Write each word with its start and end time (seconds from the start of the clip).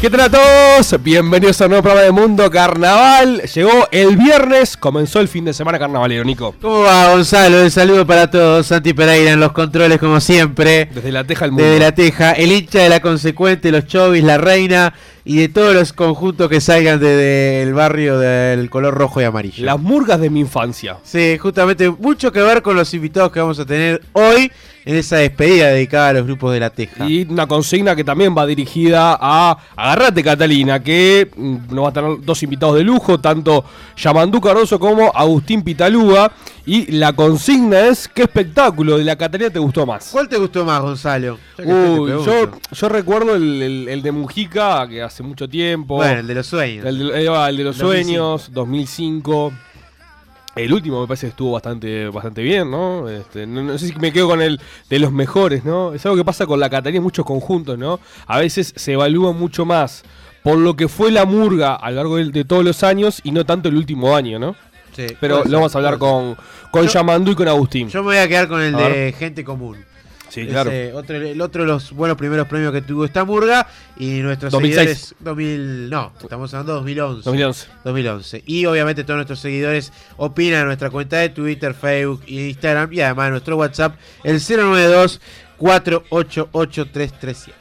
¿Qué 0.00 0.10
tal 0.10 0.20
a 0.20 0.30
todos? 0.30 1.02
Bienvenidos 1.02 1.60
a 1.60 1.64
un 1.64 1.70
nuevo 1.70 1.82
programa 1.82 2.04
de 2.04 2.12
Mundo 2.12 2.48
Carnaval. 2.52 3.42
Llegó 3.42 3.88
el 3.90 4.16
viernes, 4.16 4.76
comenzó 4.76 5.18
el 5.18 5.26
fin 5.26 5.44
de 5.44 5.52
semana 5.52 5.76
carnavalero, 5.76 6.22
Nico. 6.24 6.54
¿Cómo 6.62 6.82
va, 6.82 7.10
Gonzalo? 7.10 7.64
Un 7.64 7.70
saludo 7.72 8.06
para 8.06 8.30
todos. 8.30 8.68
Santi 8.68 8.92
Pereira 8.92 9.32
en 9.32 9.40
los 9.40 9.50
controles, 9.50 9.98
como 9.98 10.20
siempre. 10.20 10.88
Desde 10.94 11.10
la 11.10 11.24
Teja 11.24 11.46
al 11.46 11.50
mundo. 11.50 11.64
Desde 11.64 11.80
la 11.80 11.92
Teja, 11.92 12.30
el 12.30 12.52
hincha 12.52 12.78
de 12.78 12.88
la 12.88 13.00
Consecuente, 13.00 13.72
los 13.72 13.86
Chovis, 13.86 14.22
la 14.22 14.38
Reina 14.38 14.94
y 15.28 15.36
de 15.36 15.50
todos 15.50 15.74
los 15.74 15.92
conjuntos 15.92 16.48
que 16.48 16.58
salgan 16.58 16.98
desde 16.98 17.62
el 17.62 17.74
barrio 17.74 18.18
del 18.18 18.70
color 18.70 18.94
rojo 18.94 19.20
y 19.20 19.24
amarillo. 19.24 19.62
Las 19.62 19.78
murgas 19.78 20.18
de 20.22 20.30
mi 20.30 20.40
infancia. 20.40 20.96
Sí, 21.02 21.36
justamente 21.36 21.90
mucho 21.90 22.32
que 22.32 22.40
ver 22.40 22.62
con 22.62 22.74
los 22.74 22.94
invitados 22.94 23.30
que 23.30 23.38
vamos 23.38 23.58
a 23.58 23.66
tener 23.66 24.00
hoy 24.14 24.50
en 24.86 24.96
esa 24.96 25.16
despedida 25.16 25.68
dedicada 25.68 26.08
a 26.08 26.12
los 26.14 26.24
grupos 26.24 26.54
de 26.54 26.60
la 26.60 26.70
Teja. 26.70 27.06
Y 27.06 27.26
una 27.28 27.46
consigna 27.46 27.94
que 27.94 28.04
también 28.04 28.34
va 28.34 28.46
dirigida 28.46 29.18
a 29.20 29.58
Agarrate 29.76 30.24
Catalina, 30.24 30.82
que 30.82 31.30
mm, 31.36 31.74
nos 31.74 31.84
va 31.84 31.88
a 31.90 31.92
tener 31.92 32.10
dos 32.22 32.42
invitados 32.42 32.76
de 32.76 32.84
lujo, 32.84 33.20
tanto 33.20 33.66
Yamandú 33.98 34.40
Cardoso 34.40 34.78
como 34.78 35.12
Agustín 35.14 35.60
Pitalúa. 35.60 36.32
Y 36.70 36.92
la 36.92 37.14
consigna 37.14 37.86
es, 37.86 38.06
¿qué 38.08 38.24
espectáculo 38.24 38.98
de 38.98 39.04
la 39.04 39.16
Catalina 39.16 39.48
te 39.48 39.58
gustó 39.58 39.86
más? 39.86 40.10
¿Cuál 40.12 40.28
te 40.28 40.36
gustó 40.36 40.66
más, 40.66 40.82
Gonzalo? 40.82 41.38
Uy, 41.58 42.10
yo, 42.10 42.50
yo 42.70 42.88
recuerdo 42.90 43.34
el, 43.36 43.62
el- 43.62 43.88
el 43.88 44.02
de 44.02 44.12
Mujica, 44.12 44.86
que 44.86 45.00
hace 45.02 45.22
mucho 45.22 45.48
tiempo. 45.48 45.96
Bueno, 45.96 46.20
el 46.20 46.26
de 46.26 46.34
los 46.34 46.46
sueños. 46.46 46.84
El 46.84 46.98
de, 46.98 47.28
va, 47.30 47.48
el 47.48 47.56
de 47.56 47.64
los 47.64 47.78
2005. 47.78 48.04
sueños, 48.04 48.50
2005. 48.52 49.52
El 50.56 50.74
último 50.74 51.00
me 51.00 51.06
parece 51.06 51.28
que 51.28 51.30
estuvo 51.30 51.52
bastante, 51.52 52.08
bastante 52.08 52.42
bien, 52.42 52.70
¿no? 52.70 53.08
Este, 53.08 53.46
no, 53.46 53.62
no 53.62 53.78
sé 53.78 53.86
si 53.88 53.94
me 53.96 54.12
quedo 54.12 54.28
con 54.28 54.42
el 54.42 54.60
de 54.90 54.98
los 54.98 55.10
mejores, 55.10 55.64
¿no? 55.64 55.94
Es 55.94 56.04
algo 56.04 56.16
que 56.18 56.24
pasa 56.24 56.46
con 56.46 56.60
la 56.60 56.68
Catalina 56.68 56.98
en 56.98 57.02
muchos 57.04 57.24
conjuntos, 57.24 57.78
¿no? 57.78 57.98
A 58.26 58.38
veces 58.40 58.74
se 58.76 58.92
evalúa 58.92 59.32
mucho 59.32 59.64
más 59.64 60.02
por 60.42 60.58
lo 60.58 60.76
que 60.76 60.88
fue 60.88 61.10
la 61.12 61.24
murga 61.24 61.74
a 61.76 61.90
lo 61.90 61.96
largo 61.96 62.16
de, 62.16 62.26
de 62.30 62.44
todos 62.44 62.64
los 62.64 62.82
años 62.82 63.20
y 63.24 63.30
no 63.32 63.44
tanto 63.46 63.68
el 63.70 63.76
último 63.76 64.14
año, 64.16 64.38
¿no? 64.38 64.54
Sí, 65.06 65.16
Pero 65.20 65.44
lo 65.44 65.58
vamos 65.58 65.72
a 65.74 65.78
hablar 65.78 65.96
con, 65.96 66.36
con 66.72 66.84
Yo- 66.86 66.90
Yamandú 66.92 67.30
y 67.30 67.34
con 67.36 67.46
Agustín. 67.46 67.88
Yo 67.88 68.00
me 68.02 68.06
voy 68.08 68.16
a 68.16 68.26
quedar 68.26 68.48
con 68.48 68.60
el 68.60 68.74
A 68.74 68.78
de 68.78 68.88
ver. 68.88 69.14
gente 69.14 69.44
común. 69.44 69.76
sí, 70.28 70.40
Ese, 70.40 70.50
claro. 70.50 70.70
otro, 70.94 71.16
el 71.16 71.40
otro 71.40 71.62
de 71.62 71.68
los 71.68 71.92
buenos 71.92 72.16
primeros 72.16 72.48
premios 72.48 72.72
que 72.72 72.82
tuvo 72.82 73.04
esta 73.04 73.24
murga 73.24 73.68
y 73.96 74.18
nuestros 74.22 74.50
2006. 74.52 74.76
seguidores 74.76 75.14
2000, 75.20 75.88
no, 75.88 76.12
estamos 76.20 76.52
hablando 76.52 76.72
de 76.72 76.78
2011. 76.80 77.22
2011. 77.24 77.66
2011. 77.84 78.42
Y 78.44 78.66
obviamente 78.66 79.04
todos 79.04 79.18
nuestros 79.18 79.38
seguidores 79.38 79.92
opinan 80.16 80.60
en 80.62 80.66
nuestra 80.66 80.90
cuenta 80.90 81.18
de 81.18 81.28
Twitter, 81.28 81.74
Facebook 81.74 82.22
y 82.26 82.48
Instagram 82.48 82.92
y 82.92 83.00
además 83.00 83.26
en 83.26 83.30
nuestro 83.32 83.56
WhatsApp 83.56 83.94
el 84.24 84.40
092 84.40 85.20
488 85.58 86.86
337. 86.92 87.58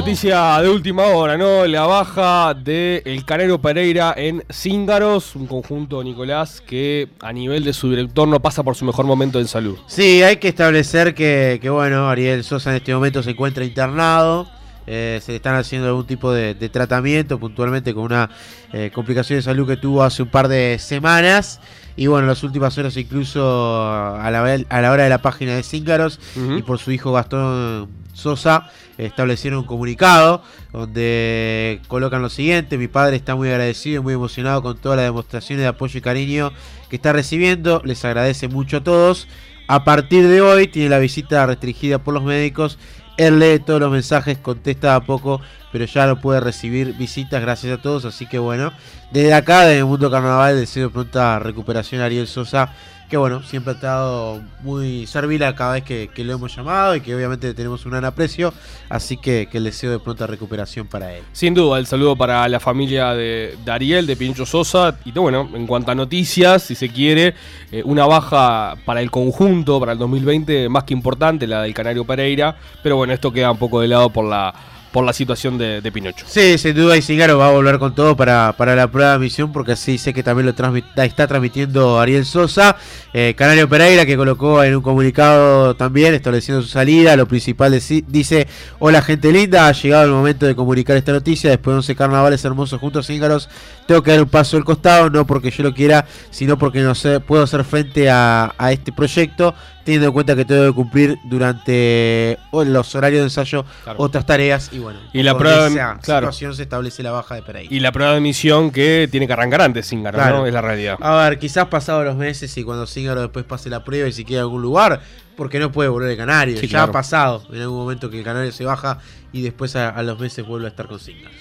Noticia 0.00 0.58
de 0.62 0.70
última 0.70 1.08
hora, 1.08 1.36
¿no? 1.36 1.66
La 1.66 1.84
baja 1.84 2.54
de 2.54 3.02
El 3.04 3.22
Canero 3.26 3.60
Pereira 3.60 4.14
en 4.16 4.42
Cíngaros, 4.50 5.36
un 5.36 5.46
conjunto, 5.46 6.02
Nicolás, 6.02 6.62
que 6.62 7.08
a 7.20 7.34
nivel 7.34 7.64
de 7.64 7.74
su 7.74 7.90
director 7.90 8.26
no 8.26 8.40
pasa 8.40 8.62
por 8.62 8.74
su 8.74 8.86
mejor 8.86 9.04
momento 9.04 9.38
en 9.38 9.46
salud. 9.46 9.76
Sí, 9.86 10.22
hay 10.22 10.38
que 10.38 10.48
establecer 10.48 11.14
que, 11.14 11.58
que, 11.60 11.68
bueno, 11.68 12.08
Ariel 12.08 12.44
Sosa 12.44 12.70
en 12.70 12.76
este 12.76 12.94
momento 12.94 13.22
se 13.22 13.32
encuentra 13.32 13.62
internado. 13.62 14.48
Eh, 14.86 15.20
se 15.22 15.32
le 15.32 15.36
están 15.36 15.56
haciendo 15.56 15.88
algún 15.88 16.06
tipo 16.06 16.32
de, 16.32 16.54
de 16.54 16.68
tratamiento, 16.68 17.38
puntualmente 17.38 17.94
con 17.94 18.04
una 18.04 18.30
eh, 18.72 18.90
complicación 18.94 19.38
de 19.38 19.42
salud 19.42 19.66
que 19.66 19.76
tuvo 19.76 20.02
hace 20.02 20.22
un 20.22 20.30
par 20.30 20.48
de 20.48 20.78
semanas. 20.78 21.60
Y 21.96 22.06
bueno, 22.06 22.22
en 22.22 22.28
las 22.28 22.42
últimas 22.42 22.76
horas 22.78 22.96
incluso 22.96 23.42
a 23.86 24.30
la, 24.30 24.58
a 24.68 24.80
la 24.80 24.90
hora 24.92 25.04
de 25.04 25.10
la 25.10 25.20
página 25.20 25.54
de 25.54 25.62
Cíngaros 25.62 26.18
y 26.56 26.62
por 26.62 26.78
su 26.78 26.92
hijo 26.92 27.12
Gastón 27.12 27.88
Sosa 28.14 28.70
establecieron 28.96 29.60
un 29.60 29.66
comunicado 29.66 30.42
donde 30.72 31.80
colocan 31.88 32.22
lo 32.22 32.28
siguiente, 32.28 32.78
mi 32.78 32.88
padre 32.88 33.16
está 33.16 33.34
muy 33.34 33.48
agradecido 33.48 34.00
y 34.00 34.04
muy 34.04 34.14
emocionado 34.14 34.62
con 34.62 34.78
todas 34.78 34.96
las 34.96 35.06
demostraciones 35.06 35.62
de 35.62 35.68
apoyo 35.68 35.98
y 35.98 36.00
cariño 36.00 36.52
que 36.88 36.96
está 36.96 37.12
recibiendo, 37.12 37.82
les 37.84 38.04
agradece 38.04 38.48
mucho 38.48 38.78
a 38.78 38.84
todos. 38.84 39.28
A 39.68 39.84
partir 39.84 40.26
de 40.26 40.40
hoy 40.40 40.66
tiene 40.66 40.88
la 40.88 40.98
visita 40.98 41.46
restringida 41.46 41.98
por 41.98 42.12
los 42.12 42.24
médicos, 42.24 42.78
él 43.20 43.38
lee 43.38 43.58
todos 43.58 43.80
los 43.80 43.92
mensajes, 43.92 44.38
contesta 44.38 44.94
a 44.94 45.00
poco, 45.00 45.42
pero 45.72 45.84
ya 45.84 46.06
no 46.06 46.20
puede 46.20 46.40
recibir 46.40 46.94
visitas, 46.94 47.42
gracias 47.42 47.78
a 47.78 47.82
todos, 47.82 48.06
así 48.06 48.26
que 48.26 48.38
bueno, 48.38 48.72
desde 49.10 49.34
acá, 49.34 49.66
desde 49.66 49.80
el 49.80 49.84
Mundo 49.84 50.10
Carnaval, 50.10 50.56
deseo 50.56 50.90
pronta 50.90 51.38
recuperación 51.38 52.00
a 52.00 52.06
Ariel 52.06 52.26
Sosa, 52.26 52.72
que 53.10 53.16
bueno, 53.16 53.42
siempre 53.42 53.72
ha 53.72 53.74
estado 53.74 54.40
muy 54.62 55.04
servil 55.08 55.42
a 55.42 55.56
cada 55.56 55.72
vez 55.72 55.82
que, 55.82 56.10
lo 56.24 56.32
hemos 56.32 56.54
llamado 56.54 56.94
y 56.94 57.00
que 57.00 57.14
obviamente 57.14 57.52
tenemos 57.54 57.84
un 57.84 57.90
gran 57.90 58.04
aprecio, 58.04 58.54
así 58.88 59.16
que, 59.16 59.48
el 59.52 59.64
deseo 59.64 59.90
de 59.90 59.98
pronta 59.98 60.28
recuperación 60.28 60.86
para 60.86 61.12
él. 61.12 61.24
Sin 61.32 61.52
duda, 61.52 61.78
el 61.80 61.86
saludo 61.86 62.14
para 62.14 62.48
la 62.48 62.60
familia 62.60 63.12
de, 63.14 63.56
de 63.64 63.72
Ariel, 63.72 64.06
de 64.06 64.16
Pincho 64.16 64.46
Sosa. 64.46 64.96
Y 65.04 65.10
bueno, 65.10 65.50
en 65.52 65.66
cuanto 65.66 65.90
a 65.90 65.94
noticias, 65.96 66.62
si 66.62 66.76
se 66.76 66.88
quiere, 66.88 67.34
eh, 67.72 67.82
una 67.84 68.06
baja 68.06 68.76
para 68.84 69.02
el 69.02 69.10
conjunto, 69.10 69.80
para 69.80 69.92
el 69.92 69.98
2020, 69.98 70.68
más 70.68 70.84
que 70.84 70.94
importante, 70.94 71.48
la 71.48 71.62
del 71.62 71.74
Canario 71.74 72.04
Pereira. 72.04 72.56
Pero 72.82 72.96
bueno, 72.96 73.12
esto 73.12 73.32
queda 73.32 73.50
un 73.50 73.58
poco 73.58 73.80
de 73.80 73.88
lado 73.88 74.10
por 74.10 74.24
la, 74.24 74.54
por 74.92 75.04
la 75.04 75.12
situación 75.12 75.56
de, 75.56 75.80
de 75.80 75.92
Pinocho. 75.92 76.24
Sí, 76.28 76.58
sin 76.58 76.74
duda 76.74 76.96
y 76.96 77.02
Cingaro 77.02 77.38
va 77.38 77.48
a 77.48 77.52
volver 77.52 77.78
con 77.78 77.94
todo 77.94 78.16
para, 78.16 78.54
para 78.56 78.74
la 78.74 78.88
prueba 78.88 79.12
de 79.12 79.18
misión 79.20 79.52
porque 79.52 79.72
así 79.72 79.98
sé 79.98 80.12
que 80.12 80.22
también 80.22 80.46
lo 80.46 80.54
transmit- 80.54 80.84
está 80.96 81.26
transmitiendo 81.26 82.00
Ariel 82.00 82.24
Sosa. 82.26 82.76
Eh, 83.12 83.34
Canario 83.36 83.68
Pereira 83.68 84.04
que 84.06 84.16
colocó 84.16 84.62
en 84.64 84.74
un 84.76 84.82
comunicado 84.82 85.74
también 85.76 86.14
estableciendo 86.14 86.62
su 86.62 86.68
salida. 86.68 87.14
Lo 87.16 87.26
principal 87.26 87.72
deci- 87.72 88.04
dice, 88.06 88.48
hola 88.80 89.00
gente 89.02 89.30
linda, 89.32 89.68
ha 89.68 89.72
llegado 89.72 90.04
el 90.06 90.10
momento 90.10 90.46
de 90.46 90.56
comunicar 90.56 90.96
esta 90.96 91.12
noticia. 91.12 91.50
Después 91.50 91.72
de 91.74 91.76
11 91.78 91.94
carnavales 91.96 92.44
hermosos 92.44 92.80
juntos 92.80 93.06
Cíngaros, 93.06 93.48
tengo 93.86 94.02
que 94.02 94.10
dar 94.10 94.22
un 94.22 94.28
paso 94.28 94.56
al 94.56 94.64
costado, 94.64 95.08
no 95.10 95.26
porque 95.26 95.50
yo 95.50 95.62
lo 95.62 95.72
quiera, 95.74 96.04
sino 96.30 96.58
porque 96.58 96.80
no 96.80 96.94
sé, 96.94 97.20
puedo 97.20 97.44
hacer 97.44 97.64
frente 97.64 98.08
a 98.10 98.52
este 98.70 98.92
proyecto. 98.92 99.54
Teniendo 99.84 100.08
en 100.08 100.12
cuenta 100.12 100.36
que 100.36 100.44
tengo 100.44 100.66
que 100.66 100.72
cumplir 100.74 101.18
durante 101.24 102.38
los 102.52 102.94
horarios 102.94 103.20
de 103.20 103.24
ensayo 103.24 103.64
Claro. 103.84 103.98
otras 104.02 104.26
tareas 104.26 104.68
y 104.72 104.78
bueno, 104.78 104.98
Y 105.12 105.22
la 105.22 105.36
prueba 105.38 105.64
de- 105.68 105.70
esa 105.74 105.98
claro. 106.02 106.26
situación 106.26 106.54
se 106.54 106.62
establece 106.62 107.02
la 107.02 107.12
baja 107.12 107.34
de 107.34 107.42
Pereira. 107.42 107.74
Y 107.74 107.80
la 107.80 107.90
prueba 107.90 108.12
de 108.14 108.20
misión 108.20 108.70
que 108.70 109.08
tiene 109.10 109.26
que 109.26 109.32
arrancar 109.32 109.62
antes, 109.62 109.88
Zingaro, 109.88 110.18
Claro. 110.18 110.38
¿no? 110.38 110.46
Es 110.46 110.52
la 110.52 110.60
realidad. 110.60 110.96
A 111.00 111.16
ver, 111.28 111.38
quizás 111.38 111.66
pasados 111.66 112.04
los 112.04 112.16
meses 112.16 112.54
y 112.58 112.62
cuando 112.62 112.86
Cíngaro 112.86 113.22
después 113.22 113.44
pase 113.46 113.70
la 113.70 113.82
prueba 113.82 114.06
y 114.08 114.12
si 114.12 114.24
queda 114.24 114.40
algún 114.42 114.60
lugar, 114.62 115.00
porque 115.36 115.58
no 115.58 115.72
puede 115.72 115.88
volver 115.88 116.10
el 116.10 116.16
Canario. 116.18 116.58
Sí, 116.58 116.66
ya 116.68 116.82
ha 116.82 116.92
pasado 116.92 117.42
en 117.50 117.62
algún 117.62 117.78
momento 117.78 118.10
que 118.10 118.18
el 118.18 118.24
Canario 118.24 118.52
se 118.52 118.64
baja 118.64 118.98
y 119.32 119.40
después 119.40 119.74
a, 119.76 119.88
a 119.88 120.02
los 120.02 120.18
meses 120.18 120.46
vuelve 120.46 120.66
a 120.66 120.70
estar 120.70 120.86
con 120.86 121.00
Cíngaros. 121.00 121.34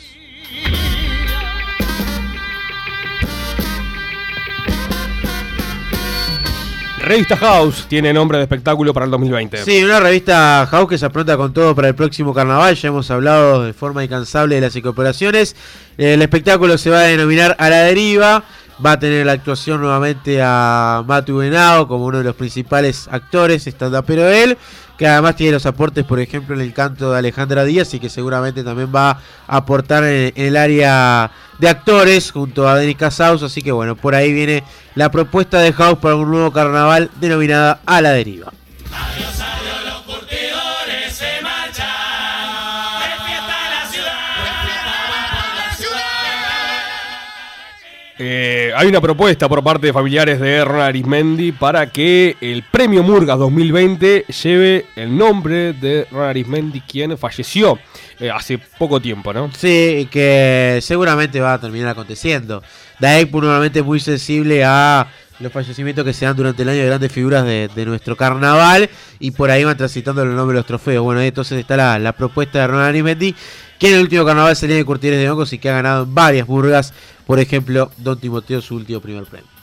Revista 7.10 7.36
House 7.38 7.88
tiene 7.88 8.14
nombre 8.14 8.38
de 8.38 8.44
espectáculo 8.44 8.94
para 8.94 9.06
el 9.06 9.10
2020. 9.10 9.66
Sí, 9.66 9.84
una 9.84 10.00
revista 10.00 10.68
House 10.70 10.88
que 10.88 10.96
se 10.96 11.08
apronta 11.08 11.36
con 11.38 11.52
todo 11.52 11.74
para 11.74 11.88
el 11.88 11.96
próximo 11.96 12.36
carnaval. 12.36 12.76
Ya 12.76 12.90
hemos 12.90 13.10
hablado 13.10 13.64
de 13.64 13.74
forma 13.74 14.04
incansable 14.04 14.54
de 14.54 14.62
las 14.62 14.76
incorporaciones. 14.76 15.56
El 15.98 16.22
espectáculo 16.22 16.78
se 16.78 16.92
va 16.92 17.00
a 17.00 17.04
denominar 17.06 17.56
A 17.58 17.68
la 17.72 17.78
Deriva. 17.78 18.44
Va 18.84 18.94
a 18.94 19.00
tener 19.00 19.26
la 19.26 19.34
actuación 19.34 19.82
nuevamente 19.82 20.42
a 20.42 21.04
Matu 21.06 21.38
Benao 21.38 21.88
como 21.88 22.06
uno 22.06 22.20
de 22.20 22.24
los 22.24 22.36
principales 22.36 23.10
actores, 23.12 23.68
estando 23.68 24.02
pero 24.04 24.28
él, 24.30 24.58
que 24.98 25.06
además 25.06 25.36
tiene 25.36 25.54
los 25.54 25.66
aportes, 25.66 26.06
por 26.06 26.20
ejemplo, 26.20 26.56
en 26.56 26.62
el 26.62 26.74
canto 26.74 27.12
de 27.12 27.18
Alejandra 27.18 27.66
Díaz 27.66 27.94
y 27.94 28.00
que 28.00 28.10
seguramente 28.10 28.64
también 28.64 28.90
va 28.96 29.12
a 29.12 29.58
aportar 29.58 30.06
en, 30.06 30.32
en 30.36 30.46
el 30.46 30.58
área 30.58 31.30
de 31.58 31.70
actores 31.70 32.32
junto 32.32 32.70
a 32.70 32.76
Denis 32.76 32.98
Casaus. 32.98 33.44
Así 33.44 33.62
que 33.62 33.72
bueno, 33.72 33.96
por 33.96 34.16
ahí 34.16 34.32
viene 34.32 34.64
la 34.96 35.12
propuesta 35.12 35.60
de 35.60 35.74
House 35.74 36.00
para 36.00 36.16
un 36.16 36.32
nuevo 36.32 36.52
carnaval 36.52 37.10
denominada 37.20 37.82
A 37.86 38.02
la 38.02 38.12
Deriva. 38.12 38.52
Eh, 48.22 48.74
hay 48.76 48.90
una 48.90 49.00
propuesta 49.00 49.48
por 49.48 49.64
parte 49.64 49.88
de 49.88 49.94
familiares 49.94 50.42
de 50.42 50.66
Ronald 50.66 50.90
Arismendi 50.90 51.54
para 51.54 51.90
que 51.90 52.36
el 52.42 52.64
premio 52.64 53.02
Murgas 53.02 53.40
2020 53.40 54.26
lleve 54.44 54.88
el 54.98 55.18
nombre 55.18 55.72
de 55.72 56.06
Ronald 56.12 56.32
Arismendi, 56.32 56.82
quien 56.82 57.18
falleció 57.18 57.80
eh, 58.20 58.30
hace 58.30 58.58
poco 58.58 59.00
tiempo, 59.00 59.32
¿no? 59.32 59.50
Sí, 59.54 60.10
que 60.12 60.80
seguramente 60.82 61.40
va 61.40 61.54
a 61.54 61.62
terminar 61.62 61.92
aconteciendo. 61.92 62.62
Daekpu 63.00 63.40
normalmente 63.40 63.80
es 63.80 63.86
muy 63.86 64.02
sensible 64.02 64.66
a 64.66 65.08
los 65.40 65.54
fallecimientos 65.54 66.04
que 66.04 66.12
se 66.12 66.26
dan 66.26 66.36
durante 66.36 66.64
el 66.64 66.68
año 66.68 66.80
de 66.80 66.88
grandes 66.88 67.14
figuras 67.14 67.46
de, 67.46 67.86
nuestro 67.86 68.18
carnaval 68.18 68.90
y 69.22 69.32
por 69.32 69.50
ahí 69.50 69.64
van 69.64 69.78
transitando 69.78 70.26
los 70.26 70.36
nombres 70.36 70.56
de 70.56 70.60
los 70.60 70.66
trofeos. 70.66 71.06
Bueno, 71.06 71.22
entonces 71.22 71.58
está 71.58 71.78
la, 71.78 71.98
la 71.98 72.12
propuesta 72.12 72.60
de 72.60 72.68
Ronald 72.68 72.90
Arismendi, 72.90 73.34
que 73.80 73.88
en 73.88 73.96
el 73.96 74.02
último 74.02 74.26
carnaval 74.26 74.56
salía 74.56 74.76
de 74.76 74.86
Curtieres 74.86 75.20
de 75.20 75.30
Hongos 75.30 75.54
y 75.54 75.58
que 75.58 75.70
ha 75.70 75.74
ganado 75.74 76.06
varias 76.06 76.46
burgas, 76.46 76.94
por 77.26 77.40
ejemplo, 77.40 77.90
Don 77.98 78.20
Timoteo 78.20 78.62
su 78.62 78.76
último 78.76 79.00
primer 79.00 79.24
premio. 79.24 79.59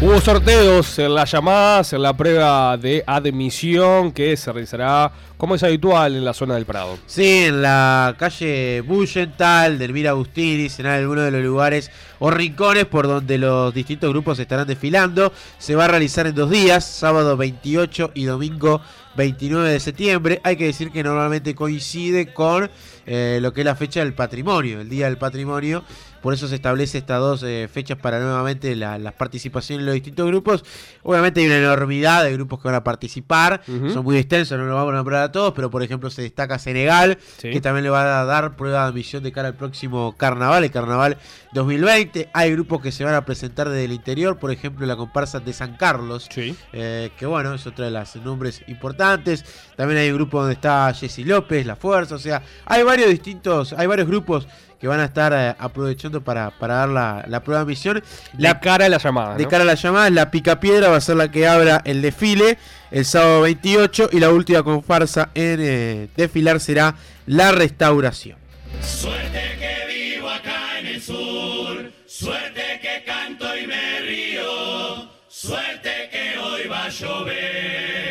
Hubo 0.00 0.20
sorteos 0.20 0.96
en 1.00 1.12
las 1.12 1.32
llamadas, 1.32 1.92
en 1.92 2.02
la 2.02 2.16
prueba 2.16 2.76
de 2.76 3.02
admisión 3.04 4.12
que 4.12 4.36
se 4.36 4.52
realizará 4.52 5.10
como 5.36 5.56
es 5.56 5.62
habitual 5.64 6.14
en 6.14 6.24
la 6.24 6.32
zona 6.32 6.54
del 6.54 6.66
Prado. 6.66 6.96
Sí, 7.06 7.46
en 7.46 7.62
la 7.62 8.14
calle 8.16 8.80
Bullental, 8.82 9.76
Delmira 9.76 10.10
Agustini, 10.10 10.68
en 10.78 10.86
alguno 10.86 11.22
de 11.22 11.32
los 11.32 11.42
lugares 11.42 11.90
o 12.20 12.30
rincones 12.30 12.84
por 12.84 13.08
donde 13.08 13.38
los 13.38 13.74
distintos 13.74 14.10
grupos 14.10 14.38
estarán 14.38 14.68
desfilando. 14.68 15.32
Se 15.58 15.74
va 15.74 15.86
a 15.86 15.88
realizar 15.88 16.28
en 16.28 16.34
dos 16.36 16.48
días, 16.48 16.84
sábado 16.84 17.36
28 17.36 18.12
y 18.14 18.24
domingo 18.24 18.80
29 19.16 19.68
de 19.68 19.80
septiembre. 19.80 20.40
Hay 20.44 20.54
que 20.54 20.66
decir 20.66 20.92
que 20.92 21.02
normalmente 21.02 21.56
coincide 21.56 22.32
con 22.32 22.70
eh, 23.04 23.40
lo 23.42 23.52
que 23.52 23.62
es 23.62 23.64
la 23.64 23.74
fecha 23.74 24.00
del 24.00 24.14
patrimonio, 24.14 24.80
el 24.80 24.88
Día 24.88 25.06
del 25.06 25.18
Patrimonio. 25.18 25.82
Por 26.22 26.34
eso 26.34 26.48
se 26.48 26.54
establece 26.56 26.98
estas 26.98 27.20
dos 27.20 27.42
eh, 27.42 27.68
fechas 27.72 27.98
para 27.98 28.18
nuevamente 28.20 28.74
la- 28.76 28.98
las 28.98 29.12
participaciones 29.14 29.80
en 29.82 29.86
los 29.86 29.94
distintos 29.94 30.26
grupos. 30.26 30.64
Obviamente 31.02 31.40
hay 31.40 31.46
una 31.46 31.58
enormidad 31.58 32.24
de 32.24 32.32
grupos 32.32 32.60
que 32.60 32.68
van 32.68 32.74
a 32.74 32.84
participar. 32.84 33.62
Son 33.66 34.04
muy 34.04 34.16
extensos, 34.18 34.58
no 34.58 34.64
lo 34.66 34.74
vamos 34.74 34.92
a 34.92 34.96
nombrar 34.96 35.22
a 35.22 35.32
todos, 35.32 35.52
pero 35.54 35.70
por 35.70 35.82
ejemplo 35.82 36.10
se 36.10 36.22
destaca 36.22 36.58
Senegal, 36.58 37.18
Sí. 37.38 37.50
que 37.50 37.60
también 37.60 37.84
le 37.84 37.90
va 37.90 38.20
a 38.20 38.24
dar 38.24 38.56
prueba 38.56 38.82
de 38.82 38.88
admisión 38.88 39.22
de 39.22 39.32
cara 39.32 39.48
al 39.48 39.54
próximo 39.54 40.14
carnaval, 40.16 40.64
el 40.64 40.70
carnaval 40.70 41.16
2020. 41.52 42.28
Hay 42.32 42.52
grupos 42.52 42.80
que 42.82 42.92
se 42.92 43.04
van 43.04 43.14
a 43.14 43.24
presentar 43.24 43.68
desde 43.68 43.84
el 43.84 43.92
interior, 43.92 44.38
por 44.38 44.50
ejemplo 44.50 44.86
la 44.86 44.96
comparsa 44.96 45.40
de 45.40 45.52
San 45.52 45.76
Carlos, 45.76 46.26
Sí. 46.30 46.56
eh, 46.72 47.10
que 47.18 47.26
bueno, 47.26 47.54
es 47.54 47.66
otra 47.66 47.84
de 47.86 47.90
las 47.90 48.16
nombres 48.16 48.62
importantes. 48.68 49.44
También 49.76 50.00
hay 50.00 50.10
un 50.10 50.16
grupo 50.16 50.38
donde 50.40 50.54
está 50.54 50.92
Jessy 50.94 51.24
López, 51.24 51.66
La 51.66 51.76
Fuerza, 51.76 52.14
o 52.14 52.18
sea, 52.18 52.42
hay 52.64 52.82
varios 52.82 53.08
distintos, 53.10 53.72
hay 53.72 53.86
varios 53.86 54.08
grupos 54.08 54.46
que 54.80 54.86
van 54.86 55.00
a 55.00 55.04
estar 55.04 55.32
eh, 55.34 55.54
aprovechando 55.58 56.20
para, 56.22 56.50
para 56.50 56.74
dar 56.74 56.88
la, 56.88 57.24
la 57.26 57.42
prueba 57.42 57.60
de 57.60 57.64
admisión. 57.64 58.02
La 58.38 58.50
La 58.50 58.60
cara 58.60 58.84
de 58.84 58.90
la 58.90 58.98
llamada. 58.98 59.34
de 59.36 59.42
¿no? 59.44 59.48
cara 59.48 59.62
a 59.64 59.66
las 59.66 59.82
llamadas, 59.82 60.12
la 60.12 60.30
picapiedra 60.30 60.88
va 60.88 60.96
a 60.96 61.00
ser 61.00 61.16
la 61.16 61.30
que 61.30 61.46
abra 61.48 61.80
el 61.84 62.00
desfile 62.02 62.58
el 62.90 63.04
sábado 63.04 63.42
28 63.42 64.10
y 64.12 64.20
la 64.20 64.30
última 64.30 64.62
comparsa 64.62 65.30
en 65.34 65.58
eh, 65.60 66.08
desfilar 66.16 66.60
será 66.60 66.94
la 67.26 67.52
restauración. 67.52 68.38
Suerte 68.82 69.42
que 69.58 69.92
vivo 70.14 70.28
acá 70.30 70.78
en 70.78 70.86
el 70.86 71.02
sur, 71.02 71.90
suerte 72.06 72.62
que 72.80 73.04
canto 73.04 73.46
y 73.56 73.66
me 73.66 74.00
río, 74.00 75.10
suerte 75.28 76.08
que 76.12 76.38
hoy 76.38 76.68
va 76.68 76.84
a 76.84 76.88
llover, 76.88 78.07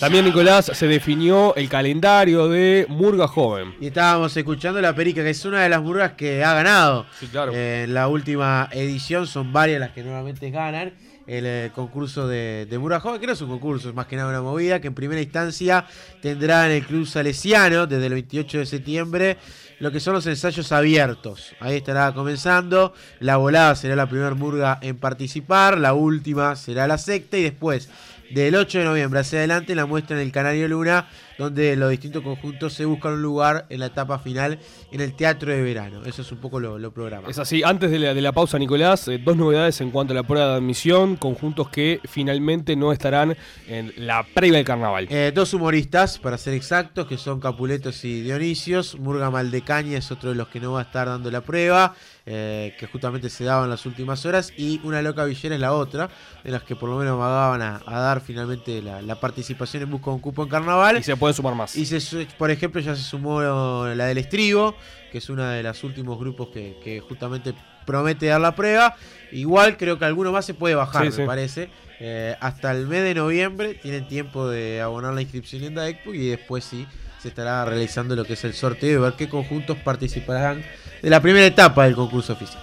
También, 0.00 0.24
Nicolás, 0.24 0.70
se 0.72 0.86
definió 0.86 1.54
el 1.56 1.68
calendario 1.68 2.48
de 2.48 2.86
Murga 2.88 3.26
Joven. 3.28 3.74
Y 3.80 3.88
estábamos 3.88 4.36
escuchando 4.36 4.80
la 4.80 4.94
perica, 4.94 5.22
que 5.22 5.30
es 5.30 5.44
una 5.44 5.62
de 5.62 5.68
las 5.68 5.82
burgas 5.82 6.12
que 6.12 6.44
ha 6.44 6.54
ganado. 6.54 7.06
Sí, 7.18 7.26
claro. 7.26 7.52
Eh, 7.52 7.84
en 7.84 7.94
la 7.94 8.08
última 8.08 8.68
edición 8.72 9.26
son 9.26 9.52
varias 9.52 9.80
las 9.80 9.90
que 9.90 10.02
normalmente 10.02 10.50
ganan. 10.50 10.92
El 11.26 11.44
eh, 11.46 11.70
concurso 11.74 12.26
de, 12.26 12.66
de 12.70 12.76
Burga 12.78 13.00
Joven, 13.00 13.20
que 13.20 13.26
no 13.26 13.34
es 13.34 13.40
un 13.42 13.50
concurso, 13.50 13.90
es 13.90 13.94
más 13.94 14.06
que 14.06 14.16
nada 14.16 14.30
una 14.30 14.40
movida, 14.40 14.80
que 14.80 14.86
en 14.86 14.94
primera 14.94 15.20
instancia 15.20 15.84
tendrá 16.22 16.66
en 16.66 16.72
el 16.72 16.86
Club 16.86 17.06
Salesiano 17.06 17.86
desde 17.86 18.06
el 18.06 18.14
28 18.14 18.58
de 18.58 18.66
septiembre 18.66 19.36
lo 19.80 19.92
que 19.92 20.00
son 20.00 20.14
los 20.14 20.26
ensayos 20.26 20.72
abiertos. 20.72 21.54
Ahí 21.60 21.76
estará 21.76 22.12
comenzando. 22.12 22.92
La 23.20 23.36
volada 23.36 23.74
será 23.76 23.94
la 23.96 24.08
primera 24.08 24.34
murga 24.34 24.78
en 24.82 24.96
participar, 24.96 25.78
la 25.78 25.94
última 25.94 26.56
será 26.56 26.86
la 26.86 26.98
secta 26.98 27.36
y 27.38 27.42
después 27.42 27.88
del 28.30 28.54
8 28.54 28.78
de 28.80 28.84
noviembre 28.84 29.20
hacia 29.20 29.38
adelante 29.38 29.74
la 29.74 29.86
muestra 29.86 30.16
en 30.16 30.22
el 30.22 30.32
Canario 30.32 30.68
Luna, 30.68 31.08
donde 31.38 31.76
los 31.76 31.90
distintos 31.90 32.22
conjuntos 32.22 32.74
se 32.74 32.84
buscan 32.84 33.14
un 33.14 33.22
lugar 33.22 33.66
en 33.70 33.80
la 33.80 33.86
etapa 33.86 34.18
final 34.18 34.58
en 34.90 35.00
el 35.00 35.14
Teatro 35.14 35.52
de 35.52 35.62
Verano. 35.62 36.04
Eso 36.04 36.22
es 36.22 36.32
un 36.32 36.38
poco 36.38 36.60
lo, 36.60 36.78
lo 36.78 36.90
programa. 36.92 37.28
Es 37.28 37.38
así, 37.38 37.62
antes 37.62 37.90
de 37.90 37.98
la, 37.98 38.14
de 38.14 38.20
la 38.20 38.32
pausa, 38.32 38.58
Nicolás, 38.58 39.08
eh, 39.08 39.18
dos 39.18 39.36
novedades 39.36 39.80
en 39.80 39.90
cuanto 39.90 40.12
a 40.12 40.16
la 40.16 40.22
prueba 40.22 40.48
de 40.48 40.54
admisión, 40.56 41.16
conjuntos 41.16 41.68
que 41.70 42.00
finalmente 42.04 42.76
no 42.76 42.92
estarán 42.92 43.36
en 43.66 43.92
la 43.96 44.24
previa 44.34 44.58
del 44.58 44.66
carnaval. 44.66 45.06
Eh, 45.10 45.32
dos 45.34 45.54
humoristas, 45.54 46.18
para 46.18 46.38
ser 46.38 46.54
exactos, 46.54 47.06
que 47.06 47.16
son 47.16 47.40
Capuletos 47.40 48.04
y 48.04 48.22
Dionisios. 48.22 48.98
Murga 48.98 49.30
Maldecaña 49.30 49.98
es 49.98 50.10
otro 50.10 50.30
de 50.30 50.36
los 50.36 50.48
que 50.48 50.60
no 50.60 50.72
va 50.72 50.80
a 50.80 50.84
estar 50.84 51.08
dando 51.08 51.30
la 51.30 51.40
prueba, 51.40 51.94
eh, 52.30 52.74
que 52.78 52.86
justamente 52.86 53.30
se 53.30 53.44
daba 53.44 53.64
en 53.64 53.70
las 53.70 53.86
últimas 53.86 54.26
horas. 54.26 54.52
Y 54.56 54.80
Una 54.84 55.00
Loca 55.00 55.24
Villera 55.24 55.54
es 55.54 55.60
la 55.62 55.72
otra, 55.72 56.10
de 56.44 56.50
las 56.50 56.62
que 56.62 56.76
por 56.76 56.90
lo 56.90 56.98
menos 56.98 57.18
van 57.18 57.62
a, 57.62 57.80
a 57.86 58.00
dar 58.00 58.20
finalmente 58.20 58.82
la, 58.82 59.00
la 59.00 59.18
participación 59.18 59.82
en 59.84 59.90
Busca 59.90 60.10
un 60.10 60.18
Cupo 60.20 60.42
en 60.42 60.50
Carnaval. 60.50 60.98
Y 60.98 61.02
se 61.02 61.16
pueden 61.16 61.34
sumar 61.34 61.54
más. 61.54 61.74
Y 61.74 61.86
se 61.86 62.26
por 62.36 62.50
ejemplo, 62.50 62.80
ya 62.82 62.94
se 62.94 63.02
sumó 63.02 63.40
la 63.40 64.04
del 64.06 64.18
Estribo, 64.18 64.76
que 65.10 65.18
es 65.18 65.30
una 65.30 65.52
de 65.52 65.62
los 65.62 65.82
últimos 65.84 66.18
grupos 66.18 66.48
que, 66.48 66.76
que 66.84 67.00
justamente 67.00 67.54
promete 67.86 68.26
dar 68.26 68.42
la 68.42 68.54
prueba. 68.54 68.94
Igual 69.32 69.78
creo 69.78 69.98
que 69.98 70.04
alguno 70.04 70.30
más 70.30 70.44
se 70.44 70.52
puede 70.52 70.74
bajar, 70.74 71.04
Sí, 71.04 71.08
me 71.08 71.16
sí. 71.16 71.22
parece. 71.26 71.70
Eh, 72.00 72.36
hasta 72.40 72.70
el 72.72 72.86
mes 72.86 73.02
de 73.02 73.14
noviembre 73.14 73.74
tienen 73.74 74.06
tiempo 74.06 74.46
de 74.48 74.82
abonar 74.82 75.14
la 75.14 75.22
inscripción 75.22 75.64
en 75.64 75.74
Daecpu 75.74 76.12
y 76.14 76.28
después 76.28 76.62
sí 76.64 76.86
se 77.20 77.28
estará 77.28 77.64
realizando 77.64 78.14
lo 78.14 78.24
que 78.24 78.34
es 78.34 78.44
el 78.44 78.54
sorteo 78.54 78.98
y 78.98 79.02
ver 79.02 79.14
qué 79.14 79.28
conjuntos 79.28 79.76
participarán 79.78 80.62
de 81.02 81.10
la 81.10 81.20
primera 81.20 81.46
etapa 81.46 81.84
del 81.84 81.94
concurso 81.94 82.32
oficial. 82.32 82.62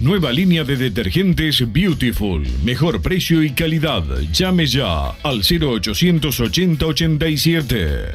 Nueva 0.00 0.32
línea 0.32 0.64
de 0.64 0.76
detergentes 0.76 1.72
Beautiful. 1.72 2.46
Mejor 2.62 3.00
precio 3.00 3.42
y 3.42 3.52
calidad. 3.52 4.04
Llame 4.32 4.66
ya 4.66 5.12
al 5.22 5.40
0880 5.42 6.86
87. 6.86 8.14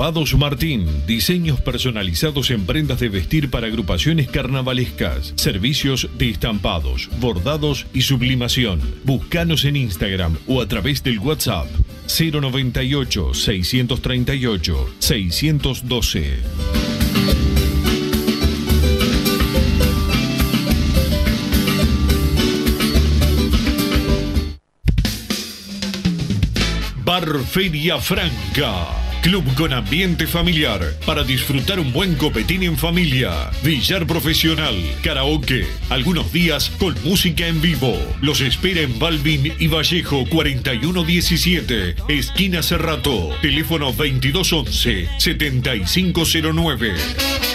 Estampados 0.00 0.34
Martín. 0.34 0.86
Diseños 1.06 1.60
personalizados 1.60 2.50
en 2.50 2.64
prendas 2.64 3.00
de 3.00 3.10
vestir 3.10 3.50
para 3.50 3.66
agrupaciones 3.66 4.28
carnavalescas. 4.30 5.34
Servicios 5.36 6.08
de 6.16 6.30
estampados, 6.30 7.10
bordados 7.20 7.86
y 7.92 8.00
sublimación. 8.00 8.80
Búscanos 9.04 9.66
en 9.66 9.76
Instagram 9.76 10.38
o 10.46 10.62
a 10.62 10.68
través 10.68 11.02
del 11.02 11.18
WhatsApp 11.18 11.66
098 12.06 13.34
638 13.34 14.94
612. 15.00 16.38
Bar 27.04 27.38
Feria 27.40 27.98
Franca. 27.98 29.09
Club 29.22 29.44
con 29.54 29.74
ambiente 29.74 30.26
familiar 30.26 30.80
para 31.04 31.24
disfrutar 31.24 31.78
un 31.78 31.92
buen 31.92 32.14
copetín 32.14 32.62
en 32.62 32.78
familia. 32.78 33.50
Billar 33.62 34.06
profesional, 34.06 34.74
karaoke, 35.02 35.66
algunos 35.90 36.32
días 36.32 36.70
con 36.78 36.94
música 37.04 37.46
en 37.46 37.60
vivo. 37.60 37.94
Los 38.22 38.40
espera 38.40 38.80
en 38.80 38.98
Balvin 38.98 39.52
y 39.58 39.66
Vallejo 39.66 40.24
4117, 40.26 41.96
esquina 42.08 42.62
Cerrato. 42.62 43.28
Teléfono 43.42 43.92
2211 43.92 45.08
7509. 45.18 47.49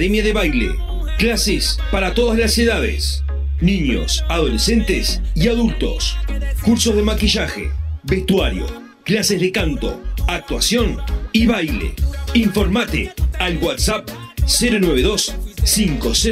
Academia 0.00 0.22
de 0.22 0.32
Baile. 0.32 0.70
Clases 1.18 1.78
para 1.90 2.14
todas 2.14 2.38
las 2.38 2.56
edades. 2.56 3.22
Niños, 3.60 4.24
adolescentes 4.30 5.20
y 5.34 5.48
adultos. 5.48 6.16
Cursos 6.62 6.96
de 6.96 7.02
maquillaje, 7.02 7.70
vestuario, 8.04 8.64
clases 9.04 9.38
de 9.38 9.52
canto, 9.52 10.02
actuación 10.26 10.96
y 11.32 11.44
baile. 11.44 11.92
Informate 12.32 13.12
al 13.38 13.58
WhatsApp 13.58 14.08
092 14.38 15.34
500 15.70 16.26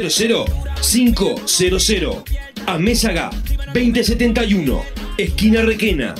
500. 0.81 2.23
Amésaga 2.65 3.29
2071, 3.67 4.83
esquina 5.19 5.61
Requena. 5.61 6.15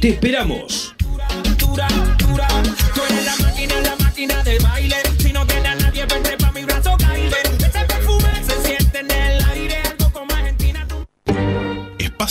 Te 0.00 0.10
esperamos. 0.10 0.91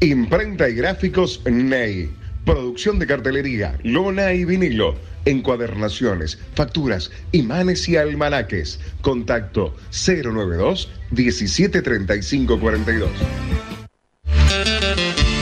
Imprenta 0.00 0.66
y 0.66 0.74
gráficos 0.74 1.42
Ney. 1.44 2.10
Producción 2.46 2.98
de 2.98 3.06
cartelería, 3.06 3.78
lona 3.82 4.32
y 4.32 4.46
vinilo. 4.46 4.94
Encuadernaciones, 5.26 6.38
facturas, 6.54 7.10
imanes 7.32 7.86
y 7.86 7.98
almanaques. 7.98 8.80
Contacto 9.02 9.76
092 9.90 10.90
1735 11.10 12.58
42. 12.58 13.10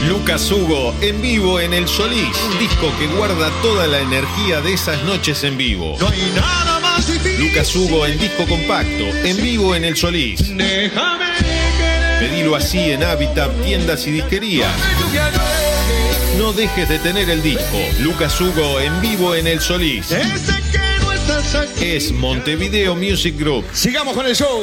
Lucas 0.08 0.50
Hugo 0.50 0.92
en 1.02 1.22
vivo 1.22 1.60
en 1.60 1.72
El 1.72 1.86
Solís, 1.86 2.36
un 2.50 2.58
disco 2.58 2.92
que 2.98 3.06
guarda 3.16 3.50
toda 3.62 3.86
la 3.86 4.00
energía 4.00 4.60
de 4.60 4.72
esas 4.72 5.00
noches 5.04 5.44
en 5.44 5.56
vivo. 5.56 5.96
No 6.00 6.08
hay 6.08 6.32
nada 6.34 6.80
más 6.80 7.06
difícil. 7.06 7.46
Lucas 7.46 7.76
Hugo 7.76 8.06
en 8.06 8.18
disco 8.18 8.44
compacto, 8.48 9.04
en 9.22 9.36
vivo 9.36 9.76
en 9.76 9.84
El 9.84 9.96
Solís. 9.96 10.56
Déjame. 10.56 11.57
Pedilo 12.18 12.56
así 12.56 12.90
en 12.90 13.04
Habitat, 13.04 13.50
tiendas 13.62 14.06
y 14.06 14.10
disquerías. 14.10 14.72
No 16.36 16.52
dejes 16.52 16.88
de 16.88 16.98
tener 16.98 17.30
el 17.30 17.42
disco. 17.42 17.78
Lucas 18.00 18.40
Hugo 18.40 18.80
en 18.80 19.00
vivo 19.00 19.34
en 19.34 19.46
El 19.46 19.60
Solís. 19.60 20.08
Es 21.80 22.12
Montevideo 22.12 22.96
Music 22.96 23.38
Group. 23.38 23.64
Sigamos 23.72 24.14
con 24.14 24.26
el 24.26 24.34
show. 24.34 24.62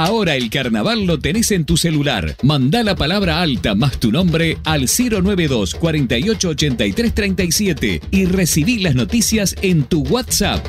Ahora 0.00 0.36
el 0.36 0.48
carnaval 0.48 1.06
lo 1.06 1.18
tenés 1.18 1.50
en 1.50 1.64
tu 1.64 1.76
celular. 1.76 2.36
Mandá 2.44 2.84
la 2.84 2.94
palabra 2.94 3.42
alta 3.42 3.74
más 3.74 3.98
tu 3.98 4.12
nombre 4.12 4.58
al 4.62 4.82
092 4.82 5.74
48 5.74 6.50
83 6.50 7.14
37 7.14 8.00
y 8.12 8.26
recibí 8.26 8.78
las 8.78 8.94
noticias 8.94 9.56
en 9.60 9.82
tu 9.82 10.04
WhatsApp. 10.04 10.64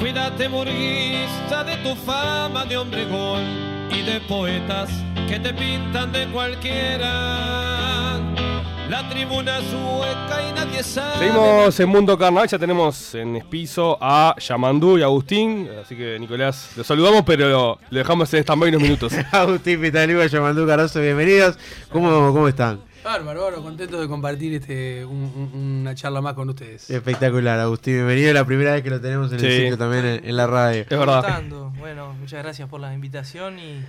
Cuídate, 0.00 0.48
burguista, 0.48 1.62
de 1.62 1.76
tu 1.82 1.94
fama 1.94 2.64
de 2.64 2.78
hombre 2.78 3.04
gol 3.04 3.42
y 3.92 4.00
de 4.00 4.18
poetas 4.22 4.88
que 5.28 5.38
te 5.40 5.52
pintan 5.54 6.12
de 6.12 6.26
cualquiera. 6.28 8.18
La 8.88 9.08
tribuna 9.10 9.58
sueca 9.62 10.48
y 10.48 10.52
nadie 10.52 10.82
sabe. 10.82 11.18
Seguimos 11.18 11.80
en 11.80 11.88
Mundo 11.88 12.16
Carnaval, 12.16 12.48
ya 12.48 12.58
tenemos 12.58 13.14
en 13.16 13.34
Espizo 13.36 13.98
a 14.00 14.34
Yamandú 14.38 14.96
y 14.98 15.02
Agustín, 15.02 15.68
así 15.82 15.96
que 15.96 16.18
Nicolás, 16.20 16.70
los 16.76 16.86
saludamos, 16.86 17.22
pero 17.26 17.48
lo, 17.48 17.78
lo 17.90 17.98
dejamos 17.98 18.32
en 18.34 18.40
stand-by 18.44 18.68
unos 18.70 18.82
minutos. 18.82 19.12
Agustín 19.32 19.80
Pitaliba, 19.80 20.24
Yamandú 20.26 20.66
Caroso, 20.66 21.00
bienvenidos. 21.00 21.58
¿Cómo, 21.90 22.08
¿Cómo 22.32 22.46
están? 22.46 22.80
Bárbaro, 23.02 23.42
bárbaro, 23.42 23.62
contento 23.62 24.00
de 24.00 24.08
compartir 24.08 24.54
este, 24.54 25.04
un- 25.04 25.50
un- 25.52 25.80
una 25.80 25.94
charla 25.96 26.20
más 26.20 26.34
con 26.34 26.48
ustedes. 26.48 26.88
Espectacular, 26.90 27.58
Agustín, 27.58 27.94
bienvenido. 27.94 28.32
La 28.34 28.44
primera 28.44 28.72
vez 28.72 28.82
que 28.82 28.90
lo 28.90 29.00
tenemos 29.00 29.32
en 29.32 29.44
el 29.44 29.52
sitio 29.52 29.78
también 29.78 30.04
en, 30.04 30.24
en 30.28 30.36
la 30.36 30.46
radio. 30.46 30.82
Es 30.82 30.88
verdad. 30.88 31.42
Bueno, 31.78 32.14
muchas 32.14 32.42
gracias 32.42 32.68
por 32.68 32.80
la 32.80 32.94
invitación 32.94 33.58
y 33.58 33.84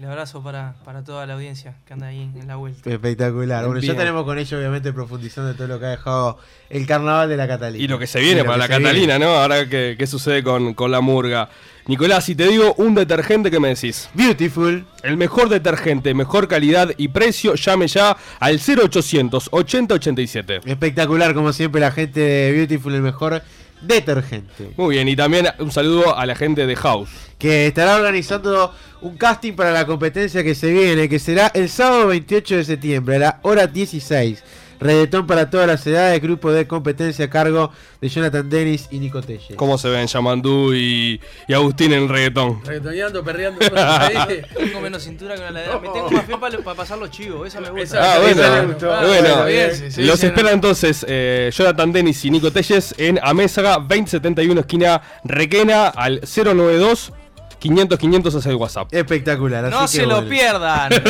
el 0.00 0.06
abrazo 0.06 0.42
para, 0.42 0.76
para 0.82 1.04
toda 1.04 1.26
la 1.26 1.34
audiencia 1.34 1.74
que 1.84 1.92
anda 1.92 2.06
ahí 2.06 2.30
en 2.34 2.48
la 2.48 2.56
vuelta. 2.56 2.88
Espectacular. 2.88 3.66
Bueno, 3.66 3.82
Bien. 3.82 3.92
ya 3.92 3.98
tenemos 3.98 4.24
con 4.24 4.38
ello, 4.38 4.56
obviamente, 4.56 4.94
profundizando 4.94 5.50
en 5.50 5.56
todo 5.58 5.68
lo 5.68 5.78
que 5.78 5.84
ha 5.84 5.90
dejado 5.90 6.38
el 6.70 6.86
carnaval 6.86 7.28
de 7.28 7.36
la 7.36 7.46
Catalina. 7.46 7.84
Y 7.84 7.86
lo 7.86 7.98
que 7.98 8.06
se 8.06 8.18
viene 8.18 8.42
para 8.42 8.56
la 8.56 8.66
Catalina, 8.68 9.18
viene. 9.18 9.18
¿no? 9.18 9.34
Ahora 9.34 9.68
que, 9.68 9.96
qué 9.98 10.06
sucede 10.06 10.42
con, 10.42 10.72
con 10.72 10.90
la 10.90 11.02
murga. 11.02 11.50
Nicolás, 11.86 12.24
si 12.24 12.34
te 12.34 12.48
digo 12.48 12.72
un 12.78 12.94
detergente, 12.94 13.50
¿qué 13.50 13.60
me 13.60 13.68
decís? 13.68 14.08
Beautiful. 14.14 14.86
El 15.02 15.18
mejor 15.18 15.50
detergente, 15.50 16.14
mejor 16.14 16.48
calidad 16.48 16.92
y 16.96 17.08
precio, 17.08 17.54
llame 17.56 17.86
ya 17.86 18.16
al 18.38 18.58
0800 18.58 19.50
80 19.52 19.94
87. 19.96 20.60
Espectacular, 20.64 21.34
como 21.34 21.52
siempre, 21.52 21.78
la 21.78 21.90
gente 21.90 22.20
de 22.20 22.52
Beautiful, 22.52 22.94
el 22.94 23.02
mejor 23.02 23.42
detergente. 23.82 24.72
Muy 24.76 24.96
bien, 24.96 25.08
y 25.08 25.16
también 25.16 25.48
un 25.58 25.70
saludo 25.70 26.16
a 26.16 26.26
la 26.26 26.34
gente 26.34 26.66
de 26.66 26.76
House. 26.76 27.10
Que 27.38 27.66
estará 27.66 27.96
organizando 27.96 28.74
un 29.00 29.16
casting 29.16 29.54
para 29.54 29.72
la 29.72 29.86
competencia 29.86 30.44
que 30.44 30.54
se 30.54 30.70
viene, 30.70 31.08
que 31.08 31.18
será 31.18 31.48
el 31.54 31.68
sábado 31.68 32.08
28 32.08 32.56
de 32.56 32.64
septiembre, 32.64 33.16
a 33.16 33.18
la 33.18 33.40
hora 33.42 33.66
16. 33.66 34.42
Reggaetón 34.80 35.26
para 35.26 35.50
todas 35.50 35.66
las 35.66 35.86
edades, 35.86 36.20
grupo 36.22 36.50
de 36.52 36.66
competencia 36.66 37.26
a 37.26 37.30
cargo 37.30 37.70
de 38.00 38.08
Jonathan 38.08 38.48
Dennis 38.48 38.88
y 38.90 38.98
Nico 38.98 39.20
Telle. 39.20 39.56
¿Cómo 39.56 39.76
se 39.76 39.88
ven 39.90 40.06
Yamandú 40.06 40.72
y, 40.74 41.20
y 41.46 41.52
Agustín 41.52 41.92
en 41.92 42.04
el 42.04 42.08
reggaetón? 42.08 42.64
Reggaetoneando, 42.64 43.22
perreando. 43.22 43.60
Tengo 44.56 44.80
menos 44.80 45.02
cintura 45.02 45.34
que 45.34 45.42
una 45.42 45.50
ladera. 45.50 45.78
Me 45.78 45.88
tengo 45.88 46.10
más 46.10 46.24
fe 46.24 46.36
para 46.36 46.76
pasar 46.76 46.98
los 46.98 47.10
chivos. 47.10 47.46
Esa 47.46 47.60
me 47.60 47.70
gusta. 47.70 48.14
Ah, 48.14 48.18
bueno, 48.20 48.42
esa 48.42 48.60
le 48.60 48.66
gustó. 48.66 48.94
Ah, 48.94 49.06
bueno, 49.06 49.28
bueno, 49.28 49.44
bien, 49.46 49.74
sí, 49.74 49.90
sí, 49.90 50.02
los 50.02 50.18
sí, 50.18 50.26
espera 50.26 50.52
entonces 50.52 51.04
eh, 51.06 51.50
Jonathan 51.52 51.92
Dennis 51.92 52.24
y 52.24 52.30
Nico 52.30 52.50
Telles 52.50 52.94
en 52.98 53.18
Amézaga 53.22 53.74
2071 53.76 54.60
esquina 54.60 55.02
Requena 55.24 55.88
al 55.88 56.20
092 56.20 57.12
500 57.60 57.98
500 57.98 58.34
hacia 58.34 58.50
el 58.50 58.56
WhatsApp. 58.56 58.88
Espectacular. 58.92 59.70
No 59.70 59.86
se 59.86 60.06
lo 60.06 60.26
pierdan. 60.28 60.92
Ahí 60.92 61.00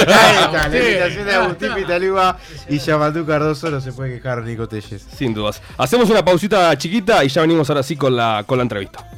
está, 0.44 0.68
la 0.68 0.78
invitación 0.78 1.26
de 1.26 1.34
Agustín 1.34 1.68
Pitaluba 1.74 2.36
y 2.68 2.78
Yamandú 2.78 3.24
Cardoso 3.24 3.70
no 3.70 3.80
se 3.80 3.92
puede 3.92 4.16
quejar 4.16 4.42
Nico 4.42 4.68
Telles. 4.68 5.06
Sin 5.16 5.32
dudas. 5.32 5.62
Hacemos 5.78 6.10
una 6.10 6.24
pausita 6.24 6.76
chiquita 6.76 7.24
y 7.24 7.28
ya 7.28 7.40
venimos 7.40 7.70
ahora 7.70 7.82
sí 7.82 7.96
con 7.96 8.14
la, 8.14 8.44
con 8.46 8.58
la 8.58 8.62
entrevista. 8.62 9.09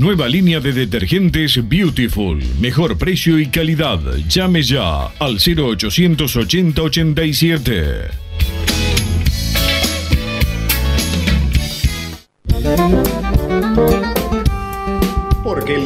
Nueva 0.00 0.30
línea 0.30 0.60
de 0.60 0.72
detergentes 0.72 1.60
Beautiful. 1.68 2.42
Mejor 2.58 2.96
precio 2.96 3.38
y 3.38 3.48
calidad. 3.48 4.00
Llame 4.30 4.62
ya 4.62 5.08
al 5.18 5.36
0880 5.36 6.80
87. 6.80 8.29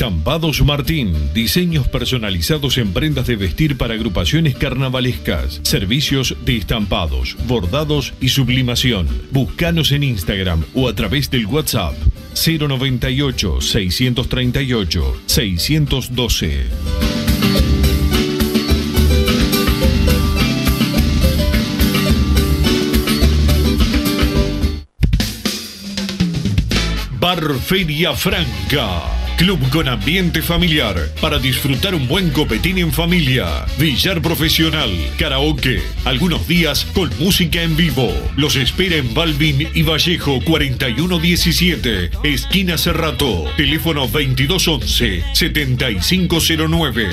Estampados 0.00 0.64
Martín, 0.64 1.12
diseños 1.34 1.86
personalizados 1.86 2.78
en 2.78 2.94
prendas 2.94 3.26
de 3.26 3.36
vestir 3.36 3.76
para 3.76 3.92
agrupaciones 3.92 4.56
carnavalescas, 4.56 5.60
servicios 5.62 6.34
de 6.42 6.56
estampados, 6.56 7.36
bordados 7.46 8.14
y 8.18 8.30
sublimación. 8.30 9.06
Búscanos 9.30 9.92
en 9.92 10.04
Instagram 10.04 10.64
o 10.72 10.88
a 10.88 10.94
través 10.94 11.30
del 11.30 11.44
WhatsApp 11.44 11.92
098 12.32 13.60
638 13.60 15.20
612. 15.26 17.79
Bar 27.20 27.54
Feria 27.60 28.14
Franca. 28.14 29.02
Club 29.36 29.60
con 29.68 29.88
ambiente 29.88 30.40
familiar 30.40 30.96
para 31.20 31.38
disfrutar 31.38 31.94
un 31.94 32.08
buen 32.08 32.30
copetín 32.30 32.78
en 32.78 32.90
familia. 32.92 33.66
Billar 33.78 34.22
profesional, 34.22 34.90
karaoke, 35.18 35.82
algunos 36.06 36.48
días 36.48 36.86
con 36.94 37.10
música 37.18 37.62
en 37.62 37.76
vivo. 37.76 38.10
Los 38.36 38.56
espera 38.56 38.96
en 38.96 39.12
Balvin 39.12 39.68
y 39.74 39.82
Vallejo 39.82 40.40
4117, 40.42 42.10
esquina 42.24 42.78
Cerrato. 42.78 43.44
Teléfono 43.54 44.06
2211 44.06 45.22
7509. 45.34 47.10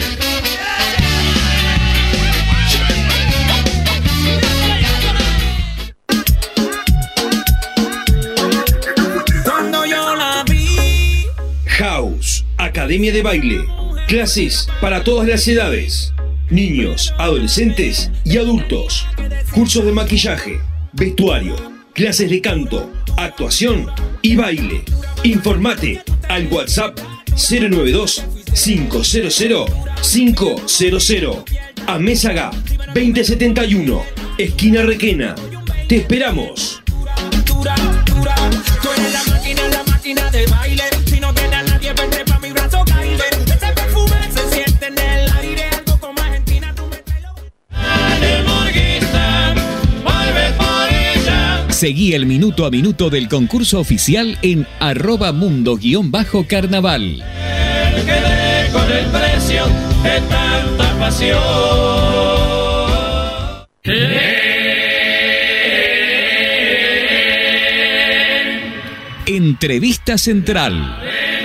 Academia 12.87 13.11
de 13.11 13.21
Baile. 13.21 13.65
Clases 14.07 14.69
para 14.79 15.03
todas 15.03 15.27
las 15.27 15.45
edades. 15.45 16.13
Niños, 16.49 17.13
adolescentes 17.17 18.09
y 18.23 18.37
adultos. 18.37 19.05
Cursos 19.51 19.83
de 19.83 19.91
maquillaje, 19.91 20.61
vestuario, 20.93 21.57
clases 21.91 22.29
de 22.29 22.39
canto, 22.39 22.89
actuación 23.17 23.87
y 24.21 24.37
baile. 24.37 24.85
Informate 25.23 26.01
al 26.29 26.47
WhatsApp 26.47 26.97
092 27.35 28.23
500 28.53 29.15
500. 30.01 31.43
Amézaga 31.87 32.51
2071, 32.95 34.03
esquina 34.37 34.81
Requena. 34.83 35.35
Te 35.89 35.97
esperamos. 35.97 36.81
Seguí 51.77 52.13
el 52.15 52.25
minuto 52.25 52.65
a 52.65 52.71
minuto 52.71 53.11
del 53.11 53.29
concurso 53.29 53.79
oficial 53.79 54.39
en 54.41 54.65
arroba 54.79 55.31
mundo-carnaval. 55.31 57.23
Quedé 58.03 58.71
con 58.71 58.91
el 58.91 59.05
precio 59.05 59.63
de 60.01 60.19
tanta 60.21 60.97
pasión. 60.97 61.37
Entrevista 69.27 70.17
Central. 70.17 70.99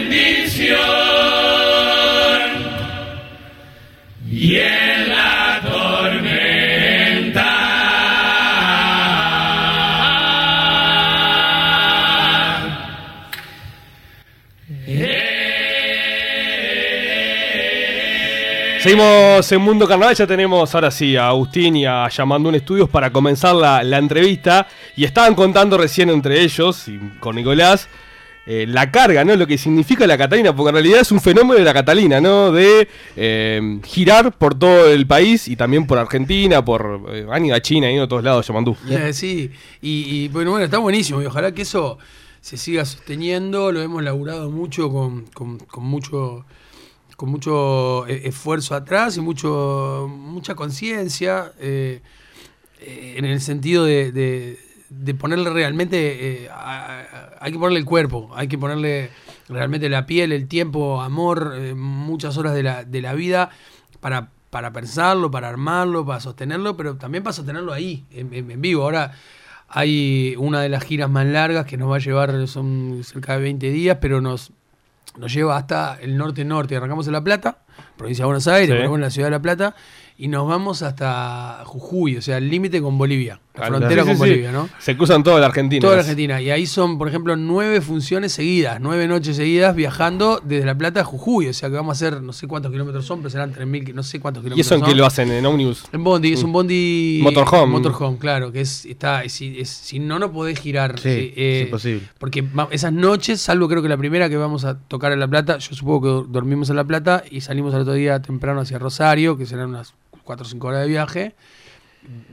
Bendición. 0.08 0.78
Y 4.30 4.56
Seguimos 18.82 19.52
en 19.52 19.60
Mundo 19.60 19.86
Carnaval, 19.86 20.16
ya 20.16 20.26
tenemos 20.26 20.74
ahora 20.74 20.90
sí 20.90 21.14
a 21.16 21.28
Agustín 21.28 21.76
y 21.76 21.86
a 21.86 22.08
Yamandún 22.08 22.56
Estudios 22.56 22.88
para 22.90 23.12
comenzar 23.12 23.54
la, 23.54 23.84
la 23.84 23.98
entrevista. 23.98 24.66
Y 24.96 25.04
estaban 25.04 25.36
contando 25.36 25.78
recién 25.78 26.10
entre 26.10 26.40
ellos 26.40 26.88
y 26.88 26.98
con 27.20 27.36
Nicolás 27.36 27.88
eh, 28.44 28.64
la 28.68 28.90
carga, 28.90 29.24
¿no? 29.24 29.36
Lo 29.36 29.46
que 29.46 29.56
significa 29.56 30.04
la 30.04 30.18
Catalina, 30.18 30.54
porque 30.54 30.70
en 30.70 30.74
realidad 30.74 31.00
es 31.00 31.12
un 31.12 31.20
fenómeno 31.20 31.54
de 31.60 31.64
la 31.64 31.72
Catalina, 31.72 32.20
¿no? 32.20 32.50
De 32.50 32.88
eh, 33.14 33.78
girar 33.84 34.32
por 34.36 34.58
todo 34.58 34.88
el 34.90 35.06
país 35.06 35.46
y 35.46 35.54
también 35.54 35.86
por 35.86 35.98
Argentina, 35.98 36.64
por 36.64 37.02
eh, 37.08 37.52
a 37.54 37.60
China, 37.60 37.88
ido 37.88 38.02
a 38.02 38.08
todos 38.08 38.24
lados, 38.24 38.48
Yamandú. 38.48 38.76
Eh, 38.90 39.12
sí, 39.12 39.48
y, 39.80 40.24
y, 40.24 40.28
bueno, 40.28 40.50
bueno, 40.50 40.64
está 40.64 40.78
buenísimo 40.78 41.22
y 41.22 41.26
ojalá 41.26 41.52
que 41.52 41.62
eso 41.62 41.98
se 42.40 42.56
siga 42.56 42.84
sosteniendo, 42.84 43.70
lo 43.70 43.80
hemos 43.80 44.02
laburado 44.02 44.50
mucho 44.50 44.90
con, 44.90 45.26
con- 45.26 45.58
con 45.60 45.84
mucho 45.84 46.44
con 47.22 47.30
mucho 47.30 48.04
eh, 48.08 48.22
esfuerzo 48.24 48.74
atrás 48.74 49.16
y 49.16 49.20
mucho 49.20 50.10
mucha 50.12 50.56
conciencia 50.56 51.52
eh, 51.60 52.00
en 52.80 53.24
el 53.24 53.40
sentido 53.40 53.84
de, 53.84 54.10
de- 54.10 55.14
ponerle 55.14 55.48
realmente 55.50 56.42
eh, 56.46 56.48
hay 57.40 57.52
que 57.52 57.58
ponerle 57.60 57.78
el 57.78 57.84
cuerpo, 57.84 58.30
hay 58.34 58.48
que 58.48 58.58
ponerle 58.58 59.10
realmente 59.48 59.88
la 59.88 60.04
piel, 60.04 60.32
el 60.32 60.48
tiempo, 60.48 61.00
amor, 61.00 61.54
muchas 61.76 62.36
horas 62.38 62.54
de 62.54 62.64
la, 62.64 62.82
de 62.82 63.00
la 63.00 63.14
vida 63.14 63.50
para, 64.00 64.30
para 64.50 64.72
pensarlo, 64.72 65.30
para 65.30 65.48
armarlo, 65.48 66.04
para 66.04 66.18
sostenerlo, 66.18 66.76
pero 66.76 66.96
también 66.96 67.22
para 67.22 67.34
sostenerlo 67.34 67.72
ahí, 67.72 68.04
en- 68.10 68.34
en 68.50 68.60
vivo. 68.60 68.82
Ahora 68.82 69.12
hay 69.68 70.34
una 70.38 70.60
de 70.60 70.68
las 70.70 70.82
giras 70.82 71.08
más 71.08 71.26
largas 71.26 71.66
que 71.66 71.76
nos 71.76 71.88
va 71.88 71.96
a 71.96 72.00
llevar, 72.00 72.48
son 72.48 73.02
cerca 73.04 73.34
de 73.36 73.42
20 73.42 73.70
días, 73.70 73.98
pero 74.00 74.20
nos, 74.20 74.50
nos 75.18 75.32
lleva 75.32 75.56
hasta 75.56 75.98
el 76.00 76.16
norte-norte. 76.16 76.76
Arrancamos 76.76 77.06
en 77.06 77.12
La 77.12 77.22
Plata, 77.22 77.58
provincia 77.96 78.22
de 78.22 78.26
Buenos 78.26 78.48
Aires, 78.48 78.68
Sí. 78.70 78.74
ponemos 78.76 78.96
en 78.96 79.00
la 79.02 79.10
ciudad 79.10 79.26
de 79.28 79.30
La 79.32 79.42
Plata, 79.42 79.74
y 80.24 80.28
nos 80.28 80.46
vamos 80.46 80.82
hasta 80.82 81.62
Jujuy, 81.64 82.16
o 82.18 82.22
sea, 82.22 82.36
el 82.38 82.48
límite 82.48 82.80
con 82.80 82.96
Bolivia, 82.96 83.40
la 83.54 83.58
Claro. 83.62 83.76
frontera 83.78 84.02
Sí, 84.02 84.08
con 84.08 84.16
sí. 84.16 84.20
Bolivia, 84.20 84.52
¿no? 84.52 84.68
Se 84.78 84.96
cruzan 84.96 85.24
toda 85.24 85.40
la 85.40 85.46
Argentina. 85.46 85.80
Toda 85.80 85.96
la 85.96 86.02
Argentina. 86.02 86.40
Y 86.40 86.50
ahí 86.50 86.64
son, 86.64 86.96
por 86.96 87.08
ejemplo, 87.08 87.34
nueve 87.34 87.80
funciones 87.80 88.32
seguidas, 88.32 88.78
nueve 88.80 89.08
noches 89.08 89.34
seguidas 89.36 89.74
viajando 89.74 90.40
desde 90.44 90.64
La 90.64 90.76
Plata 90.78 91.00
a 91.00 91.04
Jujuy. 91.04 91.48
O 91.48 91.52
sea 91.52 91.68
que 91.70 91.74
vamos 91.74 91.90
a 91.90 92.06
hacer, 92.06 92.22
no 92.22 92.32
sé 92.32 92.46
cuántos 92.46 92.70
kilómetros 92.70 93.04
son, 93.04 93.18
pero 93.18 93.30
serán 93.30 93.52
3.000, 93.52 93.92
no 93.94 94.04
sé 94.04 94.20
cuántos 94.20 94.42
¿Y 94.42 94.44
kilómetros 94.44 94.66
eso 94.66 94.74
en 94.76 94.82
qué 94.82 94.94
lo 94.94 95.04
hacen? 95.06 95.28
¿En 95.32 95.44
Omnibus? 95.44 95.86
En 95.92 96.04
Bondi, 96.04 96.32
es 96.34 96.42
un 96.44 96.52
Bondi. 96.52 97.18
Motorhome. 97.20 97.72
Motorhome, 97.72 98.16
claro, 98.18 98.52
que 98.52 98.60
es, 98.60 98.86
está, 98.86 99.28
si, 99.28 99.58
es- 99.60 99.68
si 99.70 99.98
no, 99.98 100.20
no 100.20 100.30
podés 100.30 100.58
girar. 100.60 101.00
Sí, 101.00 101.08
eh, 101.08 101.34
eh, 101.36 101.58
es 101.62 101.64
imposible. 101.66 102.02
Porque 102.18 102.44
esas 102.70 102.92
noches, 102.92 103.40
salvo 103.40 103.68
creo 103.68 103.82
que 103.82 103.88
la 103.88 103.96
primera 103.98 104.28
que 104.28 104.36
vamos 104.36 104.64
a 104.64 104.78
tocar 104.78 105.10
en 105.12 105.18
La 105.18 105.26
Plata, 105.26 105.58
yo 105.58 105.74
supongo 105.74 106.24
que 106.24 106.30
dormimos 106.32 106.70
en 106.70 106.76
La 106.76 106.84
Plata 106.84 107.24
y 107.28 107.40
salimos 107.40 107.74
al 107.74 107.80
otro 107.80 107.94
día 107.94 108.22
temprano 108.22 108.60
hacia 108.60 108.78
Rosario, 108.78 109.36
que 109.36 109.46
serán 109.46 109.70
unas 109.70 109.94
4 110.24 110.46
o 110.46 110.48
5 110.48 110.66
horas 110.68 110.82
de 110.82 110.88
viaje. 110.88 111.34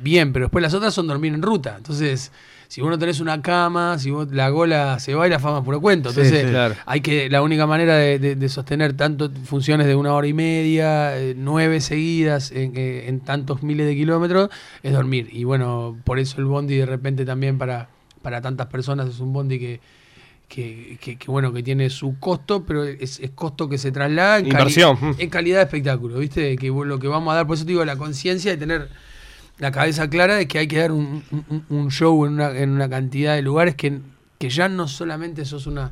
Bien, 0.01 0.33
pero 0.33 0.45
después 0.45 0.61
las 0.63 0.73
otras 0.73 0.93
son 0.93 1.07
dormir 1.07 1.33
en 1.33 1.41
ruta. 1.43 1.75
Entonces, 1.77 2.31
si 2.67 2.81
vos 2.81 2.89
no 2.89 2.97
tenés 2.97 3.19
una 3.19 3.41
cama, 3.41 3.99
si 3.99 4.09
vos 4.09 4.27
la 4.31 4.49
gola 4.49 4.97
se 4.99 5.13
va 5.13 5.27
y 5.27 5.29
la 5.29 5.37
fama 5.39 5.63
puro 5.63 5.79
cuento. 5.79 6.09
Entonces, 6.09 6.41
sí. 6.41 6.47
Claro. 6.49 6.75
hay 6.87 7.01
que, 7.01 7.29
la 7.29 7.41
única 7.43 7.67
manera 7.67 7.95
de, 7.95 8.17
de- 8.17 8.35
de 8.35 8.49
sostener 8.49 8.93
tanto 8.93 9.29
funciones 9.45 9.85
de 9.85 9.95
una 9.95 10.13
hora 10.13 10.25
y 10.27 10.33
media, 10.33 11.17
eh, 11.19 11.35
nueve 11.37 11.81
seguidas 11.81 12.51
en, 12.51 12.73
eh, 12.77 13.05
en 13.07 13.19
tantos 13.19 13.61
miles 13.61 13.85
de 13.85 13.95
kilómetros, 13.95 14.49
es 14.81 14.91
dormir. 14.93 15.29
Y 15.31 15.43
bueno, 15.43 15.97
por 16.03 16.17
eso 16.19 16.37
el 16.39 16.45
bondi 16.45 16.77
de 16.77 16.85
repente 16.87 17.23
también 17.25 17.57
para, 17.59 17.89
para 18.23 18.41
tantas 18.41 18.67
personas 18.67 19.07
es 19.07 19.19
un 19.19 19.33
bondi 19.33 19.59
que, 19.59 19.81
que, 20.49 20.97
que- 20.99 21.15
que, 21.17 21.31
bueno, 21.31 21.53
que 21.53 21.63
tiene 21.63 21.89
su 21.89 22.19
costo, 22.19 22.65
pero 22.65 22.83
es, 22.83 23.19
es 23.21 23.29
costo 23.31 23.69
que 23.69 23.77
se 23.77 23.91
traslada 23.93 24.39
en, 24.39 24.45
cali- 24.49 24.51
Inversión. 24.51 24.97
mm. 24.99 25.15
en 25.19 25.29
calidad 25.29 25.57
de 25.59 25.63
espectáculo, 25.63 26.17
¿viste? 26.19 26.55
Que 26.57 26.67
lo 26.67 26.99
que 26.99 27.07
vamos 27.07 27.31
a 27.31 27.35
dar, 27.35 27.47
por 27.47 27.55
eso 27.55 27.63
te 27.65 27.69
digo, 27.71 27.85
la 27.85 27.95
conciencia 27.95 28.51
de 28.51 28.57
tener 28.57 28.89
la 29.59 29.71
cabeza 29.71 30.09
clara 30.09 30.35
de 30.35 30.47
que 30.47 30.57
hay 30.59 30.67
que 30.67 30.77
dar 30.79 30.91
un, 30.91 31.23
un- 31.49 31.65
un 31.69 31.91
show 31.91 32.25
en 32.25 32.33
una, 32.33 32.57
en 32.57 32.71
una 32.71 32.89
cantidad 32.89 33.35
de 33.35 33.41
lugares 33.43 33.75
que, 33.75 33.99
que 34.37 34.49
ya 34.49 34.67
no 34.69 34.87
solamente 34.87 35.45
sos 35.45 35.67
una, 35.67 35.91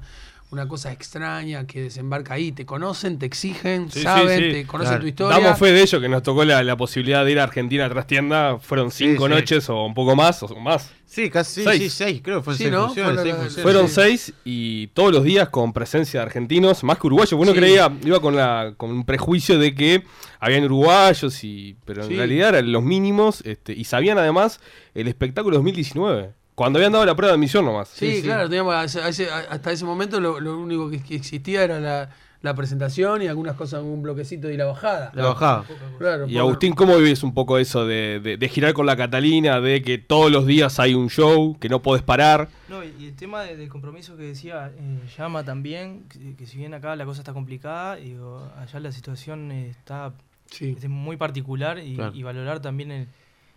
una 0.49 0.65
cosa 0.67 0.93
extraña 0.93 1.67
que 1.67 1.81
desembarca 1.81 2.35
ahí, 2.35 2.53
te 2.53 2.65
conocen, 2.65 3.19
te 3.19 3.25
exigen, 3.25 3.91
Sí, 3.91 4.01
saben, 4.01 4.39
sí. 4.39 4.51
te 4.53 4.65
conocen 4.65 4.91
Claro. 4.91 5.01
tu 5.01 5.07
historia. 5.07 5.39
Damos 5.39 5.59
fe 5.59 5.73
de 5.73 5.81
ello, 5.81 5.99
que 5.99 6.07
nos 6.07 6.23
tocó 6.23 6.45
la, 6.45 6.63
la 6.63 6.77
posibilidad 6.77 7.25
de 7.25 7.31
ir 7.33 7.39
a 7.39 7.43
Argentina 7.43 7.89
tras 7.89 8.07
tienda. 8.07 8.57
Fueron 8.59 8.89
cinco 8.91 9.25
sí. 9.25 9.29
noches 9.33 9.69
o 9.69 9.83
un 9.85 9.93
poco 9.93 10.15
más, 10.15 10.41
o 10.43 10.55
más. 10.59 10.91
Sí, 11.05 11.29
casi 11.29 11.63
Seis. 11.63 11.81
sí, 11.83 11.89
seis, 11.89 12.21
creo 12.23 12.37
que 12.39 12.43
fueron 12.43 12.57
Sí, 12.57 12.63
seis 12.65 12.71
¿no? 12.73 12.85
funciones, 12.87 13.13
Fueron 13.15 13.23
seis 13.25 13.33
la- 13.35 13.41
funciones. 13.41 13.63
Fueron 13.63 13.87
Sí. 13.89 13.93
seis 13.95 14.33
y 14.45 14.87
todos 14.87 15.11
los 15.13 15.23
días 15.23 15.49
con 15.49 15.73
presencia 15.73 16.19
de 16.21 16.25
argentinos, 16.25 16.83
más 16.83 16.97
que 16.97 17.07
uruguayos. 17.07 17.33
Uno 17.33 17.51
Sí. 17.51 17.57
creía, 17.57 17.91
iba 18.05 18.19
con, 18.21 18.35
la, 18.35 18.73
con 18.77 18.89
un 18.91 19.05
prejuicio 19.05 19.57
de 19.59 19.75
que 19.75 20.03
habían 20.39 20.63
uruguayos, 20.65 21.43
y 21.43 21.75
pero 21.85 22.03
en 22.03 22.09
Sí. 22.09 22.15
realidad 22.15 22.49
eran 22.49 22.71
los 22.71 22.83
mínimos 22.83 23.41
este, 23.45 23.73
y 23.73 23.83
sabían 23.83 24.17
además 24.17 24.59
el 24.93 25.07
espectáculo 25.09 25.57
2019. 25.57 26.31
Cuando 26.57 26.79
habían 26.79 26.91
dado 26.91 27.05
la 27.05 27.13
prueba 27.15 27.33
de 27.33 27.35
admisión 27.35 27.65
nomás. 27.65 27.87
Sí, 27.89 28.21
claro, 28.23 28.49
teníamos 28.49 28.95
ese- 28.95 29.29
a- 29.29 29.45
hasta 29.51 29.71
ese 29.71 29.85
momento 29.85 30.19
lo, 30.19 30.39
lo 30.39 30.57
único 30.57 30.89
que, 30.89 31.03
que 31.03 31.13
existía 31.15 31.63
era 31.63 31.79
la, 31.79 32.09
la 32.41 32.55
presentación 32.55 33.21
y 33.21 33.27
algunas 33.27 33.55
cosas, 33.55 33.83
un 33.83 34.01
bloquecito 34.01 34.49
y 34.49 34.57
la 34.57 34.65
bajada. 34.65 35.11
La 35.13 35.25
bajada. 35.27 35.65
Claro, 35.99 36.27
Y 36.27 36.35
Agustín, 36.39 36.73
¿cómo 36.73 36.97
vives 36.97 37.21
un 37.21 37.35
poco 37.35 37.59
eso 37.59 37.85
de, 37.85 38.19
de- 38.23 38.37
de 38.37 38.49
girar 38.49 38.73
con 38.73 38.87
la 38.87 38.95
Catalina, 38.95 39.61
de 39.61 39.83
que 39.83 39.99
todos 39.99 40.31
los 40.31 40.47
días 40.47 40.79
hay 40.79 40.95
un 40.95 41.11
show, 41.11 41.55
que 41.59 41.69
no 41.69 41.83
podés 41.83 42.01
parar? 42.01 42.47
No, 42.69 42.83
y 42.83 43.05
el 43.05 43.15
tema 43.15 43.43
de- 43.43 43.55
del 43.55 43.69
compromiso 43.69 44.17
que 44.17 44.23
decía 44.23 44.71
eh, 44.75 44.99
Llama 45.15 45.43
también, 45.43 46.05
que, 46.09 46.35
que 46.35 46.47
si 46.47 46.57
bien 46.57 46.73
acá 46.73 46.95
la 46.95 47.05
cosa 47.05 47.21
está 47.21 47.33
complicada, 47.33 47.97
digo, 47.97 48.51
allá 48.57 48.79
la 48.79 48.91
situación 48.91 49.51
está 49.51 50.11
es 50.59 50.89
muy 50.89 51.17
particular 51.17 51.77
y, 51.77 51.93
Claro. 51.97 52.15
y 52.15 52.23
valorar 52.23 52.61
también 52.61 52.89
el, 52.89 53.07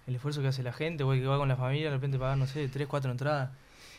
el 0.06 0.14
esfuerzo 0.14 0.42
que 0.42 0.48
hace 0.48 0.62
la 0.62 0.72
gente, 0.72 1.04
o 1.04 1.12
el 1.12 1.20
que 1.20 1.26
va 1.26 1.38
con 1.38 1.48
la 1.48 1.56
familia, 1.56 1.86
de 1.86 1.94
repente 1.94 2.18
pagar, 2.18 2.36
no 2.38 2.46
sé, 2.46 2.68
tres, 2.68 2.86
cuatro 2.88 3.10
entradas. 3.10 3.50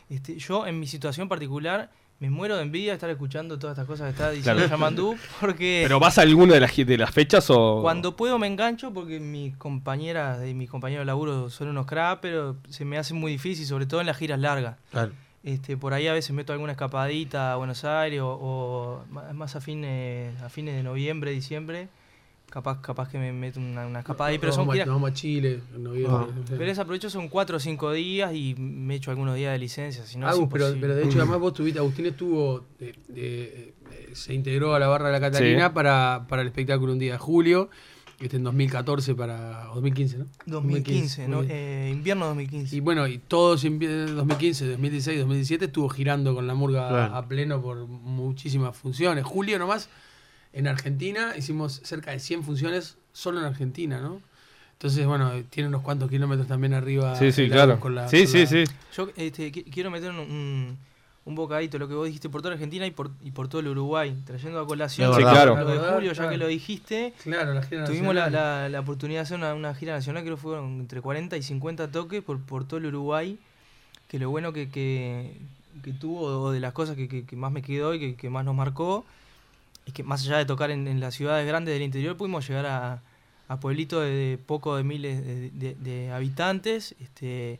Este, 0.09 0.37
yo, 0.37 0.67
en 0.67 0.79
mi 0.79 0.87
situación 0.87 1.29
particular, 1.29 1.89
me 2.19 2.29
muero 2.29 2.55
de 2.55 2.61
envidia 2.61 2.91
de 2.91 2.95
estar 2.95 3.09
escuchando 3.09 3.57
todas 3.57 3.75
estas 3.75 3.87
cosas 3.87 4.05
que 4.05 4.11
está 4.11 4.29
diciendo 4.29 4.59
Claro. 4.59 4.69
Yamandú, 4.69 5.17
porque... 5.39 5.81
¿Pero 5.83 5.99
vas 5.99 6.17
a 6.17 6.21
alguna 6.21 6.53
de 6.53 6.59
las, 6.59 6.75
de 6.75 6.97
las 6.97 7.11
fechas 7.11 7.49
o...? 7.49 7.79
Cuando 7.81 8.15
puedo 8.15 8.37
me 8.37 8.45
engancho 8.45 8.93
porque 8.93 9.19
mis 9.19 9.57
compañeras 9.57 10.45
y 10.47 10.53
mis 10.53 10.69
compañeros 10.69 11.01
de 11.01 11.05
laburo 11.07 11.49
son 11.49 11.69
unos 11.69 11.87
cracks, 11.87 12.19
pero 12.21 12.57
se 12.69 12.85
me 12.85 12.97
hace 12.99 13.13
muy 13.15 13.31
difícil, 13.31 13.65
sobre 13.65 13.87
todo 13.87 14.01
en 14.01 14.07
las 14.07 14.17
giras 14.17 14.39
largas. 14.39 14.77
Claro. 14.91 15.13
Este, 15.43 15.75
por 15.77 15.93
ahí 15.93 16.07
a 16.07 16.13
veces 16.13 16.35
meto 16.35 16.53
alguna 16.53 16.73
escapadita 16.73 17.53
a 17.53 17.55
Buenos 17.55 17.83
Aires 17.83 18.21
o, 18.21 18.29
o 18.29 19.05
más 19.33 19.55
a 19.55 19.61
fines, 19.61 20.39
a 20.43 20.49
fines 20.49 20.75
de 20.75 20.83
noviembre, 20.83 21.31
diciembre. 21.31 21.87
Capaz, 22.51 22.81
capaz 22.81 23.07
que 23.09 23.17
me 23.17 23.31
meto 23.31 23.59
una, 23.61 23.87
una 23.87 23.99
escapada 23.99 24.29
ahí, 24.29 24.37
pero 24.37 24.49
Nos 24.49 24.55
son 24.57 24.67
vamos 24.67 24.81
a- 24.81 24.85
nos 24.85 24.95
vamos 24.95 25.09
a 25.11 25.13
Chile 25.13 25.61
en 25.73 25.83
noviembre. 25.83 26.13
Ah. 26.19 26.27
no 26.35 26.45
sé. 26.45 26.55
Pero 26.57 26.69
ese 26.71 26.81
aprovecho 26.81 27.09
son 27.09 27.29
cuatro 27.29 27.55
o 27.57 27.59
cinco 27.61 27.91
días 27.93 28.33
y 28.35 28.53
me 28.57 28.95
echo 28.95 29.09
algunos 29.09 29.35
días 29.35 29.53
de 29.53 29.57
licencia. 29.57 30.05
Si 30.05 30.17
no 30.17 30.27
es 30.29 30.35
Agus, 30.35 30.49
pero, 30.51 30.69
de 30.71 31.03
hecho, 31.05 31.17
además 31.19 31.39
vos 31.39 31.53
tuviste, 31.53 31.79
Agustín 31.79 32.07
estuvo, 32.07 32.65
eh, 32.81 32.93
eh, 33.15 33.73
eh, 33.91 34.09
se 34.13 34.33
integró 34.33 34.75
a 34.75 34.79
la 34.79 34.87
barra 34.87 35.07
de 35.07 35.13
la 35.13 35.19
Catalina 35.21 35.67
Sí. 35.69 35.73
para, 35.73 36.25
para 36.27 36.41
el 36.41 36.49
espectáculo 36.49 36.91
un 36.91 36.99
día 36.99 37.13
de 37.13 37.17
julio, 37.19 37.69
este 38.19 38.35
en 38.35 38.43
2014 38.43 39.15
para, 39.15 39.71
o 39.71 39.75
2015, 39.75 40.17
¿no? 40.17 40.25
2015, 40.45 41.27
¿no? 41.29 41.37
muy 41.37 41.45
bien. 41.47 41.57
Eh, 41.57 41.89
invierno 41.93 42.25
2015. 42.27 42.75
Y 42.75 42.79
bueno, 42.81 43.07
y 43.07 43.17
todos 43.17 43.63
en 43.63 43.79
2015, 43.79 44.67
2016, 44.71 45.19
2017 45.21 45.65
estuvo 45.65 45.87
girando 45.89 46.35
con 46.35 46.45
la 46.47 46.53
murga 46.53 46.89
Claro. 46.89 47.15
a 47.15 47.25
pleno 47.27 47.61
por 47.61 47.87
muchísimas 47.87 48.75
funciones. 48.77 49.23
Julio 49.23 49.57
nomás, 49.57 49.89
en 50.53 50.67
Argentina, 50.67 51.33
hicimos 51.37 51.81
cerca 51.83 52.11
de 52.11 52.19
100 52.19 52.43
funciones 52.43 52.97
solo 53.13 53.39
en 53.39 53.45
Argentina, 53.45 53.99
¿no? 54.01 54.21
Entonces, 54.73 55.05
bueno, 55.05 55.31
tiene 55.49 55.69
unos 55.69 55.81
cuantos 55.83 56.09
kilómetros 56.09 56.47
también 56.47 56.73
arriba. 56.73 57.15
Sí, 57.15 57.31
sí, 57.31 57.47
claro. 57.49 57.73
Agus 57.73 57.81
con 57.81 57.95
la- 57.95 58.07
Sí, 58.09 58.23
con 58.23 58.27
sí, 58.27 58.39
la- 58.39 58.45
sí. 58.47 58.63
Yo 58.95 59.09
este, 59.15 59.51
qui- 59.51 59.71
quiero 59.71 59.91
meter 59.91 60.09
un, 60.09 60.17
un, 60.19 60.77
un 61.25 61.35
bocadito, 61.35 61.77
lo 61.77 61.87
que 61.87 61.93
vos 61.93 62.07
dijiste 62.07 62.29
por 62.29 62.41
toda 62.41 62.55
Argentina 62.55 62.87
y 62.87 62.91
por, 62.91 63.11
y 63.23 63.29
por 63.29 63.47
todo 63.47 63.61
el 63.61 63.67
Uruguay, 63.67 64.15
trayendo 64.25 64.59
a 64.59 64.65
colación 64.65 65.13
Sí, 65.13 65.21
claro. 65.21 65.55
lo 65.55 65.65
de 65.67 65.77
Julio, 65.93 66.13
ya 66.13 66.29
que 66.29 66.37
lo 66.37 66.47
dijiste. 66.47 67.13
Claro, 67.23 67.53
la 67.53 67.61
gira 67.61 67.85
Tuvimos 67.85 68.15
la, 68.15 68.21
nacional. 68.25 68.61
la- 68.63 68.69
la 68.69 68.79
oportunidad 68.79 69.19
de 69.19 69.23
hacer 69.23 69.37
una, 69.37 69.53
una 69.53 69.75
gira 69.75 69.93
nacional, 69.93 70.23
creo 70.23 70.35
que 70.35 70.41
fueron 70.41 70.79
entre 70.79 70.99
40 70.99 71.37
y 71.37 71.43
50 71.43 71.91
toques 71.91 72.23
por, 72.23 72.39
por 72.41 72.65
todo 72.67 72.79
el 72.79 72.87
Uruguay. 72.87 73.37
Que 74.07 74.17
lo 74.19 74.29
bueno 74.31 74.51
que, 74.51 74.67
que, 74.69 75.37
que 75.83 75.93
tuvo, 75.93 76.25
o 76.25 76.51
de 76.51 76.59
las 76.59 76.73
cosas 76.73 76.95
que, 76.95 77.07
que- 77.07 77.23
que 77.23 77.35
más 77.35 77.51
me 77.51 77.61
quedó 77.61 77.93
y 77.93 77.99
que, 77.99 78.15
que 78.15 78.29
más 78.31 78.43
nos 78.43 78.55
marcó, 78.55 79.05
es 79.85 79.93
que 79.93 80.03
más 80.03 80.23
allá 80.25 80.37
de 80.37 80.45
tocar 80.45 80.71
en, 80.71 80.87
en 80.87 80.99
las 80.99 81.15
ciudades 81.15 81.47
grandes 81.47 81.73
del 81.73 81.81
interior, 81.83 82.15
pudimos 82.17 82.47
llegar 82.47 82.65
a, 82.65 83.01
a 83.47 83.59
pueblitos 83.59 84.03
de 84.03 84.39
poco 84.45 84.75
de 84.77 84.83
miles 84.83 85.25
de, 85.25 85.49
de- 85.51 85.75
de 85.75 86.11
habitantes 86.11 86.95
este, 86.99 87.59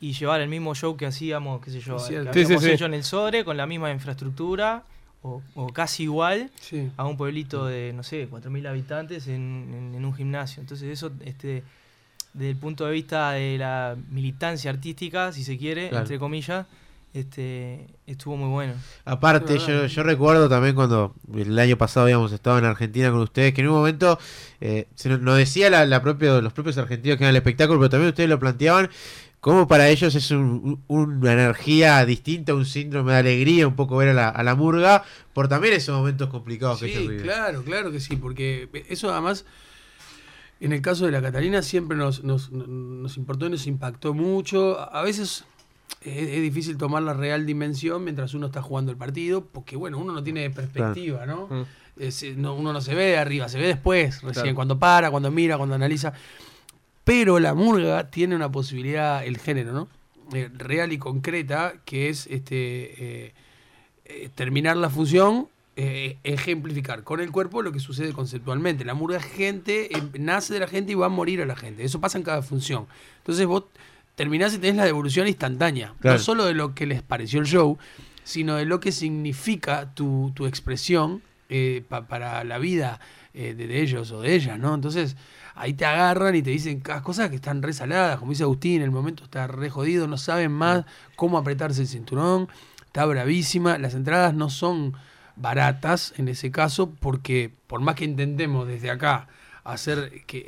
y 0.00 0.12
llevar 0.12 0.40
el 0.40 0.48
mismo 0.48 0.74
show 0.74 0.96
que 0.96 1.06
hacíamos, 1.06 1.60
qué 1.64 1.70
sé 1.70 1.80
yo, 1.80 1.96
Es 1.96 2.02
que. 2.04 2.08
Sí, 2.08 2.14
sí, 2.22 2.28
habíamos 2.44 2.64
sí. 2.64 2.70
hecho 2.70 2.86
en 2.86 2.94
el 2.94 3.04
Sodre 3.04 3.44
con 3.44 3.56
la 3.56 3.66
misma 3.66 3.90
infraestructura 3.90 4.84
o, 5.22 5.40
o 5.54 5.66
casi 5.68 6.02
igual 6.04 6.50
Sí. 6.60 6.90
a 6.96 7.06
un 7.06 7.16
pueblito 7.16 7.66
de, 7.66 7.92
no 7.94 8.02
sé, 8.02 8.28
4.000 8.28 8.66
habitantes 8.68 9.28
en, 9.28 9.34
en- 9.74 9.94
en 9.94 10.04
un 10.04 10.14
gimnasio. 10.14 10.60
Entonces 10.60 10.88
eso, 10.90 11.10
este, 11.24 11.62
desde 12.34 12.50
el 12.50 12.56
punto 12.56 12.84
de 12.86 12.92
vista 12.92 13.30
de 13.32 13.56
la 13.58 13.96
militancia 14.10 14.70
artística, 14.70 15.32
si 15.32 15.44
se 15.44 15.56
quiere, 15.58 15.88
Claro. 15.90 16.04
entre 16.04 16.18
comillas, 16.18 16.66
este, 17.14 17.86
estuvo 18.06 18.36
muy 18.36 18.48
bueno. 18.48 18.74
Aparte, 19.04 19.58
yo, 19.58 20.02
recuerdo 20.02 20.48
también 20.48 20.74
cuando 20.74 21.14
el 21.34 21.58
año 21.58 21.76
pasado 21.76 22.04
habíamos 22.04 22.32
estado 22.32 22.58
en 22.58 22.64
Argentina 22.64 23.10
con 23.10 23.20
ustedes, 23.20 23.52
que 23.54 23.60
en 23.60 23.68
un 23.68 23.74
momento 23.74 24.18
eh, 24.60 24.88
se 24.94 25.08
nos, 25.08 25.20
nos 25.20 25.36
decía 25.36 25.68
la, 25.70 25.84
la 25.86 26.02
propio, 26.02 26.40
los 26.40 26.52
propios 26.52 26.78
argentinos 26.78 27.18
que 27.18 27.24
eran 27.24 27.30
el 27.30 27.36
espectáculo, 27.36 27.78
pero 27.80 27.90
también 27.90 28.08
ustedes 28.10 28.30
lo 28.30 28.38
planteaban 28.38 28.88
como 29.40 29.66
para 29.66 29.88
ellos 29.88 30.14
es 30.14 30.30
un- 30.30 30.80
un- 30.86 31.16
una 31.18 31.32
energía 31.32 32.04
distinta, 32.06 32.54
un 32.54 32.64
síndrome 32.64 33.12
de 33.12 33.18
alegría, 33.18 33.66
un 33.66 33.74
poco 33.74 33.96
ver 33.96 34.10
a 34.10 34.14
la, 34.14 34.28
a 34.28 34.42
la 34.44 34.54
murga, 34.54 35.02
por 35.32 35.48
también 35.48 35.74
esos 35.74 35.96
momentos 35.96 36.28
complicados 36.28 36.78
que 36.78 36.86
Sí, 36.86 36.92
ellos 36.92 37.08
viven. 37.08 37.24
claro, 37.24 37.62
claro 37.64 37.90
que 37.90 37.98
sí, 37.98 38.14
porque 38.14 38.68
eso 38.88 39.10
además, 39.10 39.44
en 40.60 40.70
el 40.72 40.80
caso 40.80 41.06
de 41.06 41.10
la 41.10 41.20
Catalina, 41.20 41.60
siempre 41.62 41.96
nos, 41.96 42.22
nos, 42.22 42.52
nos 42.52 43.16
importó 43.16 43.46
y 43.46 43.50
nos 43.50 43.66
impactó 43.66 44.14
mucho. 44.14 44.78
A 44.94 45.02
veces 45.02 45.44
es, 46.04 46.28
es 46.28 46.42
difícil 46.42 46.76
tomar 46.76 47.02
la 47.02 47.14
real 47.14 47.46
dimensión 47.46 48.04
mientras 48.04 48.34
uno 48.34 48.46
está 48.46 48.62
jugando 48.62 48.90
el 48.90 48.96
partido, 48.98 49.44
porque 49.44 49.76
bueno, 49.76 49.98
uno 49.98 50.12
no 50.12 50.22
tiene 50.22 50.48
perspectiva, 50.50 51.26
¿no? 51.26 51.46
Mm. 51.48 51.62
Es- 52.00 52.24
no, 52.36 52.54
Uno 52.54 52.72
no 52.72 52.80
se 52.80 52.94
ve 52.94 53.04
de 53.04 53.18
arriba, 53.18 53.48
se 53.48 53.58
ve 53.58 53.66
después, 53.66 54.22
recién, 54.22 54.32
Claro. 54.44 54.54
cuando 54.54 54.78
para, 54.78 55.10
cuando 55.10 55.30
mira, 55.30 55.56
cuando 55.58 55.74
analiza. 55.74 56.12
Pero 57.04 57.38
la 57.40 57.54
murga 57.54 58.10
tiene 58.10 58.36
una 58.36 58.50
posibilidad, 58.50 59.24
el 59.26 59.38
género, 59.38 59.72
¿no? 59.72 59.88
Eh, 60.32 60.48
real 60.56 60.92
y 60.92 60.98
concreta, 60.98 61.74
que 61.84 62.08
es 62.08 62.26
este 62.28 63.26
eh, 63.26 63.34
eh, 64.06 64.30
terminar 64.34 64.76
la 64.76 64.88
función, 64.88 65.48
eh, 65.76 66.16
ejemplificar 66.22 67.02
con 67.02 67.20
el 67.20 67.30
cuerpo 67.32 67.60
lo 67.62 67.72
que 67.72 67.80
sucede 67.80 68.12
conceptualmente. 68.12 68.84
La 68.84 68.94
murga 68.94 69.18
es 69.18 69.24
gente, 69.24 69.94
eh, 69.96 70.02
nace 70.18 70.54
de 70.54 70.60
la 70.60 70.68
gente 70.68 70.92
y 70.92 70.94
va 70.94 71.06
a 71.06 71.10
morir 71.10 71.42
a 71.42 71.46
la 71.46 71.56
gente. 71.56 71.84
Eso 71.84 72.00
pasa 72.00 72.16
en 72.18 72.24
cada 72.24 72.40
función. 72.42 72.86
Entonces 73.18 73.46
vos 73.46 73.64
terminás 74.14 74.54
y 74.54 74.58
tenés 74.58 74.76
la 74.76 74.84
devolución 74.84 75.26
instantánea. 75.28 75.94
Claro. 76.00 76.18
No 76.18 76.22
solo 76.22 76.44
de 76.44 76.54
lo 76.54 76.74
que 76.74 76.86
les 76.86 77.02
pareció 77.02 77.40
el 77.40 77.46
show, 77.46 77.78
sino 78.24 78.56
de 78.56 78.64
lo 78.66 78.78
que 78.80 78.92
significa 78.92 79.94
tu, 79.94 80.32
tu 80.34 80.46
expresión 80.46 81.22
eh, 81.48 81.82
pa- 81.88 82.06
para 82.06 82.44
la 82.44 82.58
vida 82.58 83.00
eh, 83.34 83.54
de, 83.54 83.66
de 83.66 83.80
ellos 83.82 84.10
o 84.12 84.20
de 84.20 84.34
ellas, 84.34 84.58
¿no? 84.58 84.74
Entonces 84.74 85.16
ahí 85.54 85.74
te 85.74 85.84
agarran 85.84 86.34
y 86.34 86.42
te 86.42 86.50
dicen 86.50 86.80
cosas 87.02 87.28
que 87.30 87.36
están 87.36 87.62
resaladas, 87.62 88.18
como 88.18 88.30
dice 88.32 88.44
Agustín, 88.44 88.80
el 88.80 88.90
momento 88.90 89.24
está 89.24 89.46
re 89.46 89.68
jodido, 89.70 90.06
no 90.06 90.16
saben 90.16 90.52
más 90.52 90.84
cómo 91.16 91.36
apretarse 91.36 91.82
el 91.82 91.88
cinturón, 91.88 92.48
está 92.86 93.04
bravísima, 93.04 93.76
las 93.78 93.94
entradas 93.94 94.34
no 94.34 94.48
son 94.50 94.94
baratas 95.36 96.14
en 96.16 96.28
ese 96.28 96.50
caso, 96.50 96.90
porque 97.00 97.52
por 97.66 97.80
más 97.80 97.94
que 97.96 98.04
intentemos 98.04 98.66
desde 98.68 98.90
acá 98.90 99.28
hacer 99.64 100.22
que, 100.26 100.44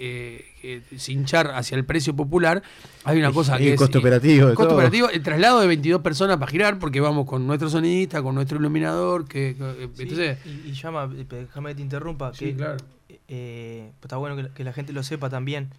eh, 0.62 0.82
que 0.90 0.98
cinchar 0.98 1.52
hacia 1.52 1.76
el 1.76 1.84
precio 1.84 2.16
popular, 2.16 2.62
hay 3.04 3.18
una 3.18 3.32
cosa 3.32 3.56
que 3.58 3.72
es 3.74 3.78
costo 3.78 4.00
operativo 4.00 4.48
de 4.48 4.54
costo 4.54 4.70
todo. 4.70 4.78
operativo, 4.78 5.08
el 5.08 5.22
traslado 5.22 5.60
de 5.60 5.68
22 5.68 6.00
personas 6.02 6.36
para 6.38 6.50
girar, 6.50 6.78
porque 6.80 7.00
vamos 7.00 7.24
con 7.26 7.46
nuestro 7.46 7.68
sonidista, 7.70 8.22
con 8.22 8.34
nuestro 8.34 8.58
iluminador, 8.58 9.26
que, 9.28 9.54
que- 9.56 9.88
Sí, 9.94 10.02
entonces 10.02 10.38
y, 10.44 10.70
y 10.70 10.72
llama, 10.72 11.08
eh, 11.16 11.24
déjame 11.28 11.70
que 11.70 11.74
te 11.76 11.82
interrumpa, 11.82 12.34
Sí, 12.34 12.46
que 12.46 12.56
claro. 12.56 12.76
eh, 13.28 13.92
está 14.02 14.16
bueno 14.16 14.34
que, 14.36 14.42
la- 14.44 14.48
que 14.54 14.64
la 14.64 14.72
gente 14.72 14.92
lo 14.92 15.02
sepa 15.04 15.30
también. 15.30 15.70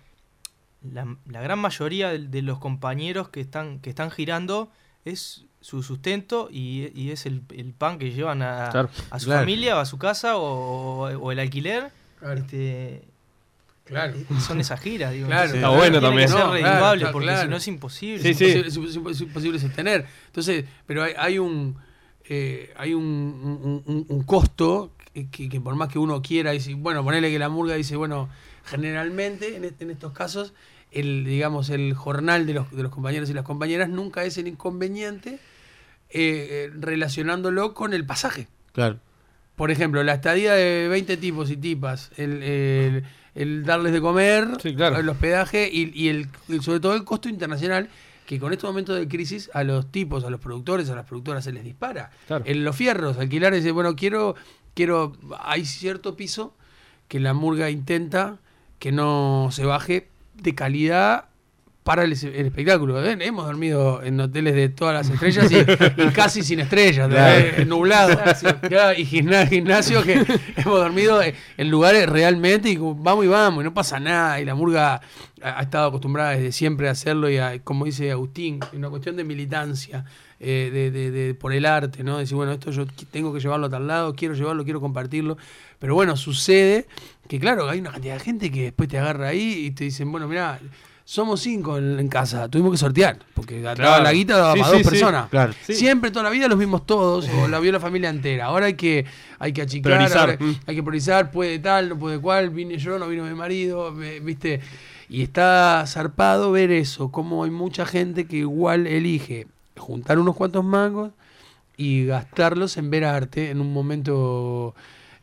La, 0.94 1.06
la 1.28 1.42
gran 1.42 1.60
mayoría 1.60 2.10
de, 2.10 2.20
de 2.20 2.42
los 2.42 2.60
compañeros 2.60 3.28
que 3.30 3.42
están, 3.42 3.80
que 3.80 3.90
están 3.90 4.12
girando 4.12 4.70
es 5.04 5.44
su 5.60 5.82
sustento 5.84 6.48
y, 6.52 6.92
y 6.94 7.10
es 7.12 7.26
el, 7.26 7.42
el 7.56 7.74
pan 7.74 7.98
que 7.98 8.12
llevan 8.12 8.44
a, 8.44 8.70
Claro. 8.72 8.90
a 9.10 9.20
su 9.20 9.26
Claro. 9.26 9.42
familia 9.42 9.76
o 9.76 9.80
a 9.80 9.86
su 9.86 9.98
casa 9.98 10.38
o, 10.38 11.10
o 11.10 11.32
el 11.32 11.40
alquiler. 11.40 11.92
Este, 12.36 13.04
Claro. 13.86 14.14
eh, 14.16 14.26
Son 14.46 14.60
esas 14.60 14.80
giras, 14.80 15.12
digo. 15.14 15.28
Claro, 15.28 15.44
Entonces, 15.46 15.64
Está 15.64 15.70
bueno 15.78 16.02
también. 16.02 16.28
que 16.28 16.34
ser 16.34 16.40
No, 16.44 16.52
claro, 16.54 16.98
claro, 17.00 17.12
porque 17.14 17.28
claro. 17.28 17.42
si 17.44 17.48
no 17.48 17.58
es 17.58 17.68
imposible. 17.68 18.20
Sí, 18.22 18.30
es, 18.30 18.38
sí. 18.38 18.46
imposible, 18.46 18.68
es 18.68 18.78
imposible- 18.78 19.12
es 19.12 19.22
imposible 19.22 19.60
sostener. 19.60 20.06
Entonces, 20.28 20.66
pero 20.88 21.04
hay, 21.04 21.14
hay 21.18 21.40
un 21.40 21.78
eh, 22.28 22.74
hay 22.78 22.96
un, 22.96 23.04
un- 23.06 23.84
un- 23.86 24.06
un 24.10 24.24
costo 24.24 24.92
que, 25.14 25.30
que- 25.30 25.48
que 25.48 25.62
por 25.62 25.76
más 25.76 25.90
que 25.90 26.00
uno 26.00 26.24
quiera, 26.24 26.52
dice, 26.52 26.74
bueno, 26.74 27.04
ponerle 27.04 27.30
que 27.30 27.38
la 27.38 27.50
murga 27.50 27.76
dice, 27.76 27.96
bueno, 27.96 28.30
generalmente 28.64 29.56
en, 29.56 29.64
este- 29.64 29.84
en 29.84 29.92
estos 29.92 30.12
casos, 30.14 30.54
el 30.92 31.24
digamos 31.26 31.70
el 31.70 31.94
jornal 31.94 32.46
de 32.48 32.54
los, 32.56 32.72
de 32.72 32.82
los 32.82 32.92
compañeros 32.92 33.30
y 33.30 33.34
las 33.34 33.44
compañeras 33.44 33.90
nunca 33.90 34.24
es 34.24 34.38
el 34.40 34.48
inconveniente 34.48 35.34
eh, 35.34 35.38
eh, 36.10 36.72
relacionándolo 36.80 37.74
con 37.76 37.94
el 37.94 38.06
pasaje. 38.06 38.48
Claro. 38.74 39.00
Por 39.56 39.70
ejemplo, 39.72 40.04
la 40.04 40.16
estadía 40.16 40.54
de 40.54 40.88
20 40.90 41.18
tipos 41.18 41.50
y 41.52 41.58
tipas, 41.58 42.12
el, 42.18 42.42
el- 42.44 43.04
el 43.36 43.66
darles 43.66 43.92
de 43.94 44.02
comer, 44.02 44.48
el 44.64 45.10
hospedaje 45.10 45.70
y, 45.72 45.92
y 45.94 46.10
el, 46.10 46.30
y 46.48 46.60
sobre 46.62 46.80
todo 46.80 46.96
el 46.96 47.04
costo 47.04 47.30
internacional, 47.30 47.90
que 48.26 48.40
con 48.40 48.54
estos 48.54 48.70
momentos 48.70 48.98
de 48.98 49.08
crisis 49.08 49.52
a 49.54 49.64
los 49.64 49.92
tipos, 49.92 50.24
a 50.24 50.30
los 50.30 50.40
productores, 50.40 50.90
a 50.90 50.96
las 50.96 51.06
productoras 51.06 51.44
se 51.44 51.52
les 51.52 51.64
dispara. 51.64 52.12
En 52.46 52.64
los 52.64 52.76
fierros, 52.76 53.18
alquilar 53.18 53.54
dice, 53.54 53.72
bueno, 53.72 53.96
quiero, 53.96 54.36
quiero, 54.74 55.14
hay 55.40 55.66
cierto 55.66 56.16
piso 56.16 56.56
que 57.08 57.20
la 57.20 57.34
murga 57.34 57.70
intenta 57.70 58.40
que 58.80 58.92
no 58.92 59.50
se 59.52 59.66
baje 59.66 60.08
de 60.34 60.56
calidad 60.56 61.26
para 61.86 62.04
el, 62.04 62.14
el 62.14 62.48
espectáculo. 62.48 62.96
¿ven? 62.96 63.22
Hemos 63.22 63.46
dormido 63.46 64.02
en 64.02 64.20
hoteles 64.20 64.56
de 64.56 64.70
todas 64.70 64.96
las 64.96 65.08
estrellas 65.14 65.52
y, 65.52 66.02
y 66.02 66.08
casi 66.16 66.42
sin 66.42 66.60
estrellas, 66.60 67.08
Claro. 67.08 67.46
¿eh? 67.46 67.64
nublado. 67.66 68.20
Claro, 68.68 68.98
y 69.00 69.06
gimna- 69.06 69.46
gimnasio 69.46 70.02
que 70.02 70.14
hemos 70.58 70.80
dormido 70.80 71.22
en 71.22 71.70
lugares 71.70 72.10
realmente 72.10 72.70
y 72.72 72.78
vamos 72.78 73.24
y 73.24 73.28
vamos, 73.28 73.62
y 73.62 73.66
no 73.66 73.74
pasa 73.76 74.00
nada. 74.00 74.42
Y 74.42 74.46
la 74.46 74.56
murga 74.56 74.96
ha, 75.44 75.60
ha 75.60 75.62
estado 75.62 75.90
acostumbrada 75.90 76.32
desde 76.32 76.52
siempre 76.54 76.88
a 76.88 76.92
hacerlo 76.92 77.30
y 77.30 77.38
a, 77.38 77.60
como 77.64 77.86
dice 77.86 78.10
Agustín, 78.12 78.62
es 78.64 78.74
una 78.78 78.90
cuestión 78.90 79.16
de 79.16 79.24
militancia. 79.24 80.06
eh, 80.40 80.72
de, 80.74 80.90
de- 80.92 81.12
de- 81.12 81.34
por 81.36 81.54
el 81.54 81.66
arte, 81.68 82.04
¿no? 82.04 82.18
Decir, 82.18 82.36
bueno, 82.36 82.52
esto 82.52 82.72
yo 82.72 82.86
tengo 83.12 83.32
que 83.32 83.40
llevarlo 83.40 83.68
a 83.68 83.70
tal 83.70 83.86
lado, 83.86 84.16
quiero 84.16 84.34
llevarlo, 84.34 84.64
quiero 84.64 84.82
compartirlo. 84.82 85.38
Pero 85.78 85.94
bueno, 85.94 86.18
sucede 86.18 86.88
que, 87.28 87.40
claro, 87.40 87.70
hay 87.70 87.80
una 87.80 87.92
cantidad 87.92 88.16
de 88.16 88.20
gente 88.22 88.52
que 88.52 88.64
después 88.64 88.90
te 88.90 88.98
agarra 88.98 89.28
ahí 89.28 89.66
y 89.68 89.72
te 89.72 89.84
dicen, 89.84 90.12
bueno, 90.12 90.28
mira, 90.28 90.60
somos 91.08 91.40
cinco 91.42 91.78
en, 91.78 92.00
en 92.00 92.08
casa, 92.10 92.50
tuvimos 92.50 92.72
que 92.72 92.78
sortear, 92.78 93.20
porque 93.36 93.62
daba 93.62 93.76
Claro. 93.76 94.04
la 94.04 94.12
guita 94.12 94.38
daba 94.38 94.54
Sí, 94.54 94.60
para 94.60 94.72
sí, 94.72 94.78
dos 94.78 94.84
sí, 94.86 94.90
personas. 94.90 95.30
claro. 95.30 95.54
Sí. 95.64 95.74
Siempre, 95.76 96.10
toda 96.10 96.24
la 96.24 96.30
vida 96.32 96.48
los 96.48 96.58
vimos 96.58 96.86
todos, 96.88 97.30
o 97.30 97.48
la 97.48 97.60
vio 97.60 97.72
la 97.72 97.80
familia 97.80 98.10
entera. 98.10 98.46
Ahora 98.46 98.66
hay 98.66 98.74
que, 98.74 99.06
hay 99.40 99.54
que 99.54 99.62
achicar, 99.62 99.94
Priorizar. 99.94 100.30
ahora 100.32 100.38
Mm. 100.40 100.56
hay 100.66 100.76
que 100.76 100.82
priorizar, 100.84 101.30
puede 101.32 101.60
tal, 101.60 101.90
no 101.90 102.00
puede 102.00 102.20
cual, 102.20 102.50
vine 102.50 102.78
yo, 102.80 102.98
no 102.98 103.08
vino 103.08 103.24
mi 103.24 103.36
marido, 103.36 103.92
me- 103.92 104.20
viste. 104.20 104.62
Y 105.08 105.22
está 105.22 105.84
zarpado 105.86 106.52
ver 106.52 106.72
eso, 106.72 107.12
como 107.12 107.44
hay 107.44 107.52
mucha 107.52 107.86
gente 107.86 108.26
que 108.26 108.38
igual 108.38 108.88
elige 108.88 109.46
juntar 109.78 110.18
unos 110.18 110.36
cuantos 110.36 110.66
mangos 110.66 111.12
y 111.78 112.06
gastarlos 112.08 112.78
en 112.78 112.90
ver 112.90 113.06
arte 113.06 113.52
en 113.52 113.62
un 113.62 113.72
momento 113.72 114.74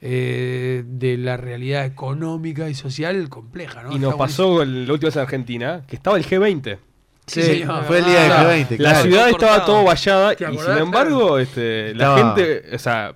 eh, 0.05 0.83
de 0.85 1.17
la 1.17 1.37
realidad 1.37 1.85
económica 1.85 2.69
y 2.69 2.75
social 2.75 3.29
compleja. 3.29 3.85
¿no? 3.85 3.93
Y 3.93 3.99
nos 4.01 4.15
pasó 4.17 4.61
el- 4.63 4.87
la 4.87 4.93
última 4.95 5.07
vez 5.09 5.17
en 5.17 5.23
Argentina, 5.23 5.83
que 5.87 5.95
estaba 5.97 6.17
el 6.17 6.27
G20. 6.27 6.79
Sí, 7.25 7.41
señor. 7.41 7.85
fue 7.85 7.99
el 8.01 8.05
día 8.05 8.23
del 8.25 8.33
Ah, 8.33 8.45
G20, 8.45 8.71
La 8.73 8.77
claro. 8.91 9.03
ciudad 9.05 9.29
estaba 9.31 9.65
todo 9.65 9.85
vallada 9.85 10.35
¿Te 10.35 10.45
y 10.53 10.59
sin 10.59 10.77
embargo 10.79 11.39
este, 11.39 11.95
la 11.95 12.17
gente, 12.17 12.65
o 12.75 12.79
sea, 12.81 13.15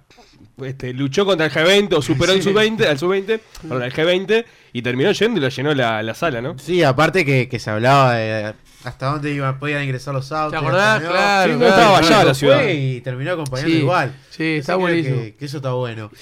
este, 0.63 0.93
luchó 0.95 1.27
contra 1.27 1.47
el 1.47 1.53
G20 1.53 1.93
o 1.97 2.01
superó 2.03 2.33
el 2.33 2.41
Sí. 2.41 2.51
sub-20, 2.51 2.87
al 2.87 2.99
sub-20, 3.01 3.41
perdón, 3.63 3.83
el 3.83 3.93
G20 3.93 4.45
y 4.73 4.83
terminó 4.83 5.11
yendo 5.11 5.39
y 5.41 5.43
lo 5.43 5.49
llenó 5.49 5.75
la, 5.75 6.05
la 6.05 6.15
sala, 6.15 6.41
¿no? 6.41 6.57
Sí, 6.57 6.85
aparte 6.85 7.25
que, 7.25 7.49
que 7.49 7.59
se 7.59 7.69
hablaba 7.69 8.15
de 8.15 8.55
hasta 8.85 9.07
dónde 9.07 9.33
iban, 9.33 9.59
podían 9.59 9.83
ingresar 9.83 10.15
los 10.15 10.31
autos. 10.31 10.53
¿Te 10.53 10.65
acordás? 10.65 10.99
hasta 11.03 11.09
Claro, 11.11 11.53
Sí, 11.55 11.59
claro. 11.59 11.75
estaba 11.75 11.93
vallada 12.01 12.25
la 12.25 12.35
ciudad. 12.35 12.63
Y 12.69 13.01
terminó 13.01 13.33
acompañando 13.33 13.73
Sí, 13.73 13.79
igual. 13.81 14.15
sí, 14.31 14.45
está 14.59 14.77
buenísimo. 14.77 15.17
Que, 15.23 15.35
que 15.35 15.45
eso 15.47 15.57
está 15.57 15.73
bueno. 15.73 16.13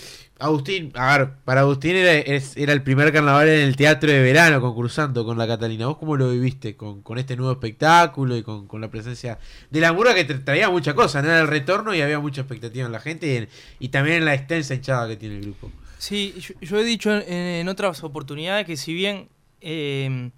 Agustín, 0.44 0.92
a 0.94 1.16
ver, 1.16 1.30
para 1.44 1.62
Agustín 1.62 1.96
era, 1.96 2.12
el 2.14 2.82
primer 2.82 3.12
carnaval 3.12 3.48
en 3.48 3.60
el 3.60 3.76
teatro 3.76 4.10
de 4.10 4.22
verano 4.22 4.60
concursando 4.60 5.24
con 5.24 5.38
la 5.38 5.46
Catalina. 5.46 5.86
¿Vos 5.86 5.96
cómo 5.98 6.16
lo 6.16 6.30
viviste 6.30 6.76
con, 6.76 7.02
este 7.16 7.36
nuevo 7.36 7.52
espectáculo 7.52 8.36
y 8.36 8.42
con, 8.42 8.80
la 8.80 8.90
presencia 8.90 9.38
de 9.70 9.80
la 9.80 9.92
murga 9.92 10.14
que 10.14 10.24
traía 10.24 10.68
mucha 10.70 10.94
cosa? 10.94 11.22
¿no? 11.22 11.28
Era 11.28 11.40
el 11.40 11.48
retorno 11.48 11.94
y 11.94 12.00
había 12.00 12.18
mucha 12.18 12.42
expectativa 12.42 12.84
en 12.86 12.92
la 12.92 13.00
gente 13.00 13.32
y, 13.32 13.36
en- 13.36 13.48
y 13.78 13.88
también 13.88 14.18
en 14.18 14.24
la 14.26 14.34
extensa 14.34 14.74
hinchada 14.74 15.08
que 15.08 15.16
tiene 15.16 15.36
el 15.36 15.42
grupo. 15.42 15.70
Sí, 15.98 16.34
yo, 16.60 16.78
he 16.78 16.84
dicho 16.84 17.10
en, 17.14 17.66
otras 17.68 18.04
oportunidades 18.04 18.66
que 18.66 18.76
si 18.76 18.92
bien 18.92 19.28
eh, 19.62 20.30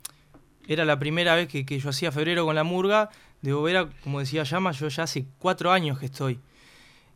era 0.68 0.84
la 0.84 0.98
primera 0.98 1.34
vez 1.34 1.48
que, 1.48 1.66
que 1.66 1.80
yo 1.80 1.90
hacía 1.90 2.12
febrero 2.12 2.44
con 2.44 2.54
la 2.54 2.62
murga, 2.62 3.10
de 3.42 3.52
Bovera, 3.52 3.88
como 4.02 4.20
decía 4.20 4.42
Llama, 4.42 4.72
yo 4.72 4.88
ya 4.88 5.04
hace 5.04 5.26
cuatro 5.38 5.72
años 5.72 5.98
que 5.98 6.06
estoy. 6.06 6.40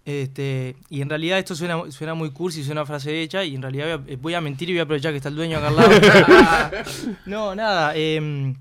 Este, 0.04 0.76
y 0.88 1.02
en 1.02 1.08
realidad 1.10 1.38
esto 1.38 1.54
suena, 1.54 1.90
suena 1.90 2.14
muy 2.14 2.30
cursi, 2.30 2.64
suena 2.64 2.86
frase 2.86 3.20
hecha, 3.22 3.44
y 3.44 3.54
en 3.54 3.62
realidad 3.62 4.00
voy 4.00 4.14
a, 4.14 4.16
voy 4.16 4.34
a 4.34 4.40
mentir 4.40 4.68
y 4.70 4.72
voy 4.72 4.80
a 4.80 4.82
aprovechar 4.84 5.12
que 5.12 5.18
está 5.18 5.28
el 5.28 5.36
dueño 5.36 5.58
acá 5.58 5.68
al 5.68 5.76
lado. 5.76 5.90
no, 7.26 7.54
nada. 7.54 7.94
em, 7.96 8.54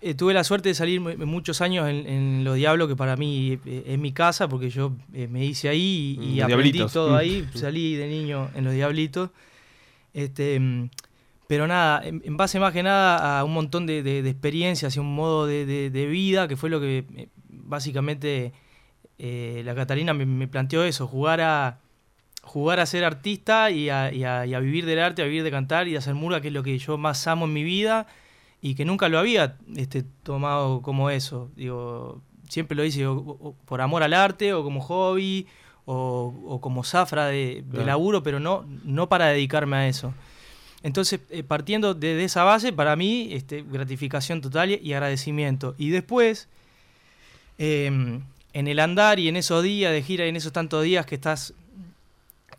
eh, 0.00 0.14
tuve 0.14 0.34
la 0.34 0.44
suerte 0.44 0.68
de 0.70 0.74
salir 0.74 1.00
mu- 1.00 1.16
muchos 1.26 1.60
años 1.60 1.88
en, 1.88 2.06
en 2.06 2.44
Los 2.44 2.56
Diablos, 2.56 2.88
que 2.88 2.96
para 2.96 3.16
mí 3.16 3.58
eh, 3.66 3.84
es 3.86 3.98
mi 3.98 4.12
casa, 4.12 4.48
porque 4.48 4.70
yo 4.70 4.92
eh, 5.14 5.28
me 5.28 5.44
hice 5.44 5.68
ahí 5.68 6.16
y, 6.20 6.24
y 6.24 6.40
Mm, 6.40 6.44
aprendí 6.44 6.62
Diablitos. 6.72 6.92
todo 6.92 7.16
ahí. 7.16 7.46
Salí 7.54 7.94
de 7.94 8.06
niño 8.08 8.50
en 8.54 8.64
Los 8.64 8.74
Diablitos. 8.74 9.30
Este, 10.14 10.58
mm, 10.58 10.90
pero 11.48 11.66
nada, 11.66 12.06
en, 12.06 12.22
en 12.24 12.36
base 12.36 12.58
más 12.58 12.72
que 12.72 12.82
nada 12.82 13.38
a 13.40 13.44
un 13.44 13.52
montón 13.52 13.86
de, 13.86 14.02
de- 14.02 14.22
de 14.22 14.30
experiencias 14.30 14.96
y 14.96 14.98
un 15.00 15.14
modo 15.14 15.46
de, 15.46 15.66
de- 15.66 15.90
de 15.90 16.06
vida, 16.06 16.48
que 16.48 16.56
fue 16.56 16.70
lo 16.70 16.80
que 16.80 17.04
eh, 17.16 17.28
básicamente 17.48 18.52
eh, 19.18 19.62
la 19.64 19.74
Catalina 19.74 20.12
me, 20.14 20.26
me 20.26 20.48
planteó 20.48 20.84
eso, 20.84 21.06
jugar 21.06 21.40
a 21.40 21.78
jugar 22.42 22.78
a 22.78 22.86
ser 22.86 23.02
artista 23.04 23.70
y 23.72 23.88
a, 23.90 24.12
y 24.12 24.22
a- 24.22 24.46
y 24.46 24.54
a 24.54 24.60
vivir 24.60 24.86
del 24.86 25.00
arte, 25.00 25.20
a 25.22 25.24
vivir 25.24 25.42
de 25.42 25.50
cantar 25.50 25.88
y 25.88 25.92
de 25.92 25.98
hacer 25.98 26.14
murga, 26.14 26.40
que 26.40 26.48
es 26.48 26.54
lo 26.54 26.62
que 26.62 26.78
yo 26.78 26.96
más 26.96 27.26
amo 27.26 27.46
en 27.46 27.52
mi 27.52 27.64
vida 27.64 28.06
y 28.62 28.74
que 28.76 28.84
nunca 28.84 29.08
lo 29.08 29.18
había 29.18 29.56
este, 29.74 30.04
tomado 30.22 30.80
como 30.80 31.10
eso. 31.10 31.50
Digo, 31.56 32.22
siempre 32.48 32.76
lo 32.76 32.84
hice 32.84 33.04
o- 33.06 33.16
o- 33.16 33.54
por 33.64 33.80
amor 33.80 34.04
al 34.04 34.14
arte 34.14 34.52
o 34.54 34.62
como 34.62 34.80
hobby 34.80 35.46
o, 35.86 36.32
o 36.46 36.60
como 36.60 36.84
zafra 36.84 37.26
de, 37.26 37.64
de 37.66 37.78
laburo, 37.84 38.22
pero 38.22 38.38
no, 38.38 38.64
no 38.84 39.08
para 39.08 39.26
dedicarme 39.26 39.76
a 39.76 39.88
eso. 39.88 40.14
Entonces, 40.84 41.20
eh, 41.30 41.42
partiendo 41.42 41.94
de, 41.94 42.14
de 42.14 42.22
esa 42.24 42.44
base, 42.44 42.72
para 42.72 42.94
mí, 42.94 43.28
este, 43.32 43.62
gratificación 43.62 44.40
total 44.40 44.70
y 44.70 44.92
agradecimiento. 44.92 45.74
Y 45.78 45.90
después, 45.90 46.48
eh, 47.58 48.20
en 48.58 48.68
el 48.68 48.78
andar 48.78 49.18
y 49.18 49.28
en 49.28 49.36
esos 49.36 49.62
días 49.62 49.92
de 49.92 50.02
gira 50.02 50.24
y 50.24 50.30
en 50.30 50.36
esos 50.36 50.50
tantos 50.52 50.82
días 50.82 51.04
que 51.04 51.14
estás, 51.16 51.52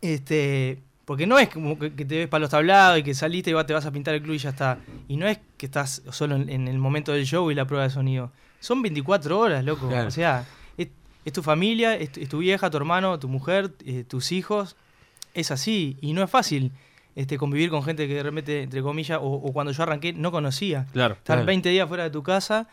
este, 0.00 0.78
porque 1.04 1.26
no 1.26 1.38
es 1.38 1.48
como 1.48 1.78
que, 1.78 1.90
te 1.90 2.04
ves 2.04 2.28
para 2.28 2.40
los 2.42 2.50
tablados 2.50 2.98
y 2.98 3.02
que 3.02 3.14
saliste 3.14 3.50
y 3.50 3.64
te 3.64 3.72
vas 3.72 3.86
a 3.86 3.90
pintar 3.90 4.14
el 4.14 4.22
club 4.22 4.34
y 4.34 4.38
ya 4.38 4.50
está. 4.50 4.78
Y 5.08 5.16
no 5.16 5.26
es 5.26 5.38
que 5.56 5.66
estás 5.66 6.02
solo 6.10 6.36
en, 6.36 6.68
el 6.68 6.78
momento 6.78 7.12
del 7.12 7.24
show 7.26 7.50
y 7.50 7.54
la 7.54 7.66
prueba 7.66 7.84
de 7.84 7.90
sonido. 7.90 8.30
Son 8.60 8.82
24 8.82 9.38
horas, 9.38 9.64
loco. 9.64 9.88
Claro. 9.88 10.08
O 10.08 10.10
sea, 10.10 10.44
es, 10.76 10.88
es 11.24 11.32
tu 11.32 11.42
familia, 11.42 11.96
es, 11.96 12.12
tu- 12.12 12.20
es 12.20 12.28
tu 12.28 12.38
vieja, 12.38 12.70
tu 12.70 12.76
hermano, 12.76 13.18
tu 13.18 13.28
mujer, 13.28 13.72
eh, 13.84 14.04
tus 14.06 14.32
hijos. 14.32 14.76
Es 15.34 15.50
así. 15.50 15.96
Y 16.00 16.12
no 16.12 16.22
es 16.22 16.30
fácil 16.30 16.72
este, 17.16 17.38
convivir 17.38 17.70
con 17.70 17.82
gente 17.82 18.06
que 18.06 18.14
de 18.14 18.22
repente, 18.22 18.62
entre 18.62 18.82
comillas, 18.82 19.18
o, 19.20 19.26
o 19.32 19.52
cuando 19.52 19.72
yo 19.72 19.82
arranqué 19.82 20.12
no 20.12 20.30
conocía. 20.30 20.86
Claro. 20.92 21.14
Estar 21.14 21.36
Claro. 21.38 21.46
20 21.46 21.68
días 21.70 21.88
fuera 21.88 22.04
de 22.04 22.10
tu 22.10 22.22
casa. 22.22 22.68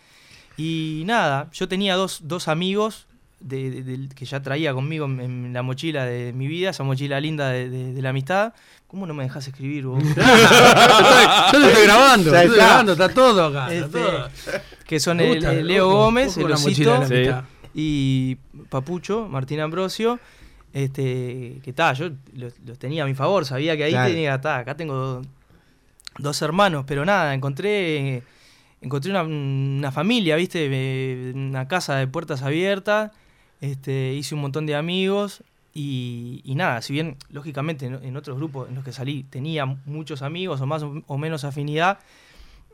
Y 0.57 1.03
nada, 1.05 1.49
yo 1.53 1.67
tenía 1.67 1.95
dos, 1.95 2.19
dos 2.23 2.47
amigos, 2.47 3.07
de- 3.47 3.83
de- 3.83 4.09
que 4.15 4.25
ya 4.25 4.41
traía 4.41 4.73
conmigo 4.73 5.05
en, 5.05 5.19
en 5.19 5.53
la 5.53 5.61
mochila 5.61 6.03
de 6.05 6.33
mi 6.33 6.47
vida, 6.47 6.71
esa 6.71 6.83
mochila 6.83 7.19
linda 7.19 7.49
de, 7.49 7.69
de- 7.69 7.93
de 7.93 8.01
la 8.01 8.09
amistad. 8.09 8.53
¿Cómo 8.87 9.05
no 9.05 9.13
me 9.13 9.23
dejas 9.23 9.47
escribir 9.47 9.85
vos? 9.85 10.03
Yo 10.03 10.13
te 10.15 11.67
estoy 11.67 11.83
grabando, 11.83 12.31
Ya 12.31 12.39
te 12.39 12.43
estoy 12.45 12.57
está. 12.57 12.65
grabando, 12.65 12.91
está 12.93 13.09
todo 13.09 13.45
acá. 13.45 13.73
está 13.73 13.85
Este, 13.85 13.99
todo. 13.99 14.29
que 14.87 14.99
son 14.99 15.19
el, 15.19 15.67
Leo 15.67 15.87
ojo, 15.89 15.97
Gómez, 16.05 16.37
el 16.37 16.51
Osito 16.51 17.03
y 17.73 18.35
Papucho, 18.69 19.27
Martín 19.29 19.59
Ambrosio. 19.59 20.19
Este, 20.73 21.59
que 21.63 21.71
tal, 21.73 21.95
yo 21.95 22.09
los, 22.33 22.53
los 22.65 22.77
tenía 22.77 23.03
a 23.03 23.05
mi 23.05 23.13
favor, 23.13 23.45
sabía 23.45 23.77
que 23.77 23.85
ahí 23.85 23.91
Claro. 23.91 24.09
tenía, 24.11 24.41
ta, 24.41 24.57
acá 24.57 24.75
tengo 24.75 24.95
do- 24.95 25.21
dos 26.17 26.41
hermanos, 26.41 26.83
pero 26.87 27.05
nada, 27.05 27.33
encontré 27.33 28.23
encontré 28.81 29.09
una, 29.11 29.23
una 29.23 29.91
familia, 29.91 30.35
¿viste? 30.35 30.67
Eh, 30.71 31.31
Una 31.33 31.67
casa 31.67 31.95
de 31.95 32.07
puertas 32.07 32.41
abiertas, 32.43 33.11
este, 33.71 34.13
hice 34.13 34.35
un 34.35 34.41
montón 34.41 34.65
de 34.65 34.75
amigos 34.75 35.41
y, 35.73 36.41
nada, 36.55 36.81
si 36.81 36.93
bien 36.93 37.17
lógicamente 37.29 37.85
en, 37.85 38.15
otros 38.15 38.37
grupos 38.37 38.69
en 38.69 38.75
los 38.75 38.83
que 38.85 38.91
salí 38.93 39.23
tenía 39.23 39.65
muchos 39.65 40.21
amigos 40.21 40.61
o 40.61 40.65
más 40.65 40.83
o, 41.07 41.17
menos 41.17 41.43
afinidad, 41.43 41.99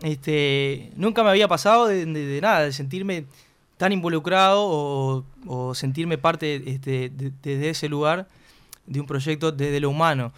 este, 0.01 0.91
nunca 0.95 1.23
me 1.23 1.29
había 1.29 1.47
pasado 1.47 1.87
de, 1.87 2.05
de- 2.05 2.25
de 2.25 2.41
nada, 2.41 2.61
de 2.61 2.73
sentirme 2.73 3.25
tan 3.77 3.91
involucrado 3.91 5.23
o, 5.47 5.73
sentirme 5.75 6.17
parte 6.17 6.61
este, 6.69 7.09
de- 7.09 7.31
desde 7.41 7.69
ese 7.69 7.89
lugar 7.89 8.27
de 8.85 8.99
un 8.99 9.07
proyecto 9.07 9.51
desde 9.51 9.79
lo 9.79 9.89
humano. 9.89 10.31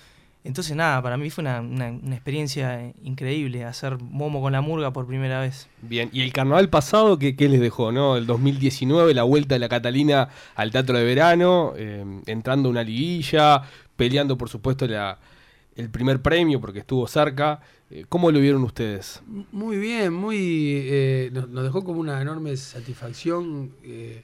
Entonces 0.45 0.75
nada, 0.75 1.01
para 1.01 1.15
mí 1.17 1.29
fue 1.29 1.41
una, 1.43 1.61
una- 1.61 1.91
una 1.91 2.15
experiencia 2.15 2.91
increíble 3.01 3.63
hacer 3.63 3.97
Momo 4.01 4.41
con 4.41 4.51
la 4.51 4.59
murga 4.61 4.91
por 4.91 5.07
primera 5.07 5.39
vez. 5.39 5.69
Bien, 5.81 6.09
y 6.11 6.21
el 6.21 6.33
carnaval 6.33 6.69
pasado, 6.69 7.17
¿qué, 7.17 7.35
qué 7.37 7.47
les 7.47 7.61
dejó? 7.61 7.91
no 7.93 8.17
El 8.17 8.25
2019, 8.25 9.13
la 9.13 9.23
vuelta 9.23 9.55
de 9.55 9.59
la 9.59 9.69
Catalina 9.69 10.27
al 10.55 10.71
Teatro 10.71 10.97
de 10.97 11.05
Verano, 11.05 11.73
eh, 11.77 12.03
entrando 12.25 12.67
a 12.67 12.71
una 12.71 12.83
liguilla, 12.83 13.61
peleando 13.95 14.37
por 14.37 14.49
supuesto 14.49 14.85
la, 14.85 15.17
el 15.77 15.89
primer 15.89 16.21
premio 16.21 16.59
porque 16.59 16.79
estuvo 16.79 17.07
cerca. 17.07 17.61
Eh, 17.89 18.05
¿Cómo 18.09 18.29
lo 18.29 18.39
vieron 18.39 18.63
ustedes? 18.63 19.21
Muy 19.51 19.77
bien, 19.77 20.13
muy. 20.13 20.37
eh, 20.39 21.29
nos, 21.31 21.47
nos 21.47 21.63
dejó 21.63 21.83
como 21.85 22.01
una 22.01 22.21
enorme 22.21 22.57
satisfacción. 22.57 23.71
eh. 23.83 24.23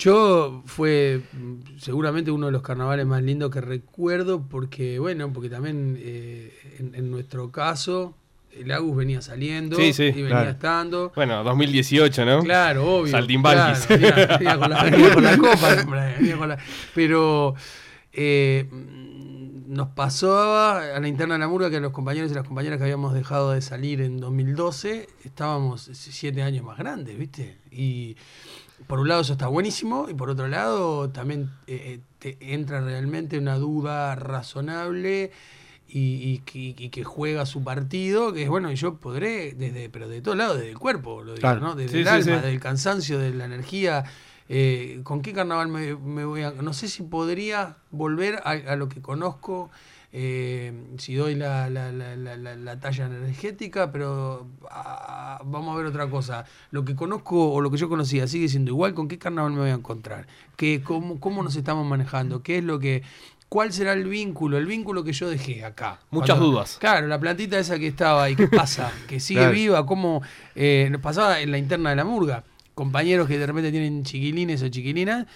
Yo 0.00 0.62
fue 0.66 1.20
mm, 1.32 1.78
seguramente 1.78 2.30
uno 2.30 2.46
de 2.46 2.52
los 2.52 2.62
carnavales 2.62 3.06
más 3.06 3.22
lindos 3.22 3.50
que 3.50 3.60
recuerdo, 3.60 4.42
porque, 4.48 4.98
bueno, 4.98 5.32
porque 5.32 5.48
también 5.50 5.96
eh, 6.00 6.52
en, 6.78 6.94
en 6.94 7.10
nuestro 7.10 7.50
caso, 7.52 8.14
el 8.52 8.72
Agus 8.72 8.96
venía 8.96 9.20
saliendo 9.22 9.76
Sí, 9.76 9.92
sí, 9.92 10.04
y 10.04 10.10
venía 10.12 10.28
claro. 10.28 10.50
estando. 10.50 11.12
Bueno, 11.14 11.44
2018, 11.44 12.24
¿no? 12.24 12.40
Claro, 12.42 12.96
obvio. 12.96 13.12
Saltimbanquis. 13.12 13.86
claro, 13.86 14.38
venía, 14.38 14.58
con 14.58 14.70
la, 14.70 14.84
venía 14.90 15.14
con 15.14 15.22
la 15.24 15.36
copa, 15.38 15.82
hombre, 15.84 16.14
venía 16.18 16.36
con 16.36 16.48
la- 16.48 16.58
pero 16.94 17.54
eh, 18.12 18.68
nos 19.68 19.88
pasó 19.90 20.36
a 20.36 20.98
la 20.98 21.06
interna 21.08 21.34
de 21.34 21.40
la 21.40 21.48
murga 21.48 21.70
que 21.70 21.78
los 21.78 21.92
compañeros 21.92 22.30
y 22.32 22.34
las 22.34 22.44
compañeras 22.46 22.78
que 22.78 22.84
habíamos 22.84 23.14
dejado 23.14 23.52
de 23.52 23.60
salir 23.60 24.00
en 24.00 24.18
2012 24.18 25.08
estábamos 25.24 25.88
siete 25.92 26.42
años 26.42 26.64
más 26.64 26.76
grandes, 26.78 27.16
¿viste? 27.16 27.58
Y 27.70 28.16
por 28.90 28.98
un 28.98 29.06
lado 29.08 29.20
eso 29.22 29.32
está 29.34 29.46
buenísimo 29.46 30.08
y 30.10 30.14
por 30.14 30.30
otro 30.30 30.48
lado 30.48 31.08
también 31.10 31.48
eh, 31.68 32.00
eh, 32.00 32.00
te 32.18 32.36
entra 32.54 32.80
realmente 32.80 33.38
una 33.38 33.56
duda 33.56 34.16
razonable 34.16 35.30
y, 35.88 36.14
y 36.30 36.38
que- 36.40 36.74
y 36.84 36.88
que 36.90 37.04
juega 37.04 37.46
su 37.46 37.62
partido, 37.64 38.32
que 38.32 38.42
es 38.42 38.48
bueno, 38.48 38.70
y 38.70 38.74
yo 38.74 38.96
podré, 38.96 39.52
desde, 39.52 39.88
pero 39.90 40.08
de 40.08 40.20
todos 40.20 40.36
lados, 40.36 40.56
desde 40.58 40.70
el 40.70 40.78
cuerpo, 40.78 41.22
lo 41.22 41.34
digo, 41.34 41.40
Claro. 41.40 41.60
¿no? 41.60 41.74
Desde 41.76 41.92
Sí, 41.92 41.98
el 41.98 42.04
sí, 42.04 42.28
alma, 42.28 42.40
sí. 42.42 42.46
del 42.48 42.60
cansancio, 42.60 43.18
de 43.18 43.32
la 43.32 43.44
energía. 43.44 44.04
eh, 44.48 45.00
¿Con 45.04 45.22
qué 45.22 45.32
carnaval 45.32 45.68
me, 45.68 45.94
me 45.94 46.24
voy 46.24 46.42
a.? 46.42 46.50
No 46.50 46.72
sé 46.72 46.88
si 46.88 47.04
podría 47.04 47.76
volver 47.92 48.40
a, 48.44 48.50
a 48.50 48.74
lo 48.76 48.88
que 48.88 49.00
conozco, 49.00 49.70
eh, 50.12 50.72
si 50.98 51.14
doy 51.14 51.34
la, 51.36 51.70
la, 51.70 51.92
la, 51.92 52.16
la, 52.16 52.36
la- 52.36 52.56
la 52.56 52.80
talla 52.80 53.06
energética, 53.06 53.92
pero 53.92 54.46
ah, 54.70 55.40
vamos 55.44 55.74
a 55.74 55.78
ver 55.78 55.86
otra 55.86 56.08
cosa. 56.08 56.44
Lo 56.70 56.84
que 56.84 56.96
conozco 56.96 57.52
o 57.52 57.60
lo 57.60 57.70
que 57.70 57.76
yo 57.76 57.88
conocía 57.88 58.26
sigue 58.26 58.48
siendo 58.48 58.70
igual. 58.70 58.94
¿Con 58.94 59.06
qué 59.08 59.18
carnaval 59.18 59.52
me 59.52 59.60
voy 59.60 59.70
a 59.70 59.74
encontrar? 59.74 60.26
¿Qué, 60.56 60.82
cómo, 60.82 61.20
¿Cómo 61.20 61.42
nos 61.42 61.54
estamos 61.56 61.86
manejando? 61.86 62.42
¿Qué 62.42 62.58
es 62.58 62.64
lo 62.64 62.78
que.? 62.78 63.02
¿Cuál 63.48 63.72
será 63.72 63.94
el 63.94 64.06
vínculo? 64.06 64.58
El 64.58 64.66
vínculo 64.66 65.02
que 65.02 65.12
yo 65.12 65.28
dejé 65.28 65.64
acá. 65.64 65.98
Muchas 66.10 66.36
Cuando- 66.38 66.46
dudas. 66.52 66.76
Claro, 66.80 67.06
la 67.08 67.18
plantita 67.18 67.58
esa 67.58 67.78
que 67.80 67.88
estaba 67.88 68.22
ahí, 68.24 68.36
¿qué 68.36 68.46
pasa? 68.48 68.92
Que 69.08 69.18
sigue 69.20 69.40
Claro. 69.40 69.54
viva, 69.54 69.86
¿cómo 69.86 70.22
eh, 70.54 70.88
nos 70.90 71.00
pasaba 71.00 71.40
en 71.40 71.50
la 71.50 71.58
interna 71.58 71.90
de 71.90 71.96
la 71.96 72.04
murga? 72.04 72.44
Compañeros 72.74 73.26
que 73.28 73.38
de 73.38 73.46
repente 73.46 73.70
tienen 73.72 74.04
chiquilines 74.04 74.62
o 74.62 74.68
chiquilinas 74.68 75.26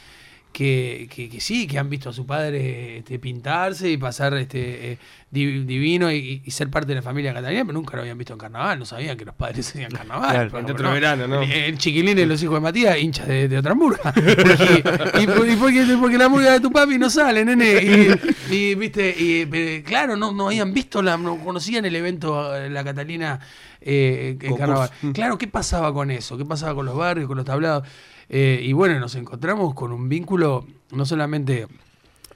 que, 0.55 1.09
que, 1.15 1.29
que 1.29 1.41
sí, 1.41 1.67
que 1.67 1.79
han 1.79 1.91
visto 1.91 2.09
a 2.11 2.13
su 2.13 2.25
padre 2.25 2.99
este, 2.99 3.19
pintarse 3.19 3.91
y 3.91 3.97
pasar 3.97 4.35
este 4.35 4.93
eh, 4.93 4.99
di- 5.31 5.65
divino 5.65 6.13
y, 6.13 6.43
y 6.45 6.51
ser 6.53 6.71
parte 6.71 6.89
de 6.89 6.95
la 6.95 7.03
familia 7.03 7.35
catalina, 7.35 7.65
pero 7.65 7.75
nunca 7.75 7.97
lo 7.97 8.03
habían 8.03 8.17
visto 8.17 8.33
en 8.35 8.39
carnaval, 8.39 8.79
no 8.79 8.85
sabían 8.87 9.17
que 9.19 9.25
los 9.25 9.35
padres 9.35 9.69
hacían 9.71 9.91
carnaval. 9.91 10.49
Claro, 10.49 10.67
Pero 10.67 10.89
de 10.89 10.95
Verano, 10.95 11.27
¿no? 11.27 11.43
El, 11.43 11.77
chiquilín 11.77 12.17
y 12.19 12.25
los 12.25 12.41
hijos 12.43 12.55
de 12.55 12.61
Matías, 12.61 12.97
hinchas 12.99 13.27
de, 13.27 13.49
de 13.49 13.59
otra 13.59 13.75
murga. 13.75 14.15
y, 15.19 15.23
y 15.23 15.27
por- 15.27 15.49
y 15.49 15.57
porque, 15.57 15.97
porque 16.01 16.19
la 16.19 16.29
murga 16.29 16.53
de 16.53 16.61
tu 16.61 16.71
papi 16.71 16.97
no 16.99 17.11
sale, 17.11 17.45
nene. 17.45 18.17
Y, 18.51 18.55
y, 18.55 18.75
viste, 18.77 19.15
y, 19.19 19.83
claro, 19.83 20.17
no, 20.17 20.31
no 20.33 20.47
habían 20.47 20.73
visto, 20.73 21.03
la, 21.03 21.17
no 21.17 21.37
conocían 21.39 21.85
el 21.85 21.97
evento, 21.97 22.57
eh, 22.57 22.71
la 22.71 22.85
Catalina 22.85 23.41
eh, 23.87 24.39
en 24.41 24.57
carnaval. 24.57 24.91
Claro, 25.13 25.37
¿qué 25.37 25.47
pasaba 25.47 25.93
con 25.93 26.11
eso? 26.11 26.39
¿Qué 26.39 26.45
pasaba 26.45 26.75
con 26.75 26.87
los 26.87 26.97
barrios, 26.97 27.29
con 27.29 27.37
los 27.37 27.45
tablados? 27.45 27.87
Eh, 28.31 28.61
y 28.63 28.73
bueno, 28.73 28.99
nos 28.99 29.15
encontramos 29.15 29.75
con 29.75 29.93
un 29.93 30.09
vínculo 30.09 30.67
no 30.91 31.05
solamente 31.05 31.67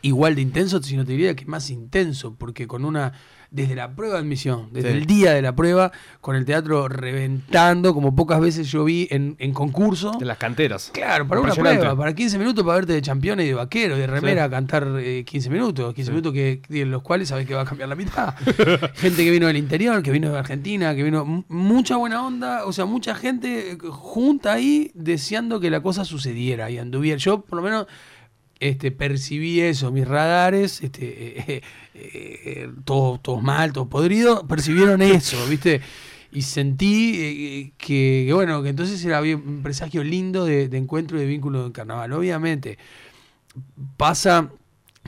igual 0.02 0.34
de 0.34 0.42
intenso, 0.42 0.82
sino 0.82 1.04
te 1.04 1.12
diría 1.12 1.34
que 1.34 1.44
más 1.46 1.70
intenso, 1.70 2.34
porque 2.34 2.66
con 2.66 2.84
una, 2.84 3.12
desde 3.50 3.74
la 3.74 3.94
prueba 3.96 4.14
de 4.14 4.20
admisión, 4.20 4.68
desde 4.72 4.92
Sí. 4.92 4.98
el 4.98 5.06
día 5.06 5.32
de 5.32 5.42
la 5.42 5.56
prueba, 5.56 5.90
con 6.20 6.37
el 6.37 6.44
teatro 6.44 6.87
reventando, 6.88 7.94
como 7.94 8.14
pocas 8.14 8.40
veces 8.40 8.70
yo 8.70 8.84
vi 8.84 9.08
en, 9.11 9.34
en 9.38 9.52
concurso. 9.52 10.12
De 10.18 10.24
las 10.24 10.38
canteras. 10.38 10.90
Claro, 10.94 11.26
para 11.26 11.40
una 11.40 11.54
prueba, 11.54 11.96
para 11.96 12.14
15 12.14 12.38
minutos 12.38 12.64
para 12.64 12.76
verte 12.76 12.92
de 12.92 13.02
campeón 13.02 13.40
y 13.40 13.46
de 13.46 13.54
vaquero, 13.54 13.96
de 13.96 14.06
remera, 14.06 14.44
Sí. 14.44 14.50
cantar 14.50 14.87
eh, 15.00 15.24
15 15.24 15.50
minutos, 15.50 15.94
15 15.94 16.06
Sí. 16.06 16.12
minutos 16.12 16.32
que, 16.32 16.61
en 16.70 16.90
los 16.90 17.02
cuales 17.02 17.28
sabes 17.28 17.46
que 17.46 17.54
va 17.54 17.62
a 17.62 17.64
cambiar 17.64 17.88
la 17.88 17.96
mitad. 17.96 18.34
gente 18.94 19.24
que 19.24 19.30
vino 19.30 19.46
del 19.46 19.56
interior, 19.56 20.02
que 20.02 20.11
vino 20.11 20.30
de 20.30 20.38
Argentina, 20.38 20.94
que 20.94 21.02
vino 21.02 21.44
mucha 21.48 21.96
buena 21.96 22.24
onda, 22.26 22.64
o 22.66 22.72
sea, 22.72 22.84
mucha 22.84 23.14
gente 23.14 23.72
eh, 23.72 23.78
junta 23.90 24.52
ahí 24.52 24.90
deseando 24.94 25.58
que 25.61 25.70
la 25.70 25.80
cosa 25.82 26.04
sucediera 26.04 26.70
y 26.70 26.78
anduviera. 26.78 27.18
Yo, 27.18 27.40
por 27.40 27.56
lo 27.56 27.62
menos, 27.62 27.87
este, 28.60 28.90
percibí 28.90 29.60
eso, 29.60 29.90
mis 29.92 30.06
radares, 30.06 30.82
este, 30.82 31.04
eh, 31.06 31.44
eh, 31.48 31.62
eh, 31.94 32.70
todos, 32.84 33.22
todos 33.22 33.42
mal, 33.42 33.72
todos 33.72 33.88
podridos, 33.88 34.44
percibieron 34.48 35.02
eso, 35.02 35.36
¿viste? 35.48 35.80
Y 36.32 36.42
sentí 36.42 37.72
que, 37.78 38.26
que, 38.26 38.32
bueno, 38.34 38.62
que 38.62 38.68
entonces 38.70 39.02
era 39.04 39.20
bien- 39.20 39.42
un 39.46 39.62
presagio 39.62 40.04
lindo 40.04 40.44
de, 40.44 40.68
de 40.68 40.76
encuentro 40.78 41.16
y 41.18 41.20
de 41.22 41.26
vínculo 41.26 41.64
en 41.66 41.72
carnaval. 41.72 42.12
Obviamente, 42.12 42.78
pasa 43.96 44.50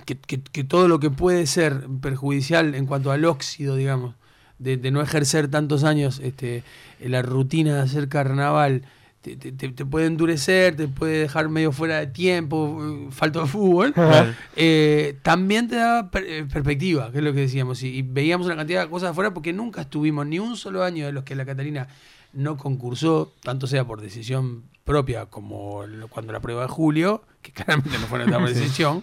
que, 0.07 0.17
que- 0.17 0.43
que 0.43 0.65
todo 0.65 0.89
lo 0.89 1.01
que 1.01 1.11
puede 1.11 1.47
ser 1.47 1.87
perjudicial 2.01 2.75
en 2.75 2.87
cuanto 2.87 3.13
al 3.13 3.25
óxido, 3.25 3.77
digamos, 3.77 4.15
de, 4.59 4.77
de 4.77 4.91
no 4.91 5.01
ejercer 5.03 5.49
tantos 5.49 5.85
años 5.85 6.21
este, 6.23 6.63
la 7.01 7.23
rutina 7.23 7.75
de 7.77 7.83
hacer 7.83 8.09
carnaval, 8.09 8.83
te, 9.21 9.37
te- 9.37 9.53
te- 9.53 9.69
te 9.69 9.85
puede 9.85 10.07
endurecer, 10.07 10.77
te 10.77 10.89
puede 10.89 11.19
dejar 11.21 11.49
medio 11.49 11.73
fuera 11.73 11.99
de 11.99 12.07
tiempo, 12.07 12.79
eh, 12.83 13.09
falta 13.11 13.41
de 13.41 13.47
fútbol, 13.47 13.93
Claro. 13.95 14.33
eh, 14.57 15.17
también 15.23 15.69
te 15.69 15.77
da 15.77 16.11
per- 16.11 16.25
eh, 16.27 16.45
perspectiva, 16.51 17.11
que 17.13 17.19
es 17.19 17.25
lo 17.25 17.33
que 17.35 17.41
decíamos, 17.41 17.83
y, 17.83 17.89
y 17.99 18.03
veíamos 18.03 18.47
una 18.47 18.57
cantidad 18.57 18.83
de 18.85 18.91
cosas 18.91 19.11
afuera 19.11 19.35
porque 19.35 19.53
nunca 19.53 19.83
estuvimos 19.83 20.27
ni 20.27 20.39
un 20.39 20.57
solo 20.57 20.83
año 20.85 21.05
de 21.07 21.13
los 21.13 21.25
que 21.25 21.35
la 21.35 21.45
Catalina 21.45 21.89
no 22.33 22.57
concursó, 22.57 23.33
tanto 23.43 23.67
sea 23.67 23.85
por 23.85 24.01
decisión 24.01 24.63
propia 24.85 25.27
como 25.27 25.83
cuando 26.09 26.33
la 26.33 26.41
prueba 26.41 26.63
de 26.63 26.69
julio, 26.69 27.23
que 27.43 27.53
claramente 27.53 27.99
no 27.99 28.07
fue 28.07 28.19
nuestra 28.21 28.39
decisión, 28.47 29.03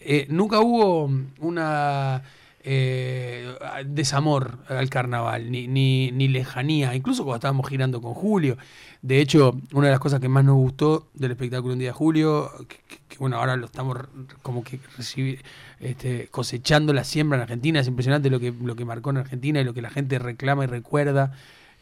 eh, 0.00 0.26
nunca 0.28 0.60
hubo 0.60 1.10
una 1.40 2.22
eh, 2.68 3.54
desamor 3.86 4.58
al 4.68 4.90
carnaval, 4.90 5.50
ni, 5.50 5.68
ni, 5.68 6.10
ni 6.12 6.28
lejanía, 6.28 6.94
incluso 6.94 7.22
cuando 7.24 7.36
estábamos 7.36 7.68
girando 7.68 8.00
con 8.02 8.12
Julio. 8.14 8.56
De 9.02 9.20
hecho, 9.20 9.56
una 9.72 9.86
de 9.86 9.92
las 9.92 10.00
cosas 10.00 10.20
que 10.20 10.28
más 10.28 10.44
nos 10.44 10.56
gustó 10.56 11.06
del 11.14 11.30
espectáculo 11.32 11.74
Un 11.74 11.78
día 11.78 11.88
de 11.88 11.92
Julio, 11.92 12.50
que, 12.68 12.76
que- 12.88 12.98
que, 13.08 13.18
bueno, 13.18 13.36
ahora 13.36 13.56
lo 13.56 13.66
estamos 13.66 13.96
como 14.42 14.64
que 14.64 14.80
recibi- 14.98 15.38
este, 15.80 16.28
cosechando 16.28 16.92
la 16.92 17.04
siembra 17.04 17.36
en 17.38 17.42
Argentina, 17.42 17.80
es 17.80 17.86
impresionante 17.88 18.30
lo 18.30 18.40
que, 18.40 18.52
lo 18.52 18.74
que 18.74 18.84
marcó 18.84 19.10
en 19.10 19.18
Argentina 19.18 19.60
y 19.60 19.64
lo 19.64 19.74
que 19.74 19.82
la 19.82 19.90
gente 19.90 20.18
reclama 20.18 20.64
y 20.64 20.66
recuerda 20.66 21.32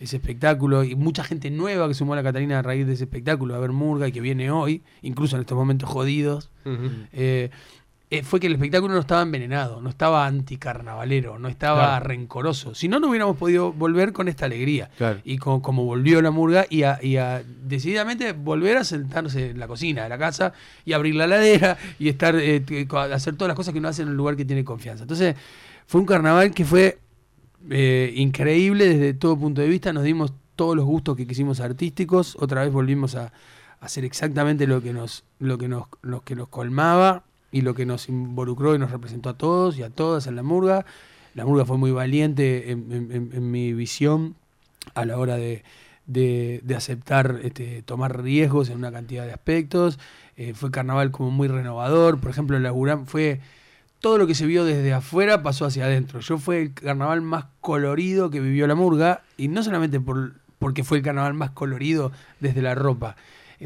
ese 0.01 0.17
espectáculo 0.17 0.83
y 0.85 0.97
mucha 0.97 1.23
gente 1.25 1.51
nueva 1.51 1.87
que 1.89 1.95
sumó 1.95 2.13
a 2.13 2.17
la 2.17 2.23
Catalina 2.23 2.59
a 2.59 2.63
raíz 2.63 2.87
de 2.87 2.93
ese 2.95 3.05
espectáculo, 3.05 3.55
a 3.55 3.59
ver 3.59 3.71
Murga 3.71 4.09
y 4.09 4.13
que 4.13 4.21
viene 4.21 4.51
hoy, 4.51 4.83
incluso 5.03 5.37
en 5.37 5.41
estos 5.43 5.57
momentos 5.57 5.89
jodidos. 5.89 6.51
Eh, 7.13 7.51
eh, 8.11 8.23
fue 8.23 8.39
que 8.39 8.47
el 8.47 8.53
espectáculo 8.53 8.95
no 8.95 9.01
estaba 9.01 9.23
envenenado, 9.23 9.81
no 9.81 9.89
estaba 9.89 10.27
anticarnavalero, 10.27 11.39
no 11.39 11.49
estaba 11.49 11.87
Claro. 11.99 12.07
rencoroso. 12.07 12.75
Si 12.75 12.87
no, 12.87 13.01
no 13.01 13.09
hubiéramos 13.09 13.37
podido 13.37 13.73
volver 13.73 14.13
con 14.13 14.29
esta 14.29 14.45
alegría. 14.47 14.91
Claro. 14.97 15.21
Y 15.25 15.39
co- 15.39 15.61
como 15.63 15.85
volvió 15.85 16.21
la 16.23 16.31
murga 16.31 16.67
y 16.69 16.83
a, 16.85 16.99
y 17.03 17.17
a 17.17 17.43
decididamente 17.65 18.33
volver 18.33 18.77
a 18.77 18.85
sentarse 18.85 19.51
en 19.51 19.59
la 19.59 19.67
cocina 19.67 20.03
de 20.05 20.09
la 20.09 20.19
casa 20.19 20.53
y 20.85 20.93
abrir 20.93 21.15
la 21.17 21.27
ladera 21.27 21.77
y 21.99 22.09
estar 22.09 22.37
eh, 22.37 22.63
hacer 23.13 23.37
todas 23.37 23.49
las 23.49 23.57
cosas 23.57 23.73
que 23.73 23.79
uno 23.81 23.89
hace 23.89 24.03
en 24.03 24.09
un 24.11 24.17
lugar 24.17 24.37
que 24.37 24.45
tiene 24.45 24.65
confianza. 24.65 25.03
Entonces, 25.05 25.35
fue 25.87 26.01
un 26.01 26.07
carnaval 26.07 26.53
que 26.53 26.65
fue 26.65 26.99
eh, 27.71 28.13
increíble 28.17 28.87
desde 28.89 29.15
todo 29.15 29.37
punto 29.39 29.61
de 29.61 29.69
vista. 29.69 29.93
Nos 29.93 30.05
dimos 30.05 30.33
todos 30.57 30.77
los 30.77 30.85
gustos 30.85 31.17
que 31.17 31.27
quisimos 31.27 31.59
artísticos. 31.61 32.37
Otra 32.39 32.63
vez 32.63 32.73
volvimos 32.73 33.15
a, 33.17 33.25
a 33.25 33.33
hacer 33.81 34.05
exactamente 34.05 34.67
lo 34.67 34.81
que 34.83 34.93
nos, 34.93 35.25
lo 35.41 35.59
que 35.59 35.69
nos, 35.69 35.87
lo 36.03 36.21
que 36.21 36.37
nos 36.37 36.49
colmaba 36.49 37.25
y 37.55 37.61
lo 37.61 37.75
que 37.75 37.87
nos 37.87 38.09
involucró 38.09 38.75
y 38.75 38.81
nos 38.81 38.91
representó 38.91 39.29
a 39.29 39.39
todos 39.39 39.79
y 39.79 39.85
a 39.85 39.89
todas 39.89 40.27
en 40.27 40.35
la 40.35 40.43
murga. 40.43 40.85
La 41.35 41.47
murga 41.47 41.65
fue 41.65 41.79
muy 41.79 41.93
valiente 41.93 42.73
en, 42.73 43.51
mi 43.53 43.73
visión 43.73 44.35
a 44.95 45.05
la 45.05 45.17
hora 45.19 45.37
de, 45.37 45.63
de- 46.07 46.75
aceptar 46.77 47.39
este, 47.45 47.83
tomar 47.83 48.21
riesgos 48.21 48.71
en 48.71 48.79
una 48.79 48.91
cantidad 48.91 49.25
de 49.25 49.33
aspectos. 49.33 50.01
Eh, 50.37 50.53
fue 50.53 50.73
carnaval 50.73 51.13
como 51.13 51.31
muy 51.31 51.47
renovador. 51.47 52.19
Por 52.19 52.33
ejemplo, 52.33 52.59
laburam 52.59 53.07
fue 53.07 53.39
todo 54.01 54.19
lo 54.19 54.27
que 54.27 54.35
se 54.35 54.47
vio 54.47 54.65
desde 54.65 54.93
afuera 54.93 55.45
pasó 55.45 55.65
hacia 55.65 55.85
adentro. 55.85 56.19
Yo 56.19 56.39
fue 56.39 56.61
el 56.61 56.75
carnaval 56.75 57.23
más 57.23 57.45
colorido 57.61 58.31
que 58.31 58.41
vivió 58.41 58.67
la 58.67 58.75
murga 58.75 59.23
y 59.37 59.47
no 59.47 59.63
solamente 59.63 60.01
por, 60.01 60.33
porque 60.59 60.83
fue 60.83 60.99
el 60.99 61.05
carnaval 61.05 61.35
más 61.35 61.51
colorido 61.51 62.11
desde 62.41 62.63
la 62.63 62.75
ropa. 62.75 63.15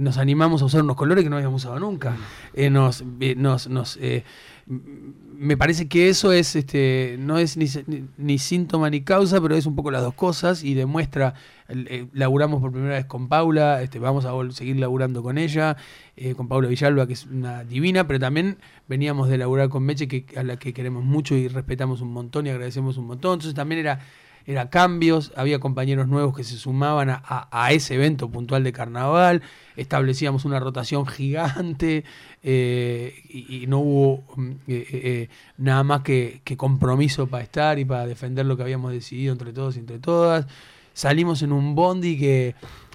Nos 0.01 0.19
animamos 0.19 0.63
a 0.63 0.67
usar 0.67 0.83
unos 0.83 0.97
colores 0.97 1.25
que 1.25 1.31
no 1.31 1.37
habíamos 1.37 1.63
usado 1.65 1.79
nunca. 1.81 2.17
Eh, 2.55 2.71
nos, 2.71 3.05
eh, 3.21 3.35
nos, 3.37 3.69
nos, 3.69 3.97
eh, 4.01 4.25
me 4.67 5.57
parece 5.57 5.89
que 5.89 6.09
eso 6.09 6.33
es, 6.33 6.55
este, 6.57 7.17
no 7.19 7.39
es 7.39 7.57
ni, 7.57 7.67
ni- 7.87 8.05
ni 8.17 8.39
síntoma 8.39 8.91
ni 8.91 9.01
causa, 9.03 9.41
pero 9.41 9.55
es 9.57 9.67
un 9.67 9.75
poco 9.77 9.91
las 9.91 10.03
dos 10.03 10.15
cosas 10.15 10.63
y 10.65 10.75
demuestra, 10.75 11.35
eh, 11.69 12.07
laburamos 12.13 12.61
por 12.61 12.73
primera 12.73 12.95
vez 12.97 13.07
con 13.07 13.29
Paula, 13.29 13.83
este, 13.83 13.99
vamos 13.99 14.25
a 14.25 14.33
seguir 14.53 14.77
laburando 14.77 15.23
con 15.23 15.39
ella, 15.39 15.77
eh, 16.17 16.35
con 16.35 16.49
Paula 16.49 16.69
Villalba, 16.69 17.07
que 17.07 17.13
es 17.15 17.27
una 17.27 17.65
divina, 17.65 18.07
pero 18.07 18.19
también 18.19 18.59
veníamos 18.89 19.29
de 19.29 19.39
laburar 19.39 19.69
con 19.69 19.85
Meche, 19.85 20.07
que, 20.09 20.27
a 20.37 20.43
la 20.43 20.57
que 20.59 20.73
queremos 20.73 21.05
mucho 21.05 21.35
y 21.35 21.49
respetamos 21.49 22.01
un 22.01 22.13
montón 22.13 22.47
y 22.47 22.51
agradecemos 22.51 22.99
un 22.99 23.07
montón. 23.07 23.35
Entonces 23.35 23.55
también 23.55 23.81
era, 23.81 24.01
era 24.49 24.71
cambios, 24.71 25.31
había 25.37 25.61
compañeros 25.61 26.09
nuevos 26.09 26.35
que 26.35 26.43
se 26.43 26.57
sumaban 26.57 27.11
a, 27.11 27.23
a- 27.23 27.73
ese 27.73 27.97
evento 27.97 28.31
puntual 28.31 28.65
de 28.65 28.73
carnaval, 28.73 29.43
establecíamos 29.77 30.47
una 30.47 30.59
rotación 30.59 31.07
gigante 31.07 32.03
eh, 32.43 33.13
y, 33.29 33.67
no 33.67 33.81
hubo 33.81 34.25
mm, 34.37 34.51
eh, 34.69 34.87
eh, 34.91 35.29
nada 35.59 35.85
más 35.85 36.01
que, 36.01 36.41
que 36.45 36.57
compromiso 36.57 37.27
para 37.27 37.45
estar 37.45 37.79
y 37.79 37.85
para 37.85 38.07
defender 38.07 38.47
lo 38.47 38.57
que 38.57 38.63
habíamos 38.63 38.91
decidido 38.91 39.35
entre 39.35 39.53
todos 39.53 39.77
y 39.77 39.81
entre 39.81 39.99
todas. 39.99 40.47
Salimos 40.95 41.43
en 41.43 41.53
un 41.53 41.75
bondi 41.75 42.19
que, 42.19 42.55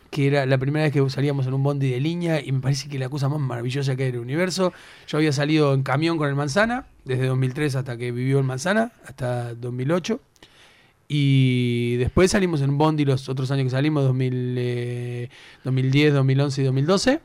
que 0.10 0.26
era 0.26 0.48
la 0.48 0.58
primera 0.58 0.86
vez 0.86 0.92
que 0.92 1.08
salíamos 1.12 1.46
en 1.46 1.54
un 1.54 1.62
bondi 1.62 1.88
de 1.92 2.00
línea 2.00 2.42
y 2.44 2.52
me 2.52 2.62
parece 2.62 2.90
que 2.90 2.98
la 2.98 3.10
cosa 3.10 3.30
más 3.30 3.40
maravillosa 3.40 3.96
que 3.96 4.06
hay 4.06 4.12
del 4.12 4.22
universo. 4.22 4.74
Yo 5.08 5.20
había 5.20 5.32
salido 5.32 5.76
en 5.76 5.84
camión 5.84 6.18
con 6.18 6.30
el 6.30 6.36
Manzana, 6.36 6.88
desde 7.06 7.28
2003 7.28 7.76
hasta 7.76 7.96
que 7.96 8.12
vivió 8.12 8.40
el 8.40 8.44
Manzana, 8.44 8.92
hasta 9.06 9.54
2008. 9.54 10.20
Y 11.08 11.98
después 11.98 12.32
salimos 12.32 12.62
en 12.62 12.78
Bondi 12.78 13.06
los 13.06 13.30
otros 13.30 13.52
años 13.52 13.66
que 13.66 13.70
salimos, 13.72 14.04
2000, 14.04 14.56
eh, 14.58 15.30
2010, 15.64 16.14
2011 16.14 16.62
y 16.62 16.66
2012. 16.66 17.22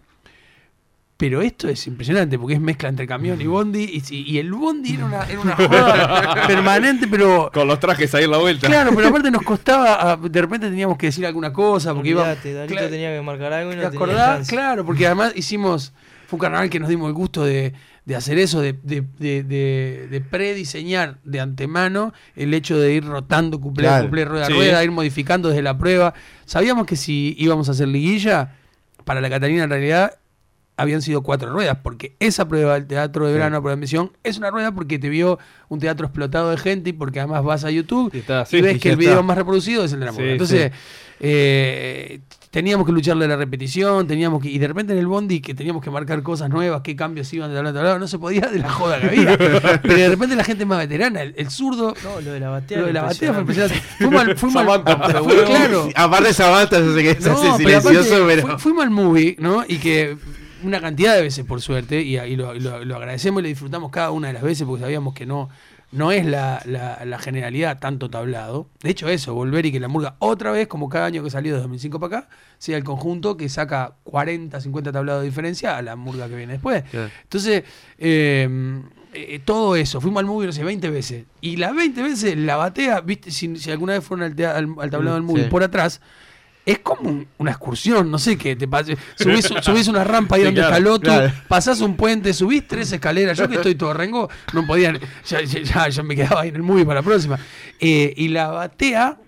Pero 1.19 1.43
esto 1.43 1.69
es 1.69 1.85
impresionante 1.89 2.39
porque 2.39 2.55
es 2.55 2.61
mezcla 2.61 2.89
entre 2.89 3.05
camión 3.05 3.41
y 3.41 3.47
Bondi. 3.47 4.01
Y, 4.09 4.39
el 4.39 4.53
Bondi 4.53 4.95
era 4.95 5.05
una, 5.05 5.25
era 5.25 5.41
una 5.41 5.57
joda 5.57 6.47
permanente, 6.47 7.09
pero. 7.09 7.51
Con 7.53 7.67
los 7.67 7.81
trajes 7.81 8.15
ahí 8.15 8.23
en 8.23 8.31
la 8.31 8.39
vuelta. 8.39 8.69
Claro, 8.69 8.93
pero 8.95 9.09
aparte 9.09 9.29
nos 9.33 9.43
costaba. 9.45 10.17
De 10.17 10.41
repente 10.41 10.69
teníamos 10.69 10.97
que 10.97 11.07
decir 11.07 11.27
alguna 11.27 11.53
cosa. 11.53 11.93
Porque 11.93 12.11
iba, 12.11 12.23
Dalito 12.23 12.67
Claro. 12.69 12.89
tenía 12.89 13.13
que 13.17 13.21
marcar 13.21 13.53
algo 13.53 13.73
y 13.73 13.77
no 13.77 13.91
¿Te 13.91 13.97
acordás? 13.97 14.47
Claro, 14.47 14.87
porque 14.87 15.07
además 15.07 15.33
hicimos. 15.35 15.93
Fue 16.29 16.37
un 16.37 16.41
carnaval 16.41 16.71
que 16.71 16.79
nos 16.79 16.89
dimos 16.89 17.09
el 17.09 17.15
gusto 17.15 17.45
de, 17.45 17.73
de 18.09 18.17
hacer 18.17 18.39
eso, 18.39 18.63
de, 18.63 18.73
de, 18.73 19.05
de, 19.19 19.43
de- 19.43 20.09
de 20.11 20.21
prediseñar 20.23 21.19
de 21.25 21.41
antemano 21.41 22.15
el 22.37 22.55
hecho 22.55 22.79
de 22.79 22.95
ir 22.95 23.05
rotando 23.05 23.61
cuplé 23.61 23.85
Claro. 23.85 24.07
cuplé, 24.07 24.25
rueda 24.25 24.45
a 24.45 24.47
Sí. 24.47 24.55
rueda, 24.55 24.83
ir 24.83 24.91
modificando 24.91 25.51
desde 25.51 25.61
la 25.61 25.77
prueba. 25.77 26.15
Sabíamos 26.47 26.87
que 26.87 26.97
si 26.97 27.35
íbamos 27.39 27.69
a 27.69 27.73
hacer 27.73 27.87
liguilla, 27.87 28.55
para 29.05 29.21
la 29.21 29.29
Catalina 29.29 29.65
en 29.65 29.71
realidad 29.71 30.15
habían 30.79 31.03
sido 31.03 31.23
cuatro 31.23 31.51
ruedas, 31.51 31.77
porque 31.83 32.15
esa 32.19 32.49
prueba 32.49 32.75
del 32.75 32.87
teatro 32.87 33.27
de 33.27 33.33
verano 33.35 33.61
por 33.61 33.73
admisión 33.73 34.13
es 34.25 34.39
una 34.39 34.51
rueda 34.51 34.73
porque 34.73 34.99
te 34.99 35.11
vio 35.11 35.39
un 35.69 35.79
teatro 35.79 36.07
explotado 36.07 36.51
de 36.51 36.57
gente 36.57 36.91
y 36.91 36.93
porque 36.95 37.21
además 37.21 37.45
vas 37.45 37.65
a 37.65 37.71
YouTube 37.71 38.11
y, 38.15 38.23
sí, 38.47 38.63
ves 38.63 38.77
y 38.77 38.79
que 38.79 38.91
el 38.91 38.97
video 38.97 39.23
más 39.23 39.37
reproducido 39.37 39.85
es 39.85 39.93
el 39.93 40.01
de 40.01 40.07
la 40.07 40.13
Sí. 40.13 40.23
Entonces, 40.23 40.73
sí. 40.73 40.79
eh, 41.21 42.21
teníamos 42.51 42.87
que 42.87 42.93
lucharle 42.93 43.27
a 43.27 43.29
la 43.29 43.37
repetición, 43.37 44.07
teníamos 44.07 44.43
que, 44.43 44.49
y 44.51 44.59
de 44.59 44.67
repente 44.69 44.93
en 44.95 44.99
el 44.99 45.07
bondi 45.07 45.41
que 45.41 45.55
teníamos 45.55 45.83
que 45.83 45.91
marcar 45.91 46.23
cosas 46.23 46.49
nuevas, 46.49 46.81
qué 46.83 46.97
cambios 46.97 47.33
iban 47.35 47.51
de 47.51 47.57
tablado 47.57 47.77
a 47.77 47.81
tablado, 47.81 47.99
no 47.99 48.09
se 48.09 48.19
podía 48.19 48.43
de 48.49 48.59
la 48.59 48.71
joda 48.71 48.99
que 49.01 49.07
había. 49.09 49.37
Pero 49.83 49.95
de 49.95 50.09
repente 50.09 50.35
la 50.37 50.45
gente 50.45 50.65
más 50.65 50.79
veterana, 50.79 51.23
el, 51.23 51.35
el 51.37 51.51
zurdo. 51.51 51.95
No, 52.03 52.21
lo 52.21 52.33
de 52.33 52.41
la 52.41 52.49
batea. 52.51 52.79
Lo 52.81 52.87
de 52.87 52.93
la 52.95 53.03
batea 53.03 53.33
fue 53.33 53.41
impresionante. 53.43 53.77
impresionante. 53.77 54.05
Fuimos 54.05 54.21
al, 54.23 54.37
fuimos 54.39 54.57
al- 54.57 54.85
Samantha, 54.99 55.23
fue- 55.23 55.45
claro. 55.45 55.89
Aparte 55.95 56.33
Samantha 56.33 56.77
se 56.79 57.03
que 57.03 57.19
No, 57.21 57.33
hace 57.33 57.65
pero 57.65 57.81
silencioso, 57.81 58.15
aparte, 58.17 58.43
pero... 58.43 58.49
fu- 58.55 58.59
fuimos 58.59 58.85
al 58.85 58.91
movie, 58.91 59.37
¿no? 59.39 59.65
Y 59.69 59.77
que 59.79 60.17
una 60.63 60.81
cantidad 60.81 61.15
de 61.15 61.23
veces, 61.23 61.45
por 61.45 61.61
suerte, 61.61 62.03
y, 62.03 62.19
y 62.19 62.35
lo, 62.37 62.55
y 62.55 62.61
lo- 62.61 62.85
lo 62.85 62.97
agradecemos 62.97 63.41
y 63.41 63.43
lo 63.43 63.49
disfrutamos 63.49 63.91
cada 63.93 64.11
una 64.11 64.29
de 64.29 64.35
las 64.35 64.43
veces 64.43 64.67
porque 64.67 64.83
sabíamos 64.83 65.15
que 65.15 65.25
no, 65.27 65.49
no 65.91 66.13
es 66.13 66.27
la, 66.27 66.61
la- 66.67 67.03
la 67.05 67.19
generalidad 67.19 67.79
tanto 67.79 68.11
tablado. 68.11 68.69
De 68.83 68.91
hecho, 68.91 69.09
eso, 69.09 69.33
volver 69.35 69.65
y 69.67 69.73
que 69.73 69.81
la 69.81 69.89
murga 69.89 70.17
otra 70.19 70.51
vez, 70.51 70.69
como 70.69 70.89
cada 70.89 71.07
año 71.07 71.23
que 71.25 71.31
salió 71.31 71.55
de 71.55 71.61
2005 71.61 71.99
para 72.01 72.19
acá, 72.19 72.29
sea 72.59 72.77
el 72.77 72.85
conjunto 72.85 73.37
que 73.37 73.49
saca 73.49 73.95
40, 74.05 74.61
50 74.61 74.93
tablados 74.93 75.23
de 75.23 75.29
diferencia 75.29 75.77
a 75.77 75.83
la 75.83 75.97
murga 75.97 76.29
que 76.29 76.37
viene 76.37 76.53
después. 76.55 76.85
Claro. 76.91 77.11
Entonces, 77.23 77.65
eh, 77.99 78.83
eh, 79.15 79.41
todo 79.45 79.77
eso, 79.77 80.01
fuimos 80.01 80.21
al 80.21 80.27
movie, 80.27 80.47
no 80.47 80.53
sé, 80.53 80.63
20 80.63 80.91
veces. 80.91 81.25
Y 81.41 81.57
las 81.57 81.75
20 81.75 82.03
veces 82.03 82.37
la 82.37 82.57
batea, 82.57 83.01
viste, 83.01 83.31
si, 83.31 83.57
si 83.57 83.71
alguna 83.71 83.95
vez 83.95 84.05
fueron 84.05 84.25
al, 84.31 84.45
al- 84.47 84.75
al 84.81 84.91
tablado 84.91 85.15
del 85.17 85.25
movie 85.25 85.45
Sí. 85.45 85.51
por 85.51 85.63
atrás, 85.63 86.01
es 86.73 86.81
como 86.81 87.09
un- 87.09 87.27
una 87.39 87.51
excursión, 87.53 88.11
no 88.11 88.19
sé 88.19 88.37
qué 88.37 88.55
te 88.57 88.69
pasa. 88.69 88.93
Subís, 89.17 89.47
subís 89.63 89.89
una 89.89 90.05
rampa 90.05 90.37
ahí 90.37 90.43
Sí, 90.43 90.45
donde 90.47 90.61
claro, 90.61 90.75
está 90.75 90.79
el 90.79 90.87
otro, 90.87 91.13
claro. 91.13 91.33
pasás 91.49 91.81
un 91.81 91.97
puente, 91.97 92.33
subís 92.35 92.67
tres 92.69 92.93
escaleras. 92.93 93.39
Yo 93.39 93.49
que 93.49 93.57
estoy 93.57 93.75
todo 93.75 93.95
rengo, 93.95 94.29
no 94.53 94.67
podía. 94.67 94.99
Ya, 95.27 95.89
ya, 95.89 96.03
me 96.03 96.15
quedaba 96.15 96.43
ahí 96.43 96.51
en 96.51 96.57
el 96.57 96.63
movie 96.63 96.85
para 96.85 97.01
la 97.01 97.05
próxima. 97.05 97.39
Eh, 97.81 98.13
y 98.17 98.29
la 98.29 98.49
batea, 98.49 99.19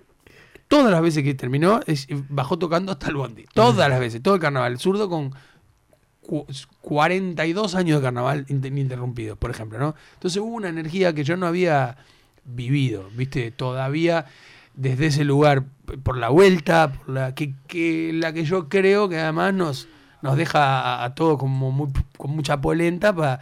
todas 0.68 0.90
las 0.92 1.00
veces 1.00 1.24
que 1.24 1.34
terminó, 1.34 1.80
es- 1.86 2.06
bajó 2.28 2.58
tocando 2.58 2.92
hasta 2.92 3.08
el 3.08 3.14
bondi. 3.16 3.44
Todas 3.54 3.88
las 3.88 3.98
veces, 4.00 4.22
todo 4.22 4.34
el 4.34 4.40
carnaval. 4.40 4.72
El 4.72 4.78
zurdo 4.78 5.08
con 5.08 5.34
cu- 6.20 6.46
42 6.82 7.74
años 7.74 8.00
de 8.00 8.04
carnaval 8.04 8.44
inter- 8.48 8.70
ininterrumpidos, 8.72 9.38
por 9.38 9.50
ejemplo, 9.50 9.78
¿no? 9.78 9.94
Entonces 10.14 10.40
hubo 10.42 10.54
una 10.54 10.68
energía 10.68 11.14
que 11.14 11.24
yo 11.24 11.36
no 11.36 11.46
había 11.46 11.96
vivido, 12.44 13.08
¿viste? 13.16 13.50
Todavía 13.50 14.26
desde 14.80 15.06
ese 15.06 15.24
lugar, 15.24 15.64
por 16.02 16.16
la 16.16 16.30
vuelta, 16.30 16.92
por 16.92 17.10
la 17.10 17.34
que, 17.34 17.52
la 18.14 18.32
que 18.32 18.44
yo 18.44 18.70
creo 18.70 19.10
que 19.10 19.18
además 19.18 19.52
nos, 19.52 19.88
nos 20.22 20.36
deja 20.36 20.80
a, 20.80 21.04
a 21.04 21.14
todos 21.14 21.38
como 21.38 21.70
muy, 21.70 21.90
con 22.16 22.30
mucha 22.30 22.62
polenta 22.62 23.14
para 23.14 23.40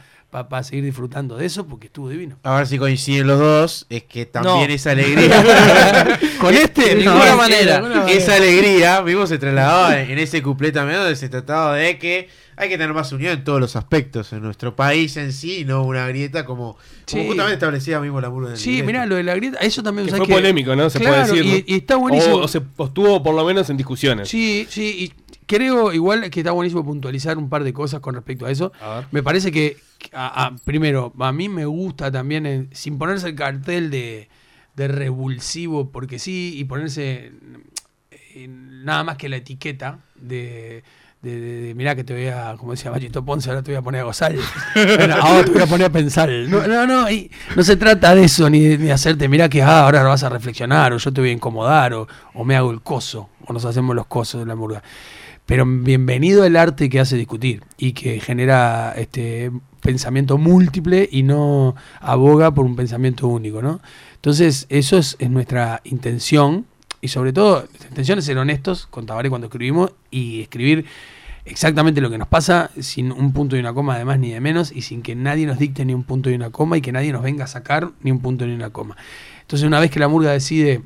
seguir 0.62 0.84
disfrutando 0.84 1.36
de 1.36 1.46
eso, 1.46 1.66
porque 1.66 1.86
estuvo 1.86 2.08
divino. 2.08 2.36
A 2.42 2.56
ver 2.56 2.66
si 2.66 2.78
coinciden 2.78 3.26
los 3.26 3.38
dos, 3.38 3.86
es 3.88 4.02
que 4.04 4.26
también 4.26 4.68
No. 4.68 4.74
esa 4.74 4.90
alegría. 4.90 6.18
Con 6.40 6.54
este, 6.54 6.94
de 6.96 7.04
No, 7.04 7.12
ninguna 7.12 7.36
manera. 7.36 7.60
esa- 7.60 7.80
De 7.80 7.88
ninguna 7.88 8.10
Esa 8.10 8.30
manera. 8.32 8.36
alegría, 8.36 9.00
vimos, 9.02 9.28
se 9.28 9.38
trasladaba 9.38 10.00
en 10.00 10.18
ese 10.18 10.42
cuplé 10.42 10.70
también, 10.72 10.98
donde 11.00 11.16
se 11.16 11.28
trataba 11.28 11.74
de 11.76 11.98
que 11.98 12.28
hay 12.56 12.68
que 12.68 12.76
tener 12.76 12.92
más 12.92 13.10
unión 13.12 13.32
en 13.34 13.44
todos 13.44 13.60
los 13.60 13.76
aspectos, 13.76 14.32
en 14.32 14.42
nuestro 14.42 14.74
país 14.74 15.16
en 15.16 15.32
sí, 15.32 15.64
no 15.64 15.84
una 15.84 16.06
grieta 16.08 16.44
como, 16.44 16.76
justamente 17.10 17.52
establecía 17.54 18.00
mismo 18.00 18.20
la 18.20 18.30
murga 18.30 18.50
del 18.50 18.58
Sí, 18.58 18.82
mirá, 18.82 19.06
lo 19.06 19.14
de 19.14 19.22
la 19.22 19.34
grieta, 19.36 19.58
eso 19.58 19.82
también 19.82 20.06
Que 20.06 20.10
¿sabes 20.12 20.26
fue 20.26 20.36
polémico, 20.36 20.74
¿no? 20.74 20.90
Se 20.90 20.98
Claro, 20.98 21.26
puede 21.32 21.42
decir. 21.44 21.64
y, 21.68 21.72
y 21.74 21.76
está 21.78 21.96
buenísimo. 21.96 22.34
O, 22.36 22.40
o 22.44 22.48
se 22.48 22.58
estuvo 22.58 23.22
por 23.22 23.34
lo 23.34 23.44
menos 23.44 23.70
en 23.70 23.76
discusiones. 23.76 24.28
Sí, 24.28 24.66
sí, 24.68 25.12
y 25.16 25.32
creo 25.46 25.92
igual 25.92 26.28
que 26.30 26.40
está 26.40 26.50
buenísimo 26.50 26.84
puntualizar 26.84 27.38
un 27.38 27.48
par 27.48 27.62
de 27.64 27.72
cosas 27.72 28.00
con 28.00 28.14
respecto 28.14 28.44
a 28.46 28.50
eso. 28.50 28.72
A 28.80 28.96
ver. 28.96 29.04
Me 29.12 29.22
parece 29.22 29.52
que, 29.52 29.76
primero, 30.64 31.12
a 31.18 31.32
mí 31.32 31.48
me 31.48 31.64
gusta 31.66 32.10
también, 32.10 32.46
eh, 32.46 32.66
sin 32.72 32.98
ponerse 32.98 33.28
el 33.28 33.34
cartel 33.34 33.90
de, 33.90 34.28
de 34.76 34.88
revulsivo, 34.88 35.90
porque 35.90 36.18
sí, 36.18 36.54
y 36.56 36.64
ponerse 36.64 37.32
eh, 38.10 38.48
nada 38.48 39.04
más 39.04 39.16
que 39.16 39.28
la 39.28 39.36
etiqueta 39.36 40.00
de, 40.14 40.84
de, 41.22 41.72
mirá 41.76 41.96
que 41.96 42.04
te 42.04 42.14
voy 42.14 42.26
a, 42.26 42.54
como 42.58 42.72
decía 42.72 42.90
Machito 42.90 43.24
Ponce, 43.24 43.50
ahora 43.50 43.62
te 43.62 43.72
voy 43.72 43.78
a 43.78 43.82
poner 43.82 44.02
a 44.02 44.04
gozar. 44.04 44.34
Bueno, 44.74 45.16
ahora 45.20 45.44
te 45.44 45.50
voy 45.50 45.62
a 45.62 45.66
poner 45.66 45.86
a 45.86 45.90
pensar. 45.90 46.30
No, 46.30 46.66
no, 46.66 46.86
no, 46.86 47.10
y 47.10 47.30
no 47.56 47.62
se 47.62 47.76
trata 47.76 48.14
de 48.14 48.24
eso, 48.24 48.48
ni 48.48 48.60
de, 48.60 48.78
ni 48.78 48.90
hacerte, 48.90 49.28
mirá 49.28 49.48
que 49.48 49.62
ah, 49.62 49.84
ahora 49.84 50.02
vas 50.04 50.22
a 50.22 50.28
reflexionar, 50.28 50.92
o 50.92 50.98
yo 50.98 51.12
te 51.12 51.20
voy 51.20 51.30
a 51.30 51.32
incomodar, 51.32 51.94
o, 51.94 52.06
o 52.34 52.44
me 52.44 52.56
hago 52.56 52.70
el 52.70 52.82
coso, 52.82 53.30
o 53.46 53.52
nos 53.52 53.64
hacemos 53.64 53.96
los 53.96 54.06
cosos 54.06 54.40
de 54.40 54.46
la 54.46 54.54
murga. 54.54 54.82
Pero 55.44 55.64
bienvenido 55.66 56.44
el 56.44 56.56
arte 56.56 56.90
que 56.90 57.00
hace 57.00 57.16
discutir 57.16 57.62
y 57.78 57.92
que 57.92 58.20
genera 58.20 58.92
este 58.94 59.50
pensamiento 59.80 60.38
múltiple 60.38 61.08
y 61.10 61.22
no 61.22 61.74
aboga 62.00 62.52
por 62.52 62.64
un 62.64 62.76
pensamiento 62.76 63.28
único, 63.28 63.62
¿no? 63.62 63.80
Entonces, 64.14 64.66
eso 64.68 64.98
es, 64.98 65.16
es 65.18 65.30
nuestra 65.30 65.80
intención 65.84 66.66
y 67.00 67.08
sobre 67.08 67.32
todo, 67.32 67.60
nuestra 67.60 67.88
intención 67.88 68.18
es 68.18 68.24
ser 68.24 68.38
honestos 68.38 68.86
con 68.86 69.06
Tabaré 69.06 69.30
cuando 69.30 69.46
escribimos 69.46 69.92
y 70.10 70.42
escribir 70.42 70.84
exactamente 71.44 72.00
lo 72.00 72.10
que 72.10 72.18
nos 72.18 72.28
pasa 72.28 72.70
sin 72.80 73.12
un 73.12 73.32
punto 73.32 73.56
y 73.56 73.60
una 73.60 73.72
coma 73.72 73.96
de 73.96 74.04
más 74.04 74.18
ni 74.18 74.32
de 74.32 74.40
menos 74.40 74.72
y 74.72 74.82
sin 74.82 75.02
que 75.02 75.14
nadie 75.14 75.46
nos 75.46 75.58
dicte 75.58 75.84
ni 75.84 75.94
un 75.94 76.02
punto 76.02 76.28
y 76.28 76.34
una 76.34 76.50
coma 76.50 76.76
y 76.76 76.80
que 76.80 76.92
nadie 76.92 77.12
nos 77.12 77.22
venga 77.22 77.44
a 77.44 77.46
sacar 77.46 77.92
ni 78.02 78.10
un 78.10 78.20
punto 78.20 78.46
ni 78.46 78.54
una 78.54 78.70
coma. 78.70 78.96
Entonces, 79.42 79.66
una 79.66 79.80
vez 79.80 79.90
que 79.90 80.00
la 80.00 80.08
murga 80.08 80.32
decide 80.32 80.82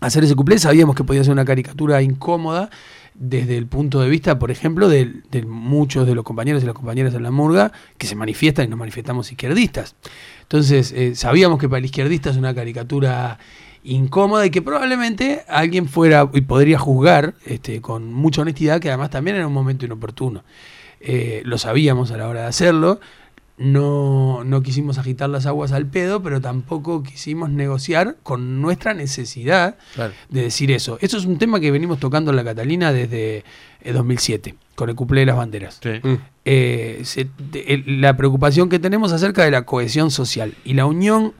hacer 0.00 0.24
ese 0.24 0.34
cuplé, 0.34 0.58
sabíamos 0.58 0.96
que 0.96 1.04
podía 1.04 1.22
ser 1.22 1.32
una 1.32 1.44
caricatura 1.44 2.02
incómoda 2.02 2.70
desde 3.14 3.56
el 3.56 3.66
punto 3.66 4.00
de 4.00 4.08
vista, 4.08 4.38
por 4.38 4.50
ejemplo, 4.50 4.88
de, 4.88 5.22
muchos 5.46 6.06
de 6.06 6.14
los 6.14 6.24
compañeros 6.24 6.62
y 6.62 6.66
las 6.66 6.74
compañeras 6.74 7.12
de 7.12 7.20
la 7.20 7.30
murga 7.30 7.72
que 7.96 8.06
se 8.06 8.16
manifiestan 8.16 8.66
y 8.66 8.68
nos 8.68 8.78
manifestamos 8.78 9.30
izquierdistas. 9.30 9.94
Entonces, 10.42 10.92
eh, 10.92 11.14
sabíamos 11.14 11.58
que 11.58 11.68
para 11.68 11.78
el 11.78 11.84
izquierdista 11.84 12.30
es 12.30 12.36
una 12.36 12.54
caricatura 12.54 13.38
incómoda 13.84 14.46
y 14.46 14.50
que 14.50 14.62
probablemente 14.62 15.44
alguien 15.48 15.88
fuera 15.88 16.28
y 16.32 16.40
podría 16.40 16.78
juzgar 16.78 17.34
este, 17.44 17.80
con 17.80 18.12
mucha 18.12 18.42
honestidad 18.42 18.80
que 18.80 18.88
además 18.88 19.10
también 19.10 19.36
era 19.36 19.46
un 19.46 19.52
momento 19.52 19.84
inoportuno. 19.84 20.42
Eh, 21.00 21.42
lo 21.44 21.58
sabíamos 21.58 22.10
a 22.10 22.16
la 22.16 22.28
hora 22.28 22.42
de 22.42 22.46
hacerlo, 22.46 22.98
no, 23.56 24.42
no 24.44 24.62
quisimos 24.62 24.98
agitar 24.98 25.30
las 25.30 25.46
aguas 25.46 25.72
al 25.72 25.86
pedo, 25.86 26.22
pero 26.22 26.40
tampoco 26.40 27.02
quisimos 27.02 27.50
negociar 27.50 28.16
con 28.22 28.60
nuestra 28.60 28.94
necesidad 28.94 29.76
de 30.28 30.42
decir 30.42 30.72
eso. 30.72 30.98
Eso 31.00 31.16
es 31.16 31.24
un 31.24 31.38
tema 31.38 31.60
que 31.60 31.70
venimos 31.70 31.98
tocando 32.00 32.30
en 32.30 32.36
la 32.36 32.44
Catalina 32.44 32.92
desde 32.92 33.44
eh, 33.82 33.92
2007, 33.92 34.56
con 34.74 34.88
el 34.90 34.96
cuplé 34.96 35.20
de 35.20 35.26
las 35.26 35.36
banderas. 35.36 35.78
Mm. 36.02 36.14
Eh, 36.44 37.00
se- 37.04 37.28
de- 37.52 37.64
el- 37.68 38.00
la 38.00 38.16
preocupación 38.16 38.68
que 38.68 38.78
tenemos 38.78 39.12
acerca 39.12 39.44
de 39.44 39.50
la 39.52 39.62
cohesión 39.62 40.10
social 40.10 40.54
y 40.64 40.74
la 40.74 40.86
unión 40.86 41.32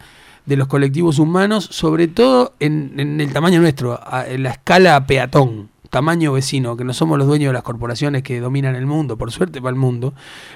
de 0.46 0.56
los 0.56 0.68
colectivos 0.68 1.18
humanos, 1.18 1.64
sobre 1.72 2.06
todo 2.06 2.54
en, 2.60 2.94
en 3.00 3.20
el 3.20 3.32
tamaño 3.32 3.60
nuestro, 3.60 3.98
a- 4.02 4.26
en 4.28 4.42
la 4.44 4.50
escala 4.50 5.04
peatón, 5.06 5.68
tamaño 5.90 6.32
vecino, 6.32 6.76
que 6.76 6.84
no 6.84 6.92
somos 6.92 7.18
los 7.18 7.26
dueños 7.26 7.48
de 7.48 7.54
las 7.54 7.62
corporaciones 7.62 8.22
que 8.22 8.40
dominan 8.40 8.76
el 8.76 8.86
mundo, 8.86 9.16
por 9.16 9.32
suerte 9.32 9.60
para 9.60 9.70
el 9.70 9.76
mundo, 9.80 10.12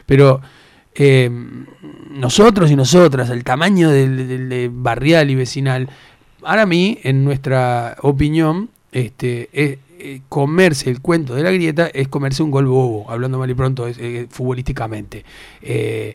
pero 0.06 0.40
eh, 0.99 1.30
nosotros 2.11 2.70
y 2.70 2.76
nosotras, 2.76 3.30
el 3.30 3.44
tamaño 3.44 3.90
del, 3.90 4.70
barrial 4.72 5.30
y 5.30 5.34
vecinal, 5.36 5.88
ahora 6.42 6.62
a 6.62 6.66
mí, 6.66 6.99
en 7.03 7.24
nuestra 7.24 7.96
opinión, 8.03 8.68
este, 8.92 9.49
es- 9.53 9.78
eh, 10.01 10.20
comerse 10.28 10.90
el 10.90 11.01
cuento 11.01 11.34
de 11.34 11.42
la 11.42 11.51
grieta 11.51 11.88
es 11.92 12.07
comerse 12.07 12.42
un 12.44 12.53
gol 12.53 12.66
bobo, 12.66 13.11
hablando 13.11 13.36
mal 13.38 13.51
y 13.51 13.55
pronto 13.55 13.88
eh, 13.88 14.26
futbolísticamente. 14.30 15.24
Eh, 15.61 16.14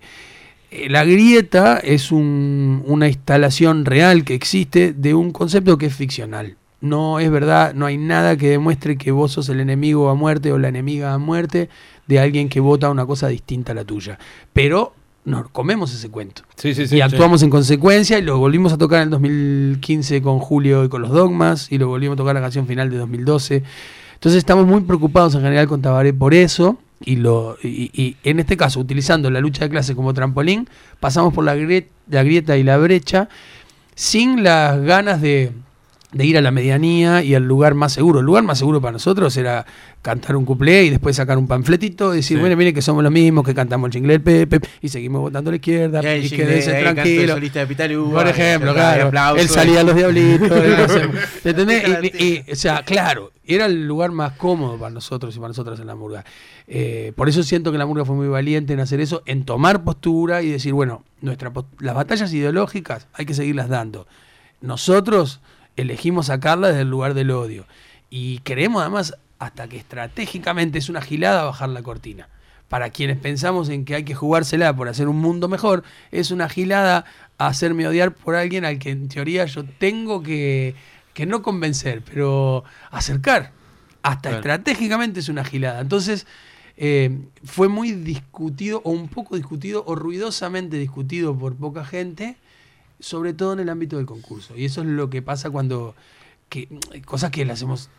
la 0.90 1.04
grieta 1.04 1.78
es 1.80 2.12
un- 2.12 2.82
una 2.88 3.08
instalación 3.08 3.84
real 3.86 4.24
que 4.24 4.36
existe 4.36 4.94
de 4.94 5.14
un 5.14 5.32
concepto 5.32 5.78
que 5.78 5.88
es 5.88 5.96
ficcional. 5.96 6.56
No 6.82 7.20
es 7.20 7.30
verdad, 7.30 7.74
no 7.74 7.86
hay 7.86 7.98
nada 7.98 8.36
que 8.38 8.50
demuestre 8.50 8.98
que 8.98 9.12
vos 9.12 9.34
sos 9.34 9.48
el 9.50 9.60
enemigo 9.60 10.10
a 10.10 10.16
muerte 10.16 10.52
o 10.52 10.58
la 10.58 10.68
enemiga 10.70 11.14
a 11.14 11.18
muerte 11.18 11.70
de 12.08 12.20
alguien 12.20 12.50
que 12.50 12.60
vota 12.60 12.90
una 12.90 13.06
cosa 13.06 13.28
distinta 13.28 13.72
a 13.72 13.76
la 13.76 13.84
tuya. 13.86 14.18
Pero 14.52 14.94
nos 15.26 15.50
comemos 15.50 15.94
ese 15.94 16.10
cuento. 16.10 16.42
Sí, 16.56 16.74
sí, 16.74 16.86
sí, 16.88 16.98
y 16.98 17.02
actuamos 17.02 17.44
en 17.44 17.50
consecuencia 17.50 18.20
y 18.20 18.22
lo 18.24 18.38
volvimos 18.40 18.74
a 18.74 18.78
tocar 18.78 19.00
en 19.00 19.04
el 19.06 19.10
2015 19.12 20.22
con 20.22 20.40
Julio 20.40 20.84
y 20.84 20.90
con 20.90 21.02
los 21.02 21.12
Dogmas 21.12 21.72
y 21.72 21.78
lo 21.78 21.88
volvimos 21.88 22.16
a 22.16 22.18
tocar 22.18 22.36
en 22.36 22.42
la 22.42 22.46
canción 22.46 22.68
final 22.68 22.90
de 22.90 22.98
2012. 22.98 23.64
Entonces 24.16 24.38
estamos 24.38 24.66
muy 24.68 24.82
preocupados 24.82 25.36
en 25.36 25.42
general 25.42 25.68
con 25.68 25.82
Tabaré 25.82 26.14
por 26.14 26.34
eso 26.34 26.78
y, 27.06 27.16
lo, 27.18 27.58
y, 27.64 27.90
y 27.94 28.18
en 28.24 28.40
este 28.40 28.56
caso, 28.58 28.80
utilizando 28.80 29.30
la 29.30 29.40
lucha 29.42 29.64
de 29.66 29.70
clases 29.70 29.96
como 29.96 30.14
trampolín, 30.14 30.68
pasamos 31.00 31.34
por 31.34 31.44
la, 31.46 31.56
grie- 31.56 31.88
la 32.10 32.24
grieta 32.24 32.58
y 32.58 32.64
la 32.64 32.78
brecha 32.78 33.28
sin 33.96 34.44
las 34.44 34.82
ganas 34.82 35.22
de, 35.22 35.52
de 36.14 36.26
ir 36.26 36.38
a 36.38 36.42
la 36.42 36.52
medianía 36.52 37.24
y 37.24 37.34
al 37.36 37.44
lugar 37.44 37.74
más 37.74 37.92
seguro. 37.94 38.20
El 38.20 38.26
lugar 38.26 38.44
más 38.44 38.60
seguro 38.60 38.80
para 38.80 38.92
nosotros 38.94 39.36
era 39.36 39.66
cantar 40.02 40.36
un 40.36 40.46
cuplé 40.46 40.84
y 40.86 40.90
después 40.92 41.16
sacar 41.16 41.38
un 41.38 41.48
panfletito 41.48 42.14
y 42.14 42.18
decir, 42.18 42.38
Sí. 42.38 42.42
bueno, 42.42 42.56
mire 42.56 42.74
que 42.74 42.82
somos 42.82 43.04
los 43.04 43.12
mismos, 43.12 43.44
que 43.46 43.56
cantamos 43.56 43.88
el 43.88 43.94
jingle 43.94 44.14
del 44.20 44.22
Pepe 44.22 44.60
y 44.82 44.90
seguimos 44.90 45.22
votando 45.22 45.50
a 45.50 45.52
la 45.54 45.56
izquierda 45.56 46.02
Y 46.18 46.26
y, 46.26 46.30
quédense 46.30 46.72
tranquilos. 46.82 47.40
Por 48.12 48.28
ejemplo, 48.28 48.74
claro. 48.74 49.08
aplauso. 49.08 49.42
Él 49.42 49.50
salía 49.50 49.80
a 49.82 49.84
los 49.84 49.96
diablitos. 49.96 50.50
sé, 51.44 51.50
¿entendés? 51.50 51.84
Y- 52.20 52.24
y- 52.24 52.52
o 52.52 52.56
sea, 52.56 52.84
claro, 52.84 53.32
era 53.46 53.66
el 53.66 53.88
lugar 53.88 54.12
más 54.12 54.34
cómodo 54.34 54.78
para 54.78 54.92
nosotros 54.94 55.36
y 55.36 55.40
para 55.40 55.48
nosotras 55.50 55.80
en 55.80 55.88
la 55.88 55.96
murga. 55.96 56.24
Eh, 56.68 57.12
por 57.16 57.28
eso 57.28 57.42
siento 57.44 57.72
que 57.72 57.78
la 57.78 57.86
murga 57.86 58.06
fue 58.06 58.16
muy 58.16 58.28
valiente 58.28 58.74
en 58.74 58.80
hacer 58.82 59.00
eso, 59.02 59.24
en 59.26 59.46
tomar 59.46 59.84
postura 59.84 60.42
y 60.44 60.50
decir, 60.50 60.74
bueno, 60.74 61.04
nuestra, 61.22 61.52
las 61.80 61.96
batallas 61.96 62.32
ideológicas 62.34 63.08
hay 63.14 63.26
que 63.26 63.34
seguirlas 63.34 63.68
dando. 63.68 64.06
Nosotros 64.62 65.42
elegimos 65.78 66.28
sacarla 66.28 66.70
desde 66.70 66.82
el 66.82 66.90
lugar 66.90 67.14
del 67.14 67.32
odio. 67.32 67.66
Y 68.10 68.40
queremos 68.40 68.82
además, 68.82 69.16
hasta 69.40 69.68
que 69.68 69.78
estratégicamente 69.78 70.78
es 70.78 70.90
una 70.90 71.02
gilada 71.02 71.44
bajar 71.44 71.70
la 71.70 71.84
cortina. 71.84 72.30
Para 72.70 72.90
quienes 72.90 73.18
pensamos 73.18 73.70
en 73.70 73.86
que 73.86 73.96
hay 73.96 74.04
que 74.04 74.16
jugársela 74.16 74.76
por 74.76 74.88
hacer 74.88 75.08
un 75.08 75.18
mundo 75.18 75.48
mejor, 75.48 75.84
es 76.12 76.32
una 76.32 76.50
gilada 76.50 77.06
hacerme 77.38 77.88
odiar 77.88 78.14
por 78.14 78.36
alguien 78.36 78.66
al 78.66 78.80
que 78.80 78.92
en 78.92 79.10
teoría 79.10 79.46
yo 79.46 79.64
tengo 79.64 80.24
que, 80.24 80.76
que 81.14 81.26
no 81.26 81.42
convencer, 81.42 82.02
pero 82.02 82.64
acercar. 82.92 83.52
Hasta 84.02 84.30
Claro. 84.30 84.38
estratégicamente 84.38 85.20
es 85.20 85.30
una 85.30 85.44
gilada. 85.44 85.82
Entonces, 85.82 86.26
eh, 86.78 87.20
fue 87.44 87.68
muy 87.68 87.92
discutido, 87.92 88.82
o 88.84 88.92
un 88.92 89.08
poco 89.08 89.36
discutido, 89.36 89.84
o 89.86 89.96
ruidosamente 89.96 90.78
discutido 90.78 91.38
por 91.38 91.56
poca 91.56 91.86
gente, 91.86 92.38
sobre 93.04 93.34
todo 93.34 93.54
en 93.54 93.60
el 93.60 93.70
ámbito 93.70 93.98
del 93.98 94.06
concurso. 94.06 94.56
Y 94.56 94.66
eso 94.66 94.82
es 94.82 94.88
lo 94.88 95.10
que 95.10 95.22
pasa 95.22 95.50
cuando. 95.50 95.94
Que, 96.48 96.70
cosas 97.06 97.32
que 97.32 97.44
las 97.44 97.60
hacemos. 97.60 97.90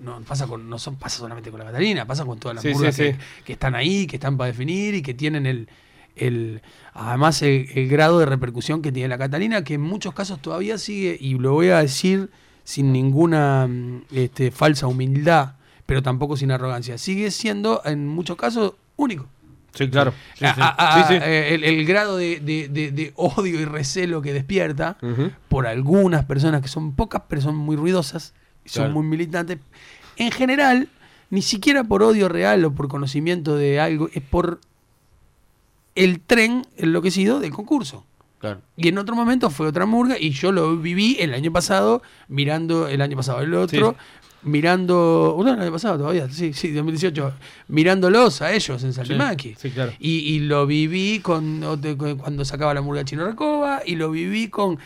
No 0.00 0.20
pasa, 0.22 0.46
con, 0.46 0.70
no 0.70 0.78
son, 0.78 0.96
pasa 0.96 1.18
solamente 1.18 1.50
con 1.50 1.58
la 1.58 1.66
Catalina, 1.66 2.06
pasa 2.06 2.24
con 2.24 2.38
todas 2.38 2.54
las 2.54 2.62
Sí, 2.62 2.70
murgas 2.70 2.94
sí, 2.94 3.02
que, 3.02 3.12
sí. 3.12 3.18
que 3.44 3.52
están 3.54 3.74
ahí, 3.74 4.06
que 4.06 4.16
están 4.16 4.36
para 4.36 4.46
definir 4.46 4.94
y 4.94 5.02
que 5.02 5.12
tienen 5.12 5.44
el. 5.44 5.68
el 6.16 6.62
además, 6.94 7.42
el, 7.42 7.68
el 7.74 7.88
grado 7.88 8.18
de 8.20 8.26
repercusión 8.26 8.80
que 8.80 8.90
tiene 8.90 9.08
la 9.08 9.18
Catalina, 9.18 9.64
que 9.64 9.74
en 9.74 9.82
muchos 9.82 10.14
casos 10.14 10.40
todavía 10.40 10.78
sigue, 10.78 11.16
y 11.20 11.34
lo 11.34 11.52
voy 11.52 11.68
a 11.68 11.78
decir 11.78 12.30
sin 12.64 12.92
ninguna 12.92 13.66
mm, 13.66 14.02
este, 14.12 14.50
falsa 14.50 14.86
humildad, 14.86 15.56
pero 15.84 16.02
tampoco 16.02 16.36
sin 16.36 16.50
arrogancia, 16.52 16.96
sigue 16.96 17.30
siendo 17.30 17.82
en 17.84 18.06
muchos 18.06 18.36
casos 18.36 18.74
único. 18.96 19.26
Sí, 19.74 19.88
claro. 19.88 20.12
Sí, 20.34 20.44
A- 20.44 20.54
sí. 20.54 20.60
a- 20.62 20.68
a- 20.78 21.02
Sí, 21.08 21.14
sí. 21.14 21.20
eh, 21.22 21.54
El, 21.54 21.64
el 21.64 21.84
grado 21.86 22.16
de, 22.16 22.40
de- 22.40 22.68
de- 22.68 22.90
de 22.90 23.12
odio 23.16 23.60
y 23.60 23.64
recelo 23.64 24.22
que 24.22 24.32
despierta 24.32 24.96
por 25.48 25.66
algunas 25.66 26.24
personas 26.24 26.62
que 26.62 26.68
son 26.68 26.92
pocas, 26.94 27.22
pero 27.28 27.40
son 27.42 27.56
muy 27.56 27.76
ruidosas, 27.76 28.34
y 28.64 28.70
son 28.70 28.92
muy 28.92 29.04
militantes. 29.04 29.58
En 30.16 30.30
general, 30.32 30.88
ni 31.30 31.42
siquiera 31.42 31.84
por 31.84 32.02
odio 32.02 32.28
real 32.28 32.64
o 32.64 32.72
por 32.72 32.88
conocimiento 32.88 33.56
de 33.56 33.78
algo, 33.78 34.08
es 34.14 34.22
por 34.22 34.60
el 35.94 36.20
tren 36.20 36.66
enloquecido 36.76 37.40
del 37.40 37.50
concurso. 37.52 38.04
Claro. 38.40 38.60
Y 38.76 38.86
en 38.88 38.98
otro 38.98 39.16
momento 39.16 39.50
fue 39.50 39.66
otra 39.66 39.84
murga 39.84 40.16
y 40.18 40.30
yo 40.30 40.52
lo 40.52 40.76
viví 40.76 41.16
el 41.18 41.34
año 41.34 41.52
pasado, 41.52 42.02
mirando 42.28 42.86
el 42.86 43.00
año 43.02 43.16
pasado 43.16 43.40
el 43.40 43.52
otro, 43.54 43.96
mirando, 44.42 45.34
bueno, 45.36 45.54
el 45.54 45.60
año 45.60 45.72
pasado 45.72 45.98
todavía, 45.98 46.28
sí, 46.30 46.52
sí, 46.52 46.70
2018, 46.72 47.32
mirándolos 47.68 48.42
a 48.42 48.52
ellos 48.52 48.82
en 48.84 48.92
Saltimaki. 48.92 49.54
Sí, 49.58 49.70
claro. 49.70 49.92
Y, 49.98 50.18
y 50.34 50.40
lo 50.40 50.66
viví 50.66 51.20
con- 51.20 51.60
cuando 52.18 52.44
sacaba 52.44 52.74
la 52.74 52.80
murga 52.80 53.04
Chino 53.04 53.26
Recoba 53.26 53.82
y 53.84 53.96
lo 53.96 54.10
viví 54.10 54.48
con 54.48 54.78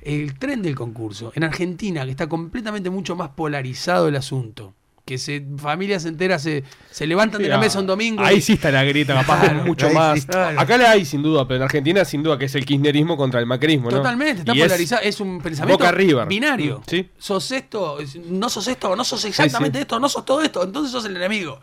el 0.00 0.38
tren 0.38 0.62
del 0.62 0.74
concurso. 0.74 1.32
En 1.34 1.44
Argentina, 1.44 2.04
que 2.04 2.10
está 2.10 2.28
completamente 2.28 2.90
mucho 2.90 3.16
más 3.16 3.30
polarizado 3.30 4.08
el 4.08 4.16
asunto. 4.16 4.74
Que 5.08 5.16
se, 5.16 5.42
familias 5.56 6.04
enteras 6.04 6.42
se, 6.42 6.64
se 6.90 7.06
levantan 7.06 7.40
de 7.40 7.48
la 7.48 7.56
mesa 7.56 7.80
un 7.80 7.86
domingo. 7.86 8.22
Ahí 8.22 8.42
sí 8.42 8.52
está 8.52 8.70
la 8.70 8.84
grieta, 8.84 9.14
capaz 9.14 9.40
Claro, 9.40 9.64
mucho 9.64 9.88
más. 9.90 10.20
sí. 10.20 10.26
Acá 10.30 10.76
la 10.76 10.90
hay 10.90 11.04
sin 11.06 11.22
duda, 11.22 11.48
pero 11.48 11.56
en 11.56 11.62
Argentina 11.62 12.04
sin 12.04 12.22
duda 12.22 12.36
que 12.38 12.44
es 12.44 12.54
el 12.54 12.66
kirchnerismo 12.66 13.16
contra 13.16 13.40
el 13.40 13.46
macrismo, 13.46 13.90
¿no? 13.90 13.96
Totalmente, 13.96 14.40
está 14.40 14.54
Y 14.54 14.60
polarizado. 14.60 15.00
Es 15.02 15.18
un 15.20 15.40
pensamiento 15.40 15.84
binario. 16.28 16.80
Mm, 16.80 16.82
Sí. 16.90 17.08
Sos 17.16 17.50
esto, 17.52 18.00
es- 18.00 18.16
no 18.16 18.50
sos 18.50 18.68
esto, 18.68 18.94
no 18.94 19.02
sos 19.04 19.24
exactamente 19.24 19.78
sí. 19.78 19.82
esto, 19.82 19.98
no 19.98 20.08
sos 20.10 20.24
todo 20.26 20.42
esto, 20.42 20.62
entonces 20.62 20.92
sos 20.92 21.06
el 21.06 21.16
enemigo. 21.16 21.58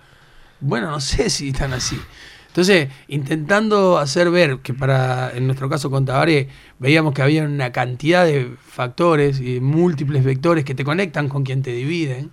Bueno, 0.59 0.89
no 0.89 0.99
sé 0.99 1.29
si 1.29 1.49
están 1.49 1.71
así. 1.73 1.99
Entonces, 2.47 2.87
intentando 3.09 3.97
hacer 3.97 4.31
ver 4.31 4.59
que 4.59 4.73
para, 4.73 5.31
en 5.35 5.45
nuestro 5.45 5.69
caso 5.69 5.91
con 5.91 6.05
Tabaré, 6.05 6.47
veíamos 6.79 7.13
que 7.13 7.21
había 7.21 7.43
una 7.43 7.71
cantidad 7.73 8.25
de 8.25 8.49
factores 8.65 9.41
y 9.41 9.59
múltiples 9.59 10.23
vectores 10.23 10.63
que 10.63 10.73
te 10.73 10.85
conectan 10.85 11.27
con 11.27 11.43
quien 11.43 11.61
te 11.61 11.71
dividen, 11.71 12.31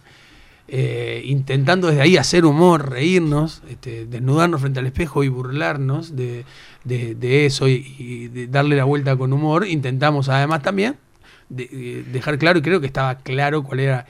eh, 0.74 1.20
intentando 1.26 1.88
desde 1.88 2.00
ahí 2.00 2.16
hacer 2.16 2.46
humor, 2.46 2.88
reírnos, 2.90 3.62
este, 3.68 4.06
desnudarnos 4.06 4.62
frente 4.62 4.80
al 4.80 4.86
espejo 4.86 5.22
y 5.22 5.28
burlarnos 5.28 6.16
de, 6.16 6.46
de- 6.84 7.44
eso 7.44 7.68
y, 7.68 8.28
de 8.28 8.46
darle 8.46 8.76
la 8.76 8.84
vuelta 8.84 9.14
con 9.14 9.34
humor, 9.34 9.66
intentamos 9.66 10.30
además 10.30 10.62
también 10.62 10.96
de- 11.50 11.68
de 11.68 12.02
dejar 12.04 12.38
claro, 12.38 12.58
y 12.58 12.62
creo 12.62 12.80
que 12.80 12.86
estaba 12.86 13.16
claro 13.18 13.62
cuál 13.62 13.80
era 13.80 14.06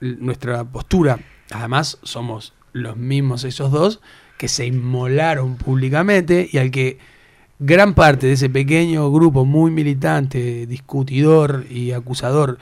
nuestra 0.00 0.62
postura. 0.62 1.18
Además, 1.50 1.98
somos 2.04 2.54
los 2.72 2.96
mismos 2.96 3.42
esos 3.42 3.72
dos 3.72 4.00
que 4.38 4.46
se 4.46 4.64
inmolaron 4.64 5.56
públicamente 5.56 6.48
y 6.52 6.58
al 6.58 6.70
que 6.70 6.98
gran 7.58 7.94
parte 7.94 8.28
de 8.28 8.34
ese 8.34 8.48
pequeño 8.48 9.10
grupo 9.10 9.44
muy 9.44 9.72
militante, 9.72 10.66
discutidor 10.68 11.66
y 11.68 11.90
acusador 11.90 12.58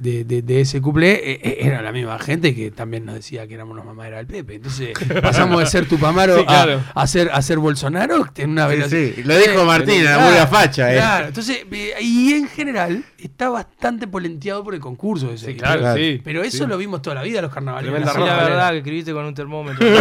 de, 0.00 0.24
de- 0.24 0.42
de 0.42 0.60
ese 0.62 0.80
cuplé 0.80 1.20
eh, 1.32 1.58
era 1.60 1.80
la 1.82 1.92
misma 1.92 2.18
gente 2.18 2.54
que 2.54 2.70
también 2.70 3.04
nos 3.04 3.14
decía 3.14 3.46
que 3.46 3.54
éramos 3.54 3.76
los 3.76 3.84
mamaderas 3.84 4.18
del 4.18 4.26
Pepe. 4.26 4.54
Entonces 4.56 4.90
pasamos 5.22 5.60
de 5.60 5.66
ser 5.66 5.86
Tupamaro 5.86 6.38
Sí, 6.38 6.44
claro. 6.46 6.82
a, 6.94 7.02
a 7.02 7.06
ser, 7.06 7.30
a 7.32 7.40
ser 7.42 7.58
Bolsonaro 7.58 8.26
en 8.36 8.50
una 8.50 8.68
Sí, 8.68 8.76
velocidad. 8.76 9.14
sí, 9.16 9.22
lo 9.24 9.36
dijo 9.38 9.64
Martín, 9.64 10.04
la 10.04 10.18
pura 10.28 10.46
facha, 10.46 10.92
eh. 10.92 10.96
Claro, 10.96 11.26
entonces, 11.28 11.58
eh, 11.70 11.94
y 12.00 12.32
en 12.32 12.48
general 12.48 13.04
está 13.18 13.48
bastante 13.50 14.06
polenteado 14.08 14.64
por 14.64 14.74
el 14.74 14.80
concurso 14.80 15.30
ese. 15.32 15.46
Sí, 15.46 15.54
claro, 15.54 15.80
pero, 15.82 15.94
sí, 15.96 16.20
pero 16.24 16.42
eso 16.42 16.64
sí. 16.64 16.66
lo 16.70 16.76
vimos 16.78 17.02
toda 17.02 17.16
la 17.16 17.22
vida 17.22 17.40
los 17.42 17.52
carnavales. 17.52 17.92
Decí 17.92 18.18
la 18.18 18.36
verdad 18.44 18.70
que 18.72 18.78
escribiste 18.78 19.12
con 19.12 19.24
un 19.24 19.34
termómetro. 19.34 19.86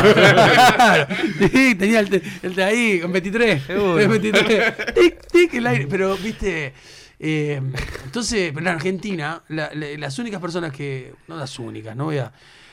Claro, 0.80 1.08
sí, 1.52 1.76
tenía 1.76 2.00
el, 2.00 2.56
de 2.56 2.64
ahí, 2.64 3.00
con 3.00 3.12
23. 3.12 3.64
Seguro. 3.64 3.95
23. 3.95 4.74
Tic, 4.95 5.28
tic, 5.32 5.54
el 5.56 5.68
aire. 5.68 5.88
Pero, 5.89 6.16
viste, 6.18 6.74
eh, 7.20 7.61
entonces, 8.05 8.51
pero 8.53 8.61
en 8.61 8.67
Argentina, 8.76 9.41
la- 9.49 9.70
la- 9.74 9.97
las 9.97 10.17
únicas 10.20 10.39
personas 10.41 10.72
que, 10.72 11.13
no 11.28 11.36
las 11.38 11.59
únicas, 11.59 11.95
no 11.95 12.05
voy 12.05 12.17
a, 12.20 12.32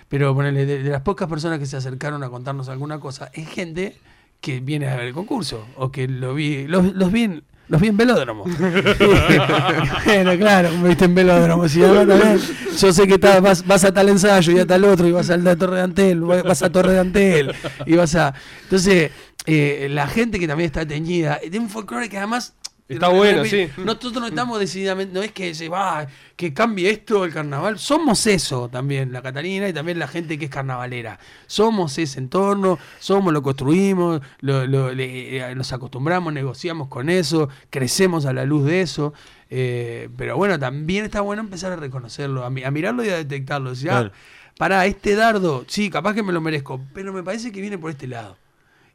pero 0.08 0.34
ponele, 0.34 0.66
de, 0.66 0.82
de 0.82 0.90
las 0.90 1.02
pocas 1.02 1.28
personas 1.28 1.58
que 1.58 1.66
se 1.66 1.76
acercaron 1.76 2.22
a 2.22 2.28
contarnos 2.30 2.68
alguna 2.68 3.00
cosa, 3.00 3.30
es 3.34 3.48
gente 3.48 3.96
que 4.40 4.60
viene 4.60 4.86
a 4.88 4.96
ver 4.96 5.06
el 5.06 5.14
concurso, 5.14 5.66
o 5.76 5.90
que 5.90 6.06
lo 6.08 6.34
vi, 6.34 6.66
los, 6.68 6.94
los 6.94 7.10
vi 7.10 7.22
en, 7.24 7.42
los 7.68 7.80
vi 7.80 7.88
en 7.88 7.96
velódromo. 7.96 8.44
bueno, 10.04 10.36
claro, 10.38 10.70
me 10.78 10.88
viste 10.90 11.04
en 11.06 11.14
velódromo. 11.14 11.68
Si 11.68 11.80
no, 11.80 12.06
también, 12.06 12.38
yo 12.78 12.92
sé 12.92 13.06
que 13.06 13.14
estás- 13.14 13.40
vas, 13.40 13.66
vas 13.66 13.84
a 13.84 13.92
tal 13.92 14.08
ensayo 14.08 14.52
y 14.52 14.58
a 14.60 14.66
tal 14.66 14.84
otro, 14.84 15.06
y 15.06 15.12
vas 15.12 15.30
al 15.30 15.42
de 15.44 15.56
Torre 15.56 15.76
de 15.76 15.82
Antel, 15.82 16.20
vas 16.20 16.62
a 16.62 16.70
Torre 16.70 16.92
de 16.92 17.00
Antel, 17.00 17.54
y 17.86 17.94
vas 17.96 18.14
a. 18.14 18.34
Entonces, 18.64 19.10
eh, 19.46 19.88
la 19.90 20.06
gente 20.06 20.38
que 20.38 20.46
también 20.46 20.66
está 20.66 20.86
teñida, 20.86 21.40
de 21.48 21.58
un 21.58 21.68
folclore 21.68 22.08
que 22.08 22.18
además. 22.18 22.54
Está 22.88 23.08
bueno, 23.08 23.44
sí. 23.44 23.68
Nosotros 23.78 24.12
no 24.14 24.26
estamos 24.28 24.60
decididamente, 24.60 25.12
no 25.12 25.20
es 25.22 25.32
que 25.32 25.54
se 25.56 25.68
va, 25.68 26.06
que 26.36 26.54
cambie 26.54 26.88
esto 26.90 27.24
el 27.24 27.32
carnaval. 27.32 27.80
Somos 27.80 28.26
eso 28.28 28.68
también, 28.68 29.12
la 29.12 29.22
Catalina 29.22 29.68
y 29.68 29.72
también 29.72 29.98
la 29.98 30.06
gente 30.06 30.38
que 30.38 30.44
es 30.44 30.50
carnavalera. 30.52 31.18
Somos 31.48 31.98
ese 31.98 32.20
entorno, 32.20 32.78
somos, 33.00 33.32
lo 33.32 33.42
construimos, 33.42 34.20
lo, 34.40 34.66
lo- 34.68 34.92
le- 34.92 35.38
eh, 35.38 35.54
nos 35.56 35.72
acostumbramos, 35.72 36.32
negociamos 36.32 36.86
con 36.86 37.10
eso, 37.10 37.48
crecemos 37.70 38.24
a 38.24 38.32
la 38.32 38.44
luz 38.44 38.64
de 38.66 38.82
eso. 38.82 39.12
eh, 39.50 40.08
pero 40.16 40.36
bueno, 40.36 40.58
también 40.58 41.04
está 41.04 41.20
bueno 41.20 41.40
empezar 41.42 41.72
a 41.72 41.76
reconocerlo, 41.76 42.44
a, 42.44 42.50
mi- 42.50 42.62
a 42.64 42.70
mirarlo 42.70 43.04
y 43.04 43.08
a 43.08 43.16
detectarlo. 43.16 43.70
Ah, 43.70 43.74
Claro. 43.80 44.12
pará, 44.58 44.86
este 44.86 45.14
dardo, 45.16 45.64
sí, 45.68 45.90
capaz 45.90 46.14
que 46.14 46.22
me 46.22 46.32
lo 46.32 46.40
merezco, 46.40 46.80
pero 46.94 47.12
me 47.12 47.22
parece 47.22 47.50
que 47.52 47.60
viene 47.60 47.78
por 47.78 47.90
este 47.90 48.06
lado 48.08 48.36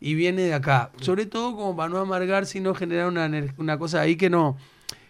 y 0.01 0.15
viene 0.15 0.41
de 0.41 0.53
acá. 0.53 0.91
Sobre 0.99 1.25
todo 1.27 1.55
como 1.55 1.75
para 1.77 1.87
no 1.89 1.99
amargarse 1.99 2.57
y 2.57 2.61
no 2.61 2.73
generar 2.75 3.07
una, 3.07 3.31
una 3.57 3.77
cosa 3.77 4.01
ahí 4.01 4.17
que 4.17 4.29
no, 4.29 4.57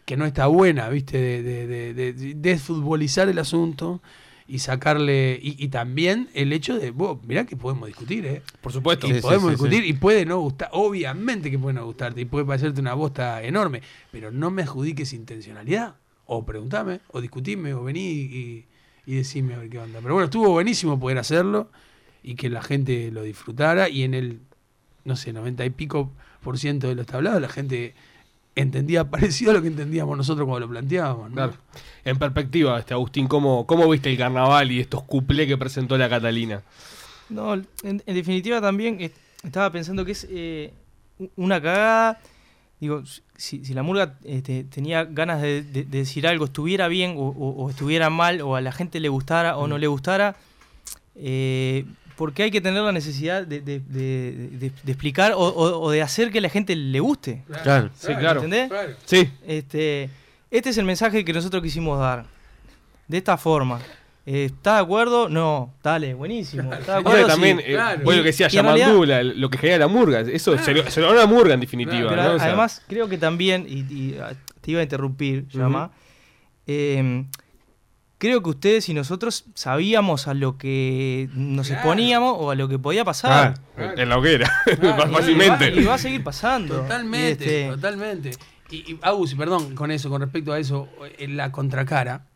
que 0.05 0.17
no 0.17 0.25
está 0.25 0.45
buena, 0.47 0.89
¿viste? 0.89 1.17
De, 1.17 1.41
de, 1.41 1.65
de, 1.67 1.93
de- 1.93 2.13
de 2.13 2.33
desfutbolizar 2.35 3.27
el 3.29 3.39
asunto 3.39 4.01
y 4.47 4.59
sacarle. 4.59 5.39
Y, 5.41 5.63
y 5.63 5.69
también 5.69 6.27
el 6.33 6.51
hecho 6.51 6.77
de, 6.77 6.91
vos, 6.91 7.19
mirá 7.25 7.45
que 7.45 7.55
podemos 7.55 7.87
discutir, 7.87 8.25
¿eh? 8.25 8.41
Por 8.59 8.73
supuesto. 8.73 9.07
Y 9.07 9.13
Sí, 9.13 9.21
podemos 9.21 9.45
sí, 9.45 9.51
discutir 9.51 9.83
sí. 9.83 9.89
y 9.89 9.93
puede 9.93 10.25
no 10.25 10.39
gustar, 10.39 10.69
obviamente 10.73 11.49
que 11.49 11.57
puede 11.57 11.73
no 11.75 11.85
gustarte 11.85 12.19
y 12.21 12.25
puede 12.25 12.43
parecerte 12.45 12.81
una 12.81 12.93
bosta 12.93 13.41
enorme, 13.43 13.81
pero 14.11 14.29
no 14.31 14.51
me 14.51 14.63
adjudiques 14.63 15.13
intencionalidad. 15.13 15.95
O 16.25 16.45
preguntame, 16.45 16.99
o 17.09 17.19
discutime, 17.21 17.73
o 17.73 17.83
vení 17.83 17.99
y, 18.09 18.65
y 19.05 19.15
decime 19.15 19.53
a 19.55 19.59
ver 19.59 19.69
qué 19.69 19.79
onda. 19.79 19.99
Pero 20.01 20.13
bueno, 20.15 20.25
estuvo 20.25 20.49
buenísimo 20.49 20.99
poder 20.99 21.17
hacerlo 21.17 21.69
y 22.23 22.35
que 22.35 22.49
la 22.49 22.61
gente 22.61 23.09
lo 23.11 23.23
disfrutara 23.23 23.89
y 23.89 24.03
en 24.03 24.13
el, 24.13 24.39
no 25.05 25.15
sé, 25.15 25.33
90 25.33 25.65
y 25.65 25.69
pico 25.71 26.11
por 26.43 26.57
ciento 26.57 26.87
de 26.87 26.95
los 26.95 27.05
tablados 27.05 27.41
la 27.41 27.49
gente 27.49 27.93
entendía 28.55 29.03
parecido 29.09 29.51
a 29.51 29.53
lo 29.55 29.61
que 29.61 29.67
entendíamos 29.69 30.17
nosotros 30.17 30.45
cuando 30.47 30.65
lo 30.67 30.71
planteábamos. 30.71 31.29
¿no? 31.29 31.35
Claro. 31.35 31.53
En 32.03 32.17
perspectiva, 32.17 32.79
este 32.79 32.93
Agustín, 32.93 33.27
¿cómo, 33.27 33.65
¿cómo 33.65 33.87
viste 33.89 34.09
el 34.11 34.17
carnaval 34.17 34.71
y 34.71 34.79
estos 34.79 35.03
cuplés 35.03 35.47
que 35.47 35.57
presentó 35.57 35.97
la 35.97 36.09
Catalina? 36.09 36.61
No, 37.29 37.53
en, 37.53 37.65
en 37.83 38.03
definitiva 38.15 38.59
también 38.59 39.11
estaba 39.43 39.71
pensando 39.71 40.03
que 40.03 40.11
es 40.11 40.27
eh, 40.29 40.73
una 41.37 41.61
cagada. 41.61 42.19
Digo, 42.81 43.03
si, 43.37 43.63
si 43.63 43.73
la 43.73 43.83
murga 43.83 44.17
este, 44.23 44.63
tenía 44.65 45.05
ganas 45.05 45.41
de, 45.41 45.61
de- 45.63 45.83
de 45.83 45.97
decir 45.99 46.25
algo, 46.27 46.45
estuviera 46.45 46.87
bien 46.87 47.15
o, 47.17 47.27
o- 47.29 47.63
o 47.63 47.69
estuviera 47.69 48.09
mal, 48.09 48.41
o 48.41 48.55
a 48.55 48.61
la 48.61 48.71
gente 48.71 48.99
le 48.99 49.07
gustara 49.07 49.55
o 49.57 49.67
no 49.67 49.77
le 49.77 49.85
gustara, 49.87 50.35
eh, 51.15 51.85
porque 52.21 52.43
hay 52.43 52.51
que 52.51 52.61
tener 52.61 52.83
la 52.83 52.91
necesidad 52.91 53.47
de, 53.47 53.61
de- 53.61 53.79
de- 53.79 54.31
de- 54.59 54.71
de 54.83 54.91
explicar 54.91 55.31
o, 55.31 55.39
o- 55.39 55.81
o 55.81 55.89
de 55.89 56.03
hacer 56.03 56.29
que 56.29 56.37
a 56.37 56.41
la 56.41 56.49
gente 56.49 56.75
le 56.75 56.99
guste. 56.99 57.41
Claro. 57.63 57.89
Sí, 57.97 58.13
claro. 58.13 58.43
¿Entendés? 58.43 58.69
Claro. 58.69 58.93
Sí. 59.05 59.27
Este, 59.47 60.07
este 60.51 60.69
es 60.69 60.77
el 60.77 60.85
mensaje 60.85 61.25
que 61.25 61.33
nosotros 61.33 61.63
quisimos 61.63 61.99
dar. 61.99 62.25
De 63.07 63.17
esta 63.17 63.37
forma. 63.37 63.79
Eh, 64.27 64.45
¿Estás 64.45 64.75
de 64.75 64.81
acuerdo? 64.83 65.29
No. 65.29 65.73
Dale, 65.81 66.13
buenísimo. 66.13 66.71
¿Estás 66.71 66.85
de 66.85 66.93
acuerdo? 67.01 67.25
también, 67.25 67.57
Sí. 67.57 67.63
eh, 67.65 67.73
Claro. 67.73 68.01
vos 68.03 68.15
lo 68.15 68.21
que 68.21 68.27
decía 68.27 68.47
Y 68.51 68.57
en 68.57 68.65
realidad- 68.65 68.85
Yamandú, 68.85 69.05
la- 69.05 69.23
lo 69.23 69.49
que 69.49 69.57
genera 69.57 69.79
la 69.79 69.87
murga, 69.87 70.19
eso 70.19 70.55
se, 70.59 70.73
lo, 70.75 70.91
se 70.91 71.01
lo 71.01 71.07
da 71.07 71.13
una 71.13 71.25
murga 71.25 71.55
en 71.55 71.59
definitiva. 71.61 72.07
Pero 72.07 72.21
¿no? 72.23 72.33
O 72.35 72.37
sea, 72.37 72.49
además, 72.49 72.83
creo 72.87 73.09
que 73.09 73.17
también, 73.17 73.65
y, 73.67 73.79
y, 73.91 74.17
ah, 74.21 74.33
te 74.61 74.69
iba 74.69 74.79
a 74.81 74.83
interrumpir, 74.83 75.47
llama. 75.47 75.89
eh, 76.67 77.25
creo 78.21 78.43
que 78.43 78.49
ustedes 78.51 78.87
y 78.87 78.93
nosotros 78.93 79.45
sabíamos 79.55 80.27
a 80.27 80.35
lo 80.35 80.55
que 80.55 81.27
nos 81.33 81.65
Claro. 81.67 81.81
exponíamos 81.81 82.35
o 82.37 82.51
a 82.51 82.55
lo 82.55 82.69
que 82.69 82.77
podía 82.77 83.03
pasar. 83.03 83.55
Ah, 83.75 83.93
en 83.97 84.09
la 84.09 84.17
hoguera, 84.19 84.47
Claro, 84.79 85.09
Y 85.09 85.13
fácilmente. 85.15 85.71
va, 85.71 85.81
y 85.81 85.83
va 85.85 85.93
a 85.95 85.97
seguir 85.97 86.23
pasando. 86.23 86.81
Totalmente, 86.81 87.43
Y, 87.43 87.47
este, 87.47 87.67
totalmente. 87.69 88.31
Y, 88.69 88.75
y 88.91 88.99
Agus, 89.01 89.33
perdón, 89.33 89.73
con 89.73 89.89
eso, 89.89 90.11
con 90.11 90.21
respecto 90.21 90.53
a 90.53 90.59
eso, 90.59 90.87
en 91.17 91.35
la 91.35 91.51
contracara. 91.51 92.27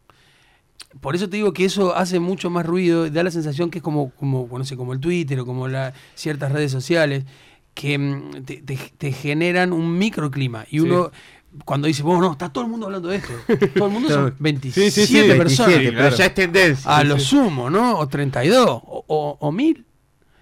Por 1.02 1.16
eso 1.16 1.30
te 1.30 1.38
digo 1.38 1.54
que 1.54 1.66
eso 1.66 1.96
hace 1.96 2.20
mucho 2.20 2.50
más 2.50 2.66
ruido, 2.66 3.08
da 3.12 3.22
la 3.24 3.30
sensación 3.32 3.70
que 3.70 3.78
es 3.78 3.84
como, 3.84 4.10
como 4.12 4.50
no 4.58 4.66
sé, 4.66 4.76
como 4.76 4.92
el 4.94 5.00
Twitter 5.00 5.40
o 5.42 5.46
como 5.46 5.68
la, 5.68 5.94
ciertas 6.16 6.52
redes 6.52 6.72
sociales, 6.72 7.26
que 7.76 7.98
mm, 8.00 8.44
te, 8.46 8.58
te- 8.62 8.92
te 8.98 9.12
generan 9.12 9.72
un 9.72 9.98
microclima. 10.00 10.66
Y 10.72 10.80
uno, 10.80 11.12
cuando 11.64 11.88
dice, 11.88 12.04
bueno, 12.04 12.22
no, 12.22 12.32
está 12.34 12.50
todo 12.50 12.64
el 12.66 12.70
mundo 12.70 12.88
hablando 12.88 13.08
de 13.10 13.18
esto. 13.18 13.34
Todo 13.76 13.88
el 13.88 13.94
mundo 13.94 14.10
son 14.10 14.36
27 14.40 14.92
Sí, 14.92 15.06
sí, 15.06 15.08
sí, 15.08 15.38
personas. 15.38 15.68
27, 15.74 15.80
pero 15.90 15.98
claro. 16.02 16.16
ya 16.16 16.26
es 16.26 16.34
tendencia. 16.34 16.98
A 16.98 17.02
Sí, 17.02 17.08
lo 17.08 17.20
sí. 17.20 17.26
sumo, 17.26 17.70
¿no? 17.70 17.98
O 18.00 18.08
32, 18.08 18.68
o, 18.70 19.04
o, 19.08 19.38
o 19.40 19.52
1000. 19.52 19.86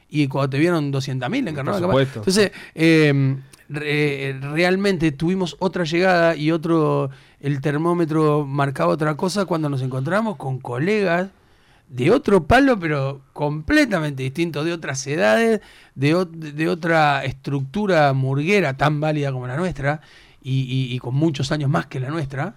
Y 0.10 0.28
cuando 0.28 0.50
te 0.52 0.60
vieron 0.60 0.92
200.000 0.92 1.48
en 1.50 1.56
carnaval. 1.56 1.82
capaz. 1.82 1.92
supuesto. 1.92 2.20
Entonces, 2.20 2.52
eh, 2.76 3.36
re- 3.70 4.38
realmente 4.42 5.12
tuvimos 5.12 5.56
otra 5.60 5.84
llegada 5.84 6.36
y 6.36 6.52
otro. 6.52 7.10
El 7.40 7.60
termómetro 7.62 8.46
marcaba 8.46 8.94
otra 8.94 9.16
cosa 9.16 9.46
cuando 9.46 9.70
nos 9.70 9.82
encontramos 9.82 10.38
con 10.38 10.60
colegas 10.60 11.30
de 11.90 12.10
otro 12.12 12.46
palo, 12.46 12.80
pero 12.80 13.22
completamente 13.34 14.24
distinto, 14.24 14.64
de 14.64 14.72
otras 14.74 15.06
edades, 15.08 15.60
de, 15.94 16.26
de 16.32 16.70
otra 16.70 17.24
estructura 17.26 18.14
murguera 18.14 18.78
tan 18.78 19.00
válida 19.02 19.32
como 19.32 19.46
la 19.48 19.58
nuestra 19.58 20.02
y, 20.44 20.62
y- 20.62 20.94
y 20.96 21.00
con 21.00 21.16
muchos 21.16 21.52
años 21.52 21.70
más 21.70 21.86
que 21.88 22.00
la 22.00 22.10
nuestra 22.10 22.56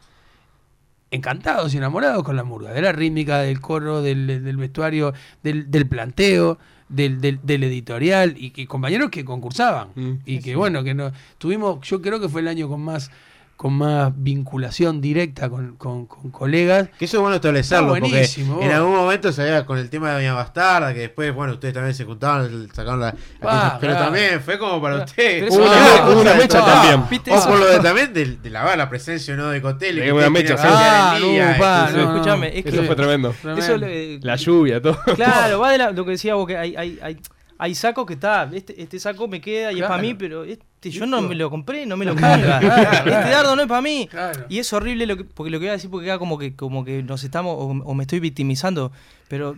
encantados 1.11 1.73
y 1.73 1.77
enamorados 1.79 2.25
con 2.25 2.37
la 2.37 2.43
murga, 2.45 2.73
de 2.73 2.83
la 2.83 2.93
rítmica, 2.93 3.39
del 3.39 3.61
coro, 3.61 4.03
del, 4.03 4.27
del 4.27 4.57
vestuario, 4.57 5.15
del, 5.43 5.71
del 5.71 5.87
planteo, 5.87 6.59
del, 6.89 7.21
del, 7.21 7.39
del 7.43 7.63
editorial, 7.65 8.35
y, 8.37 8.51
que 8.51 8.67
compañeros 8.67 9.11
que 9.11 9.25
concursaban. 9.25 9.89
Mm. 9.95 10.13
y 10.27 10.41
que 10.41 10.57
bueno, 10.57 10.83
que 10.83 10.95
no 10.95 11.13
tuvimos, 11.39 11.81
yo 11.89 12.03
creo 12.03 12.21
que 12.21 12.29
fue 12.29 12.41
el 12.41 12.49
año 12.49 12.69
con 12.69 12.81
más 12.81 13.11
con 13.57 13.73
más 13.73 14.13
vinculación 14.15 15.01
directa 15.01 15.49
con, 15.49 15.77
con- 15.77 16.07
con 16.07 16.31
colegas. 16.31 16.89
Que 16.99 17.07
eso 17.07 17.17
es 17.17 17.21
bueno 17.23 17.37
establecerlo, 17.37 17.89
porque 17.89 18.01
buenísimo, 18.03 18.61
en 18.63 18.71
algún 18.71 18.95
momento 18.95 19.33
se 19.33 19.43
había 19.43 19.65
con 19.65 19.79
el 19.79 19.89
tema 19.89 20.11
de 20.11 20.17
Doña 20.17 20.35
Bastarda, 20.35 20.93
que 20.93 21.01
después, 21.01 21.35
bueno, 21.35 21.55
ustedes 21.55 21.73
también 21.73 21.95
se 21.95 22.05
juntaban, 22.05 22.69
sacaron 22.75 23.01
la... 23.01 23.07
la 23.07 23.17
Ah, 23.43 23.79
pero 23.81 23.93
claro. 23.95 24.07
también 24.07 24.41
fue 24.43 24.59
como 24.59 24.81
para 24.83 24.97
ustedes. 25.05 25.45
eso 25.45 25.57
Hubo 25.57 25.65
una, 25.67 26.11
una- 26.11 26.21
una 26.21 26.35
mecha 26.35 26.65
también. 26.65 27.05
¿Viste 27.09 27.31
O 27.31 27.35
eso? 27.37 27.49
por 27.49 27.59
lo 27.59 27.67
de 27.67 27.79
también 27.81 28.13
de, 28.13 28.27
de 28.37 28.51
lavar 28.51 28.77
la 28.77 28.89
presencia 28.91 29.33
o 29.33 29.37
no 29.39 29.49
de 29.49 29.63
Cotel. 29.63 30.13
Una 30.13 30.29
mecha, 30.29 30.57
sí. 30.59 30.65
Ah, 30.69 31.19
no, 31.21 31.59
pa, 31.59 31.89
Pero 31.91 32.03
no, 32.05 32.11
no. 32.11 32.15
escúchame, 32.17 32.59
es 32.59 32.67
Eso 32.67 32.81
que 32.83 32.87
fue 32.87 32.97
tremendo. 32.97 33.35
eso 33.57 33.77
le- 33.79 34.21
La 34.21 34.37
lluvia, 34.37 34.83
todo. 34.83 34.99
Claro, 35.15 35.61
va 35.61 35.71
de 35.73 35.79
la- 35.79 35.91
lo 35.93 36.05
que 36.05 36.11
decía 36.13 36.35
vos, 36.35 36.47
que 36.47 36.57
hay, 36.59 36.77
hay, 36.77 36.99
hay, 37.03 37.17
hay 37.59 37.75
sacos 37.75 38.07
que 38.07 38.15
está, 38.15 38.51
este, 38.53 38.81
este 38.81 38.99
saco 38.99 39.29
me 39.29 39.41
queda 39.41 39.73
y 39.73 39.81
es 39.81 39.87
para 39.87 40.01
mí, 40.01 40.15
pero 40.15 40.45
este 40.45 40.91
yo 40.91 41.07
no 41.07 41.23
me 41.23 41.35
lo 41.35 41.51
compré, 41.51 41.87
no 41.87 41.97
me 41.97 42.05
lo. 42.05 42.15
Claro. 42.17 43.11
Este 43.11 43.31
dardo 43.31 43.57
no 43.57 43.63
es 43.63 43.69
para 43.69 43.83
mí. 43.83 44.09
Claro. 44.11 44.45
Y 44.49 44.59
es 44.59 44.73
horrible 44.73 45.07
lo 45.07 45.17
que, 45.17 45.25
porque 45.25 45.51
lo 45.51 45.59
que 45.59 45.65
voy 45.65 45.71
a 45.71 45.73
decir 45.73 45.91
porque 45.91 46.07
queda 46.07 46.19
como 46.19 46.39
que, 46.39 46.55
como 46.55 46.85
que 46.85 47.03
nos 47.03 47.25
estamos, 47.25 47.57
o, 47.59 47.67
o 47.67 47.95
me 47.95 48.05
estoy 48.05 48.21
victimizando, 48.21 48.93
pero 49.29 49.57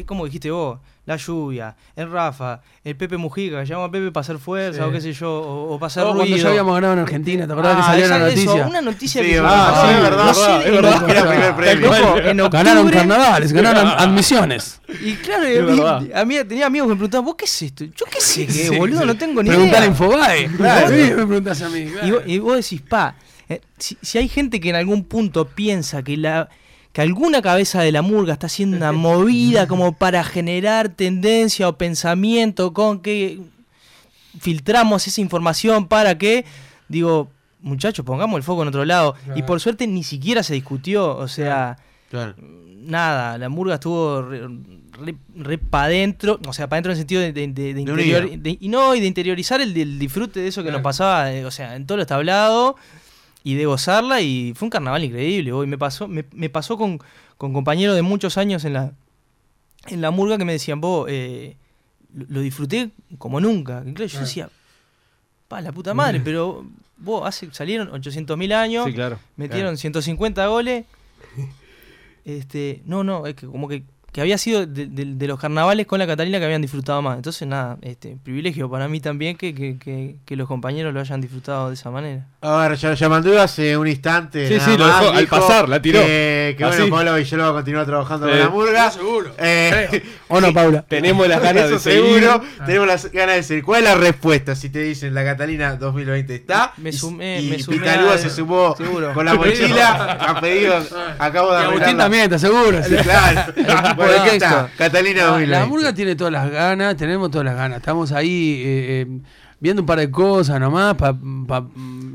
es 0.00 0.06
como 0.06 0.24
dijiste 0.24 0.50
vos, 0.50 0.78
la 1.06 1.16
lluvia, 1.16 1.74
el 1.96 2.10
Rafa, 2.10 2.60
el 2.84 2.94
Pepe 2.96 3.16
Mujica, 3.16 3.60
que 3.60 3.66
llama 3.66 3.84
a 3.84 3.90
Pepe 3.90 4.12
para 4.12 4.20
hacer 4.22 4.38
fuerza 4.38 4.82
Sí. 4.82 4.88
o 4.88 4.92
qué 4.92 5.00
sé 5.00 5.12
yo, 5.14 5.32
o, 5.32 5.74
o 5.74 5.78
para 5.78 5.86
hacer 5.86 6.02
Oh, 6.02 6.08
cuando 6.08 6.24
ruido. 6.24 6.36
ya 6.36 6.48
habíamos 6.50 6.74
ganado 6.74 6.92
en 6.92 6.98
Argentina, 6.98 7.46
¿te 7.46 7.52
acordás 7.52 7.76
que 7.76 7.82
Ah, 7.82 7.86
salió 7.86 8.04
esa- 8.04 8.18
la 8.18 8.28
eso, 8.28 8.44
noticia? 8.44 8.66
una 8.66 8.80
noticia 8.82 9.22
Sí, 9.22 9.26
que 9.28 9.32
es 9.34 9.36
yo- 9.38 9.42
verdad, 9.44 9.72
ah, 9.74 9.82
sí, 9.88 9.94
es 9.96 10.02
verdad, 10.02 10.24
no 10.24 10.34
sé, 10.34 10.56
es 10.58 10.66
en 10.66 10.72
verdad. 10.74 10.92
octubre- 10.94 11.12
Era 11.18 11.28
primer 11.30 11.56
premio. 11.56 11.86
Loco, 11.90 12.18
en 12.18 12.40
octubre- 12.40 12.50
Ganaron 12.64 12.90
carnavales, 12.90 13.52
ganaron 13.52 13.86
admisiones. 13.88 14.80
Y 15.02 15.14
claro, 15.14 16.06
a 16.14 16.24
mí- 16.24 16.34
tenía 16.46 16.66
amigos 16.66 16.88
que 16.88 16.94
me 16.94 16.96
preguntaban, 16.96 17.24
¿vos 17.24 17.34
qué 17.36 17.44
es 17.46 17.62
esto? 17.62 17.84
Yo 17.84 18.06
qué 18.10 18.20
sé 18.20 18.46
qué, 18.46 18.52
Sí, 18.52 18.76
boludo, 18.76 19.00
sí. 19.00 19.06
no 19.06 19.16
tengo 19.16 19.42
ni 19.42 19.48
Preguntale 19.48 19.78
idea. 19.78 19.88
a 19.88 19.90
Infobae. 19.90 20.48
Claro. 20.56 20.88
Sí, 20.88 20.94
me 20.94 21.26
preguntás 21.26 21.62
a 21.62 21.68
mí. 21.70 21.86
claro. 21.86 22.06
Y, 22.06 22.10
vos, 22.10 22.22
y 22.26 22.38
vos 22.38 22.56
decís, 22.56 22.82
pa, 22.82 23.14
eh, 23.48 23.60
si, 23.78 23.96
si 24.02 24.18
hay 24.18 24.28
gente 24.28 24.60
que 24.60 24.68
en 24.70 24.76
algún 24.76 25.04
punto 25.04 25.46
piensa 25.48 26.02
que 26.02 26.16
la 26.18 26.48
que 26.92 27.00
alguna 27.02 27.42
cabeza 27.42 27.82
de 27.82 27.92
la 27.92 28.02
murga 28.02 28.32
está 28.32 28.46
haciendo 28.46 28.76
una 28.76 28.92
movida 29.06 29.66
como 29.66 29.92
para 29.92 30.24
generar 30.24 30.88
tendencia 30.88 31.68
o 31.68 31.76
pensamiento 31.78 32.72
con 32.72 33.00
que 33.00 33.40
filtramos 34.40 35.06
esa 35.06 35.20
información 35.20 35.86
para 35.88 36.16
que, 36.18 36.44
digo, 36.88 37.30
muchachos, 37.60 38.04
pongamos 38.04 38.36
el 38.38 38.42
foco 38.42 38.62
en 38.62 38.68
otro 38.68 38.84
lado. 38.84 39.14
Y 39.34 39.42
por 39.42 39.60
suerte 39.60 39.86
ni 39.86 40.04
siquiera 40.04 40.42
se 40.42 40.54
discutió, 40.54 41.16
o 41.16 41.28
sea, 41.28 41.78
Claro. 42.10 42.34
nada, 42.38 43.36
la 43.38 43.48
murga 43.48 43.74
estuvo 43.74 44.22
re, 44.22 44.46
re, 45.36 45.58
para 45.58 45.84
adentro, 45.84 46.38
o 46.46 46.52
sea, 46.52 46.68
para 46.68 46.76
adentro 46.78 46.92
en 46.92 46.96
el 46.96 47.00
sentido 47.00 47.20
de, 47.20 47.32
de- 47.32 47.46
de- 47.48 47.62
de 47.62 47.74
De 47.74 47.80
interior- 47.80 48.30
y 48.60 48.68
no, 48.68 48.94
y 48.94 49.00
de 49.00 49.06
interiorizar 49.06 49.60
el, 49.60 49.76
el 49.76 49.98
disfrute 49.98 50.40
de 50.40 50.48
eso 50.48 50.62
que 50.62 50.70
nos 50.72 50.80
pasaba, 50.82 51.32
eh, 51.32 51.44
o 51.44 51.50
sea, 51.50 51.76
en 51.76 51.86
todo 51.86 51.98
lo 51.98 52.06
tablado 52.06 52.76
y 53.44 53.54
de 53.54 53.66
gozarla 53.66 54.20
y 54.20 54.52
fue 54.54 54.66
un 54.66 54.70
carnaval 54.70 55.04
increíble. 55.04 55.52
Hoy 55.52 55.66
me 55.66 55.78
pasó, 55.78 56.08
me, 56.08 56.24
me 56.32 56.50
pasó 56.50 56.76
con, 56.76 57.00
con 57.36 57.52
compañeros 57.52 57.96
de 57.96 58.02
muchos 58.02 58.36
años 58.36 58.64
en 58.64 58.72
la, 58.74 58.92
en 59.86 60.00
la 60.00 60.10
murga 60.10 60.38
que 60.38 60.44
me 60.44 60.52
decían, 60.52 60.80
vos, 60.80 61.06
eh, 61.10 61.56
lo, 62.14 62.40
disfruté 62.40 62.90
como 63.18 63.40
nunca. 63.40 63.82
Y 63.86 63.92
claro, 63.92 64.10
yo 64.10 64.20
decía, 64.20 64.50
pa, 65.46 65.60
la 65.60 65.72
puta 65.72 65.94
madre, 65.94 66.20
pero 66.20 66.66
vos 66.96 67.26
hace, 67.26 67.48
salieron 67.52 67.90
800.000 67.90 68.52
años, 68.52 68.86
Sí, 68.86 68.92
claro. 68.92 69.18
metieron 69.36 69.70
Claro. 69.70 69.76
150 69.76 70.46
goles. 70.46 70.84
Este, 72.24 72.82
no, 72.84 73.04
no, 73.04 73.24
es 73.26 73.34
que 73.34 73.46
como 73.46 73.68
que, 73.68 73.84
que 74.12 74.20
había 74.22 74.38
sido 74.38 74.64
de, 74.66 74.86
de- 74.86 75.04
de 75.14 75.26
los 75.26 75.38
carnavales 75.38 75.86
con 75.86 75.98
la 75.98 76.06
Catalina 76.06 76.38
que 76.38 76.44
habían 76.46 76.62
disfrutado 76.62 77.02
más. 77.02 77.16
Entonces, 77.16 77.46
nada, 77.46 77.76
este, 77.82 78.16
privilegio 78.22 78.70
para 78.70 78.88
mí 78.88 79.00
también 79.00 79.36
que, 79.36 79.54
que, 79.54 79.78
que, 79.78 80.16
que 80.24 80.36
los 80.36 80.48
compañeros 80.48 80.94
lo 80.94 81.00
hayan 81.00 81.20
disfrutado 81.20 81.68
de 81.68 81.74
esa 81.74 81.90
manera. 81.90 82.26
A 82.40 82.56
ver, 82.68 82.76
ya- 82.78 82.94
Yamandú 82.94 83.36
hace 83.38 83.76
un 83.76 83.86
instante. 83.86 84.48
Sí, 84.48 84.54
nada 84.54 84.64
sí, 84.64 84.78
lo 84.78 84.86
más 84.86 85.00
dejó 85.02 85.12
al 85.14 85.26
pasar, 85.26 85.68
la 85.68 85.82
tiró. 85.82 86.00
Que, 86.00 86.54
que 86.56 86.64
bueno. 86.64 86.88
Pablo 86.88 87.10
a 87.12 87.52
continuar 87.52 87.86
trabajando 87.86 88.26
Sí. 88.26 88.30
con 88.32 88.40
la 88.40 88.48
murga. 88.48 88.90
Seguro. 88.90 89.30
Eh, 89.38 90.02
¿O 90.28 90.40
no, 90.40 90.52
Paula? 90.54 90.82
Tenemos 90.82 91.28
las 91.28 91.42
ganas 91.42 91.64
Eso 91.64 91.74
de 91.74 91.78
seguir. 91.80 92.20
seguro. 92.22 92.42
Tenemos 92.64 92.86
las 92.88 93.12
ganas 93.12 93.36
de 93.36 93.42
seguir. 93.42 93.64
¿Cuál 93.64 93.82
es 93.84 93.90
la 93.90 93.94
respuesta 93.96 94.54
si 94.56 94.70
te 94.70 94.80
dicen 94.80 95.14
la 95.14 95.24
Catalina 95.24 95.76
2020 95.76 96.34
está? 96.34 96.72
Me 96.78 96.90
sumé- 96.92 97.40
y 97.42 97.50
me 97.50 97.58
sumé 97.58 97.78
Pitalúa 97.78 98.14
a- 98.14 98.18
se 98.18 98.30
sumó 98.30 98.74
seguro. 98.76 99.12
con 99.14 99.26
la 99.26 99.34
mochila. 99.34 100.18
Han 100.20 100.40
pedido. 100.40 100.74
Acabo 101.18 101.52
de 101.54 101.62
Y 101.62 101.64
Agustín 101.66 101.96
también, 101.98 102.22
¿estás 102.24 102.40
seguro? 102.40 102.82
Sí. 102.82 102.94
Claro. 102.96 103.52
Bueno, 104.06 104.22
aquí 104.22 104.36
está. 104.36 104.70
Catalina 104.76 105.20
La, 105.20 105.26
2020. 105.30 105.58
la 105.60 105.66
murga 105.66 105.94
tiene 105.94 106.16
todas 106.16 106.32
las 106.32 106.50
ganas, 106.50 106.96
tenemos 106.96 107.30
todas 107.30 107.44
las 107.44 107.54
ganas. 107.56 107.78
Estamos 107.78 108.12
ahí 108.12 108.62
eh, 108.64 109.06
eh, 109.08 109.20
viendo 109.60 109.82
un 109.82 109.86
par 109.86 109.98
de 109.98 110.10
cosas 110.10 110.58
nomás. 110.60 110.94
Pa, 110.94 111.14
pa- 111.46 111.66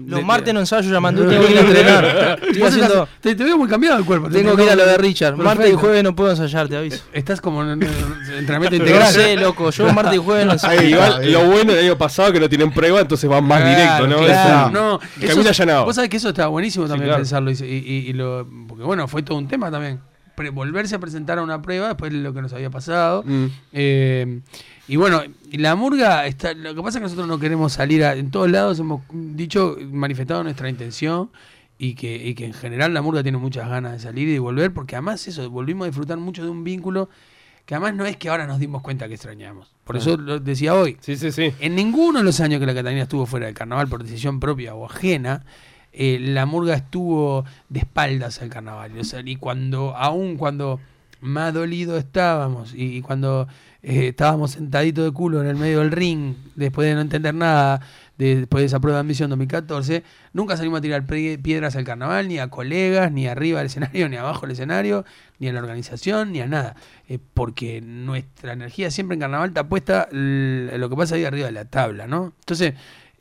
Los 0.05 0.23
martes 0.23 0.53
no 0.53 0.59
ensayo 0.59 0.91
llamando, 0.91 1.25
tengo 1.27 1.45
que 1.45 1.51
ir 1.53 1.57
a 1.57 1.61
entrenar. 1.61 2.05
Estoy 2.43 2.59
Vos 2.59 2.69
haciendo- 2.69 3.03
estás- 3.03 3.21
te, 3.21 3.35
te 3.35 3.43
veo 3.43 3.57
muy 3.57 3.67
cambiado 3.69 3.97
el 3.97 4.05
cuerpo. 4.05 4.29
Tengo 4.29 4.55
que 4.55 4.63
ir 4.65 4.69
a 4.69 4.75
lo 4.75 4.85
de 4.85 4.97
Richard. 4.97 5.35
Martes 5.37 5.71
y 5.71 5.73
jueves 5.75 6.03
no 6.03 6.15
puedo 6.15 6.31
ensayar, 6.31 6.67
te 6.67 6.75
aviso. 6.77 7.03
Estás 7.13 7.39
como 7.41 7.63
en, 7.63 7.69
en- 7.81 7.83
en 7.83 8.33
entrenamiento 8.39 8.77
No 8.77 8.83
integral. 8.83 9.11
sé, 9.13 9.35
loco. 9.37 9.69
Yo 9.71 9.91
martes 9.93 10.15
y 10.15 10.17
jueves 10.17 10.45
no 10.45 10.51
ensayo. 10.53 10.81
Igual, 10.81 11.31
lo 11.31 11.45
bueno 11.45 11.73
del 11.73 11.85
año 11.85 11.97
pasado 11.97 12.31
que 12.33 12.39
no 12.39 12.49
tienen 12.49 12.71
prueba, 12.71 12.99
entonces 13.01 13.29
van 13.29 13.43
más 13.45 13.61
Claro, 13.61 13.75
directo, 13.75 14.07
¿no? 14.07 14.25
claro. 14.25 14.69
No, 14.71 14.99
camino 14.99 15.41
eso- 15.41 15.49
allanado. 15.49 15.85
Vos 15.85 15.95
sabés 15.95 16.09
que 16.09 16.17
eso 16.17 16.29
está 16.29 16.47
buenísimo 16.47 16.85
Sí, 16.85 16.89
también 16.91 17.07
claro. 17.09 17.21
pensarlo. 17.23 17.49
Y, 17.51 17.55
y- 17.63 18.09
y 18.09 18.13
lo, 18.13 18.47
porque 18.67 18.83
bueno, 18.83 19.07
fue 19.07 19.23
todo 19.23 19.37
un 19.37 19.47
tema 19.47 19.71
también. 19.71 19.99
Pre- 20.35 20.49
volverse 20.49 20.95
a 20.95 20.99
presentar 20.99 21.37
a 21.39 21.43
una 21.43 21.61
prueba 21.61 21.89
después 21.89 22.11
de 22.11 22.19
lo 22.19 22.33
que 22.33 22.41
nos 22.41 22.53
había 22.53 22.69
pasado. 22.69 23.23
Mm. 23.25 23.45
Eh, 23.71 24.39
y 24.87 24.95
bueno, 24.95 25.21
la 25.51 25.75
murga, 25.75 26.25
está, 26.25 26.53
lo 26.53 26.73
que 26.75 26.81
pasa 26.81 26.97
es 26.97 27.01
que 27.01 27.03
nosotros 27.03 27.27
no 27.27 27.39
queremos 27.39 27.73
salir 27.73 28.03
a, 28.03 28.15
en 28.15 28.31
todos 28.31 28.49
lados, 28.49 28.79
hemos 28.79 29.01
dicho, 29.11 29.77
manifestado 29.91 30.43
nuestra 30.43 30.69
intención 30.69 31.29
y 31.77 31.95
que, 31.95 32.15
y 32.15 32.35
que 32.35 32.45
en 32.45 32.53
general 32.53 32.93
la 32.93 33.01
murga 33.01 33.23
tiene 33.23 33.37
muchas 33.37 33.69
ganas 33.69 33.93
de 33.93 33.99
salir 33.99 34.27
y 34.27 34.33
de 34.33 34.39
volver, 34.39 34.73
porque 34.73 34.95
además 34.95 35.27
eso, 35.27 35.49
volvimos 35.49 35.85
a 35.85 35.87
disfrutar 35.87 36.17
mucho 36.17 36.43
de 36.43 36.49
un 36.49 36.63
vínculo 36.63 37.09
que 37.65 37.75
además 37.75 37.95
no 37.95 38.05
es 38.05 38.17
que 38.17 38.27
ahora 38.27 38.45
nos 38.45 38.59
dimos 38.59 38.81
cuenta 38.81 39.07
que 39.07 39.13
extrañamos. 39.13 39.73
Por 39.85 39.95
eso 39.95 40.17
lo 40.17 40.39
decía 40.39 40.73
hoy. 40.75 40.97
Sí, 40.99 41.15
sí, 41.15 41.31
sí. 41.31 41.53
En 41.61 41.75
ninguno 41.75 42.19
de 42.19 42.25
los 42.25 42.41
años 42.41 42.59
que 42.59 42.65
la 42.65 42.73
Catalina 42.73 43.03
estuvo 43.03 43.25
fuera 43.25 43.45
del 43.45 43.55
carnaval 43.55 43.87
por 43.87 44.03
decisión 44.03 44.41
propia 44.41 44.75
o 44.75 44.85
ajena, 44.85 45.45
eh, 45.93 46.17
la 46.19 46.45
murga 46.45 46.75
estuvo 46.75 47.45
de 47.69 47.79
espaldas 47.79 48.41
al 48.41 48.49
carnaval. 48.49 48.91
O 48.99 49.03
sea, 49.03 49.21
y 49.23 49.35
cuando, 49.35 49.95
aún 49.95 50.37
cuando 50.37 50.79
más 51.21 51.53
dolido 51.53 51.97
estábamos 51.97 52.73
y, 52.73 52.97
y 52.97 53.01
cuando 53.01 53.47
eh, 53.81 54.09
estábamos 54.09 54.51
sentaditos 54.51 55.05
de 55.05 55.11
culo 55.11 55.41
en 55.41 55.47
el 55.47 55.55
medio 55.55 55.79
del 55.79 55.91
ring, 55.91 56.35
después 56.55 56.87
de 56.87 56.95
no 56.95 57.01
entender 57.01 57.33
nada, 57.33 57.79
de- 58.17 58.35
después 58.41 58.61
de 58.61 58.65
esa 58.65 58.79
prueba 58.79 58.97
de 58.97 59.01
admisión 59.01 59.29
2014, 59.29 60.03
nunca 60.33 60.57
salimos 60.57 60.79
a 60.79 60.81
tirar 60.81 61.05
pie- 61.05 61.41
piedras 61.41 61.75
al 61.77 61.83
carnaval, 61.85 62.27
ni 62.27 62.39
a 62.39 62.49
colegas, 62.49 63.11
ni 63.11 63.27
arriba 63.27 63.59
del 63.59 63.67
escenario, 63.67 64.09
ni 64.09 64.17
abajo 64.17 64.41
del 64.41 64.51
escenario, 64.51 65.05
ni 65.39 65.47
a 65.47 65.53
la 65.53 65.59
organización, 65.59 66.31
ni 66.33 66.41
a 66.41 66.47
nada. 66.47 66.75
Eh, 67.07 67.19
porque 67.33 67.79
nuestra 67.81 68.53
energía 68.53 68.91
siempre 68.91 69.15
en 69.15 69.21
carnaval 69.21 69.49
está 69.49 69.67
puesta 69.69 70.07
lo 70.11 70.89
que 70.89 70.95
pasa 70.95 71.15
ahí 71.15 71.23
arriba 71.25 71.45
de 71.47 71.53
la 71.53 71.65
tabla, 71.65 72.05
¿no? 72.07 72.33
Entonces, 72.39 72.73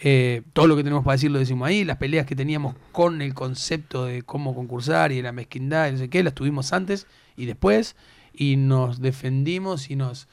eh, 0.05 0.43
todo 0.53 0.67
lo 0.67 0.77
que 0.77 0.83
tenemos 0.83 1.05
para 1.05 1.15
decir 1.15 1.31
lo 1.31 1.39
decimos 1.39 1.69
ahí, 1.69 1.85
las 1.85 1.97
peleas 1.97 2.27
que 2.27 2.35
teníamos 2.35 2.75
con 2.91 3.23
el 3.23 3.35
concepto 3.35 4.05
de 4.05 4.23
cómo 4.23 4.53
concursar 4.53 5.13
y 5.13 5.17
de 5.17 5.23
la 5.23 5.31
mezquindad 5.31 5.89
y 5.89 5.93
no 5.93 5.99
sé 5.99 6.11
qué, 6.11 6.25
las 6.25 6.35
tuvimos 6.35 6.73
antes 6.73 7.07
y 7.37 7.47
después, 7.47 7.95
y 8.35 8.57
nos 8.57 9.01
defendimos 9.01 9.91
y 9.91 9.97
nos 9.97 10.27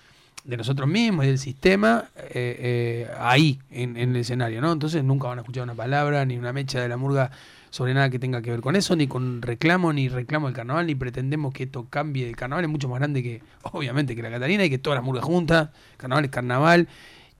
de 0.43 0.57
nosotros 0.57 0.89
mismos 0.89 1.25
y 1.25 1.27
del 1.27 1.37
sistema 1.37 2.05
eh, 2.17 2.31
eh, 2.33 3.07
ahí 3.19 3.59
en, 3.69 3.95
en 3.97 4.11
el 4.11 4.15
escenario, 4.15 4.59
¿no? 4.59 4.71
Entonces 4.71 5.03
nunca 5.03 5.27
van 5.27 5.37
a 5.37 5.41
escuchar 5.41 5.63
una 5.63 5.75
palabra 5.75 6.25
ni 6.25 6.37
una 6.37 6.51
mecha 6.51 6.81
de 6.81 6.89
la 6.89 6.97
murga 6.97 7.29
sobre 7.69 7.93
nada 7.93 8.09
que 8.09 8.17
tenga 8.17 8.41
que 8.41 8.49
ver 8.49 8.61
con 8.61 8.75
eso, 8.75 8.95
ni 8.95 9.07
con 9.07 9.41
reclamo, 9.41 9.93
ni 9.93 10.09
reclamo 10.09 10.47
del 10.47 10.55
carnaval, 10.55 10.87
ni 10.87 10.95
pretendemos 10.95 11.53
que 11.53 11.63
esto 11.63 11.85
cambie. 11.89 12.27
El 12.27 12.35
carnaval 12.35 12.65
es 12.65 12.71
mucho 12.71 12.89
más 12.89 12.99
grande 12.99 13.21
que, 13.21 13.41
obviamente, 13.63 14.15
que 14.15 14.23
la 14.23 14.31
Catalina 14.31 14.65
y 14.65 14.69
que 14.69 14.79
todas 14.79 14.97
las 14.97 15.03
murgas 15.03 15.25
juntas. 15.25 15.69
Carnaval 15.97 16.25
es 16.25 16.31
carnaval. 16.31 16.87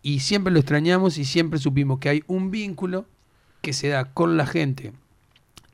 Y 0.02 0.20
siempre 0.20 0.54
lo 0.54 0.60
extrañamos 0.60 1.18
y 1.18 1.26
siempre 1.26 1.60
supimos 1.60 2.00
que 2.00 2.10
hay 2.10 2.24
un 2.28 2.52
vínculo 2.52 3.06
que 3.62 3.74
se 3.74 3.90
da 3.90 4.14
con 4.14 4.38
la 4.38 4.46
gente 4.46 4.94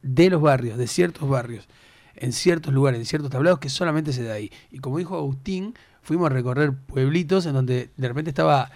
de 0.02 0.30
los 0.30 0.42
barrios, 0.42 0.78
de 0.78 0.88
ciertos 0.88 1.30
barrios, 1.30 1.68
en 2.16 2.32
ciertos 2.32 2.74
lugares, 2.74 3.00
en 3.00 3.06
ciertos 3.06 3.32
tablados, 3.32 3.60
que 3.60 3.70
solamente 3.70 4.14
se 4.14 4.24
da 4.24 4.34
ahí. 4.34 4.52
Y 4.72 4.80
como 4.80 4.98
dijo 4.98 5.16
Agustín, 5.16 5.76
fuimos 6.02 6.28
a 6.28 6.34
recorrer 6.34 6.74
pueblitos 6.74 7.46
en 7.46 7.54
donde 7.54 7.90
de 7.96 8.08
repente 8.08 8.30
estaba 8.30 8.72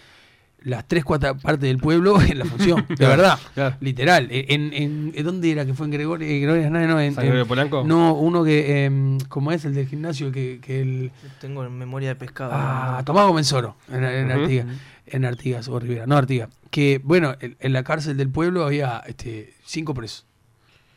las 0.64 0.88
tres 0.88 1.03
cuartas 1.05 1.41
partes 1.41 1.62
del 1.70 1.78
pueblo 1.78 2.22
en 2.22 2.39
la 2.39 2.45
función, 2.45 2.86
de 2.89 2.95
Claro, 2.97 3.12
verdad, 3.22 3.39
claro. 3.53 3.76
literal. 3.80 4.28
En, 4.32 4.74
en, 4.74 5.12
en- 5.16 5.24
¿Dónde 5.26 5.51
era 5.51 5.66
que 5.66 5.74
fue 5.74 5.86
en 5.86 5.91
Gregorio? 5.91 6.28
eh, 6.28 6.39
Gregorio 6.39 6.64
Hernández, 6.64 6.89
no, 6.89 6.99
en, 6.99 7.14
¿San 7.14 7.24
Gregorio 7.24 7.47
Polanco? 7.47 7.84
No, 7.86 8.14
uno 8.16 8.43
que, 8.43 8.86
em, 8.86 9.20
como 9.30 9.51
es 9.51 9.64
el 9.66 9.74
del 9.74 9.88
gimnasio, 9.88 10.32
que, 10.32 10.60
que 10.62 10.82
el... 10.82 11.12
Tengo 11.39 11.64
en 11.66 11.78
memoria 11.78 12.10
de 12.10 12.16
pescado. 12.16 12.51
Ah, 12.53 13.01
Tomás 13.05 13.26
Comensoro, 13.26 13.76
en, 13.91 14.03
en 14.03 14.32
Ujú. 14.32 14.41
Artigas, 14.41 14.66
en 15.07 15.26
Artigas 15.26 15.68
o 15.70 15.80
Rivera, 15.80 16.05
no 16.07 16.18
Artigas. 16.18 16.49
Que, 16.72 16.99
bueno, 17.03 17.36
en, 17.39 17.55
en 17.60 17.74
la 17.74 17.84
cárcel 17.84 18.18
del 18.18 18.30
pueblo 18.30 18.66
había 18.66 19.01
este, 19.07 19.53
cinco 19.66 19.93
presos, 19.93 20.26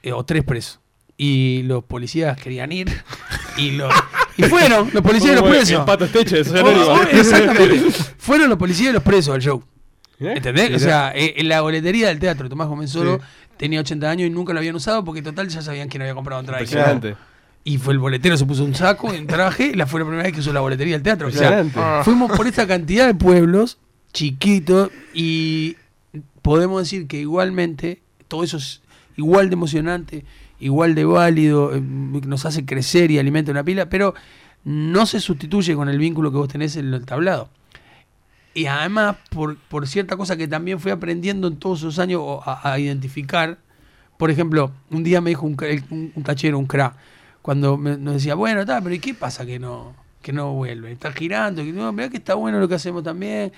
eh, 0.02 0.12
o 0.12 0.24
tres 0.24 0.44
presos. 0.44 0.80
Y 1.16 1.62
los 1.64 1.84
policías 1.84 2.36
querían 2.36 2.72
ir, 2.72 2.90
y, 3.56 3.70
lo, 3.72 3.88
y 4.36 4.42
fueron, 4.44 4.90
los 4.92 5.02
policías 5.02 5.32
y 5.32 5.40
los 5.40 5.48
presos. 5.48 5.70
el 5.70 5.84
Pato 5.84 6.06
Soy 6.06 6.60
Oh, 6.62 6.94
oh, 6.94 7.02
Exactamente. 7.02 7.90
Fueron 8.18 8.48
los 8.48 8.58
policías 8.58 8.90
y 8.90 8.92
los 8.92 9.02
presos 9.02 9.34
al 9.34 9.40
show. 9.42 9.62
¿Eh? 10.20 10.34
¿Entendés? 10.36 10.66
Mirá. 10.66 10.76
O 10.76 10.78
sea, 10.80 11.12
eh, 11.14 11.34
en 11.36 11.48
la 11.48 11.60
boletería 11.60 12.08
del 12.08 12.18
teatro, 12.18 12.48
Tomás 12.48 12.68
Comensoro 12.68 13.18
Sí. 13.18 13.24
tenía 13.56 13.80
80 13.80 14.08
años 14.10 14.26
y 14.26 14.30
nunca 14.30 14.52
lo 14.52 14.58
habían 14.60 14.74
usado 14.76 15.04
porque 15.04 15.22
total 15.22 15.48
ya 15.48 15.62
sabían 15.62 15.88
quién 15.88 16.02
había 16.02 16.14
comprado 16.14 16.40
entrada. 16.40 16.60
no. 16.60 16.64
Impresionante. 16.64 17.16
Y 17.64 17.78
fue 17.78 17.92
el 17.94 18.00
boletero, 18.00 18.36
se 18.36 18.44
puso 18.44 18.64
un 18.64 18.74
saco, 18.74 19.06
un 19.08 19.26
traje, 19.26 19.66
y 19.66 19.74
la 19.74 19.86
fue 19.86 20.00
la 20.00 20.06
primera 20.06 20.24
vez 20.24 20.32
que 20.32 20.40
usó 20.40 20.52
la 20.52 20.60
boletería 20.60 20.94
del 20.94 21.02
teatro. 21.02 21.28
O 21.28 21.30
sea, 21.30 21.60
Impresionante. 21.60 22.04
fuimos 22.04 22.36
por 22.36 22.46
esta 22.48 22.66
cantidad 22.66 23.06
de 23.06 23.14
pueblos 23.14 23.78
chiquitos 24.12 24.90
y 25.14 25.76
podemos 26.42 26.82
decir 26.82 27.06
que 27.06 27.18
igualmente 27.20 28.02
todo 28.28 28.42
eso 28.44 28.56
es 28.56 28.80
igual 29.16 29.48
de 29.48 29.54
emocionante, 29.54 30.24
igual 30.62 30.94
de 30.94 31.04
válido, 31.04 31.74
eh, 31.74 31.80
nos 31.80 32.46
hace 32.46 32.64
crecer 32.64 33.10
y 33.10 33.18
alimenta 33.18 33.50
una 33.50 33.64
pila, 33.64 33.88
pero 33.88 34.14
no 34.64 35.06
se 35.06 35.20
sustituye 35.20 35.74
con 35.74 35.88
el 35.88 35.98
vínculo 35.98 36.30
que 36.30 36.38
vos 36.38 36.48
tenés 36.48 36.76
en 36.76 36.92
el 36.94 37.04
tablado. 37.04 37.48
Y 38.54 38.66
además, 38.66 39.16
por, 39.30 39.56
por 39.56 39.86
cierta 39.86 40.16
cosa 40.16 40.36
que 40.36 40.46
también 40.46 40.78
fui 40.78 40.92
aprendiendo 40.92 41.48
en 41.48 41.56
todos 41.56 41.80
esos 41.80 41.98
años 41.98 42.22
a, 42.44 42.78
identificar, 42.78 43.58
por 44.18 44.30
ejemplo, 44.30 44.72
un 44.90 45.02
día 45.02 45.20
me 45.20 45.30
dijo 45.30 45.46
un, 45.46 45.56
un, 45.90 46.12
un 46.14 46.22
tachero, 46.22 46.58
un 46.58 46.66
cra, 46.66 46.96
cuando 47.40 47.76
me, 47.76 47.96
nos 47.96 48.14
decía, 48.14 48.34
bueno, 48.34 48.60
está, 48.60 48.80
pero 48.80 48.94
¿y 48.94 48.98
qué 48.98 49.14
pasa 49.14 49.46
que 49.46 49.58
no, 49.58 49.94
que 50.22 50.32
no 50.32 50.52
vuelve. 50.54 50.92
Está 50.92 51.12
girando, 51.12 51.62
que 51.62 51.72
no, 51.72 51.94
que 51.94 52.16
está 52.16 52.34
bueno 52.34 52.60
lo 52.60 52.68
que 52.68 52.76
hacemos 52.76 53.02
también. 53.02 53.52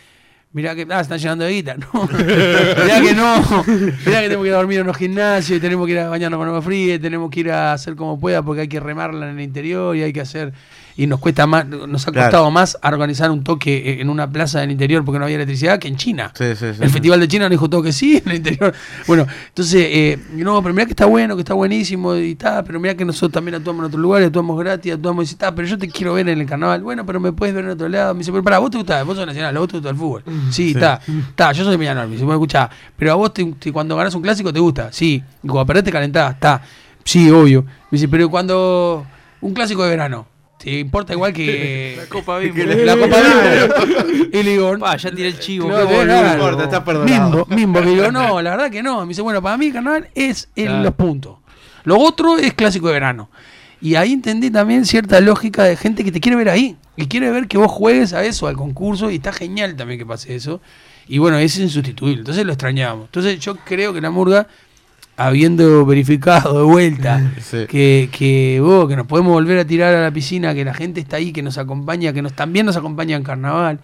Mirá 0.54 0.72
que 0.76 0.86
ah, 0.88 1.00
están 1.00 1.18
llenando 1.18 1.44
de 1.44 1.52
guita. 1.52 1.74
No, 1.74 2.08
mirá 2.12 3.00
que 3.02 3.12
no. 3.12 3.64
Mirá 4.06 4.20
que 4.22 4.28
tenemos 4.28 4.44
que 4.44 4.48
ir 4.48 4.54
a 4.54 4.58
dormir 4.58 4.78
en 4.78 4.86
los 4.86 4.96
gimnasios, 4.96 5.58
y 5.58 5.60
tenemos 5.60 5.84
que 5.84 5.92
ir 5.92 5.98
a 5.98 6.08
bañarnos 6.08 6.38
con 6.38 6.46
agua 6.46 6.62
fría, 6.62 6.94
y 6.94 6.98
tenemos 7.00 7.28
que 7.28 7.40
ir 7.40 7.50
a 7.50 7.72
hacer 7.72 7.96
como 7.96 8.20
pueda 8.20 8.40
porque 8.40 8.60
hay 8.60 8.68
que 8.68 8.78
remarla 8.78 9.28
en 9.28 9.38
el 9.38 9.44
interior 9.44 9.96
y 9.96 10.04
hay 10.04 10.12
que 10.12 10.20
hacer. 10.20 10.52
Y 10.96 11.08
nos 11.08 11.18
cuesta 11.18 11.44
más, 11.46 11.66
nos 11.66 12.06
ha 12.06 12.12
Claro. 12.12 12.28
costado 12.28 12.50
más 12.52 12.78
organizar 12.82 13.28
un 13.32 13.42
toque 13.42 14.00
en 14.00 14.08
una 14.08 14.30
plaza 14.30 14.60
del 14.60 14.70
interior 14.70 15.04
porque 15.04 15.18
no 15.18 15.24
había 15.24 15.34
electricidad 15.36 15.80
que 15.80 15.88
en 15.88 15.96
China. 15.96 16.30
Sí, 16.38 16.44
sí, 16.54 16.66
sí. 16.72 16.82
El 16.82 16.88
Festival 16.90 17.18
de 17.18 17.26
China 17.26 17.44
nos 17.46 17.50
dijo 17.50 17.68
todo 17.68 17.82
que 17.82 17.92
sí 17.92 18.16
en 18.24 18.30
el 18.30 18.36
interior. 18.36 18.72
Bueno, 19.08 19.26
entonces, 19.48 19.86
eh, 19.90 20.18
no, 20.34 20.62
pero 20.62 20.72
mirá 20.72 20.86
que 20.86 20.92
está 20.92 21.06
bueno, 21.06 21.34
que 21.34 21.40
está 21.42 21.54
buenísimo 21.54 22.14
y 22.16 22.32
está, 22.32 22.62
pero 22.62 22.78
mirá 22.78 22.94
que 22.94 23.04
nosotros 23.04 23.32
también 23.32 23.56
actuamos 23.56 23.80
en 23.82 23.86
otro 23.86 23.98
lugar, 23.98 24.22
actuamos 24.22 24.56
gratis, 24.58 24.92
actuamos 24.92 25.28
y 25.30 25.32
está, 25.34 25.52
pero 25.52 25.66
yo 25.66 25.76
te 25.78 25.88
quiero 25.88 26.14
ver 26.14 26.28
en 26.28 26.40
el 26.40 26.46
carnaval. 26.46 26.80
Bueno, 26.82 27.04
pero 27.04 27.18
me 27.18 27.32
puedes 27.32 27.54
ver 27.54 27.64
en 27.64 27.70
otro 27.72 27.88
lado. 27.88 28.14
Me 28.14 28.18
dice, 28.18 28.30
pero 28.30 28.44
para 28.44 28.58
vos 28.60 28.70
te 28.70 28.76
gusta, 28.76 29.02
vos 29.02 29.16
sos 29.16 29.26
nacional, 29.26 29.56
a 29.56 29.58
vos 29.58 29.68
te 29.68 29.76
gusta 29.78 29.90
el 29.90 29.96
fútbol. 29.96 30.22
Sí, 30.50 30.70
está, 30.70 31.00
está, 31.30 31.50
yo 31.50 31.64
soy 31.64 31.76
Peñarol. 31.76 32.06
Me 32.06 32.12
dice, 32.12 32.24
bueno, 32.24 32.36
escuchá, 32.38 32.70
pero 32.96 33.10
a 33.10 33.14
vos 33.16 33.34
te- 33.34 33.44
te- 33.58 33.72
cuando 33.72 33.96
ganás 33.96 34.14
un 34.14 34.22
clásico 34.22 34.52
te 34.52 34.60
gusta, 34.60 34.92
sí. 34.92 35.20
Y 35.42 35.48
cuando 35.48 35.66
perdés 35.66 35.82
te 35.84 35.90
calentás, 35.90 36.34
está. 36.34 36.62
Sí, 37.02 37.28
obvio. 37.32 37.62
Me 37.64 37.96
dice, 37.98 38.06
pero 38.06 38.30
cuando 38.30 39.04
un 39.40 39.52
clásico 39.54 39.82
de 39.82 39.90
verano. 39.90 40.28
¿Te 40.58 40.78
importa 40.78 41.12
igual 41.12 41.32
que 41.32 41.94
La 42.00 42.06
Copa 42.06 42.38
Bimbo. 42.38 42.62
la 42.64 42.96
Copa 42.96 43.16
Bimbo? 43.20 44.26
Y 44.32 44.42
le 44.42 44.50
digo, 44.52 44.78
Pa, 44.78 44.96
ya 44.96 45.10
tiré 45.10 45.28
el 45.28 45.38
chivo. 45.38 45.68
no, 45.70 46.04
no 46.04 46.32
importa, 46.34 46.64
está 46.64 46.84
perdonado. 46.84 47.30
Mimbo, 47.30 47.46
Mimbo, 47.54 47.80
que 47.82 47.88
digo, 47.90 48.10
no, 48.12 48.40
la 48.42 48.50
verdad 48.52 48.70
que 48.70 48.82
no. 48.82 49.02
Me 49.02 49.08
dice, 49.08 49.22
bueno, 49.22 49.42
para 49.42 49.56
mí 49.56 49.66
el 49.66 49.72
carnaval 49.72 50.08
es 50.14 50.48
el- 50.56 50.66
Claro. 50.66 50.82
los 50.82 50.94
puntos. 50.94 51.36
Lo 51.84 51.98
otro 51.98 52.38
es 52.38 52.54
clásico 52.54 52.86
de 52.86 52.94
verano. 52.94 53.30
Y 53.80 53.96
ahí 53.96 54.12
entendí 54.14 54.50
también 54.50 54.86
cierta 54.86 55.20
lógica 55.20 55.64
de 55.64 55.76
gente 55.76 56.02
que 56.04 56.10
te 56.12 56.20
quiere 56.20 56.36
ver 56.36 56.48
ahí. 56.48 56.76
Y 56.96 57.06
quiere 57.06 57.30
ver 57.30 57.46
que 57.48 57.58
vos 57.58 57.70
juegues 57.70 58.14
a 58.14 58.24
eso, 58.24 58.46
al 58.46 58.56
concurso. 58.56 59.10
Y 59.10 59.16
está 59.16 59.32
genial 59.32 59.76
también 59.76 59.98
que 59.98 60.06
pase 60.06 60.34
eso. 60.34 60.62
Y 61.06 61.18
bueno, 61.18 61.36
es 61.36 61.58
insustituible. 61.58 62.20
Entonces 62.20 62.46
lo 62.46 62.52
extrañábamos. 62.52 63.06
Entonces 63.06 63.38
yo 63.40 63.56
creo 63.56 63.92
que 63.92 64.00
la 64.00 64.10
murga, 64.10 64.46
habiendo 65.16 65.86
verificado 65.86 66.58
de 66.58 66.64
vuelta 66.64 67.32
Sí. 67.40 67.66
que, 67.68 68.08
que, 68.10 68.60
oh, 68.60 68.88
que 68.88 68.96
nos 68.96 69.06
podemos 69.06 69.32
volver 69.32 69.58
a 69.58 69.64
tirar 69.64 69.94
a 69.94 70.02
la 70.02 70.10
piscina, 70.10 70.54
que 70.54 70.64
la 70.64 70.74
gente 70.74 71.00
está 71.00 71.16
ahí, 71.16 71.32
que 71.32 71.42
nos 71.42 71.58
acompaña, 71.58 72.12
que 72.12 72.22
nos 72.22 72.32
también 72.32 72.66
nos 72.66 72.76
acompaña 72.76 73.16
en 73.16 73.22
carnaval, 73.22 73.80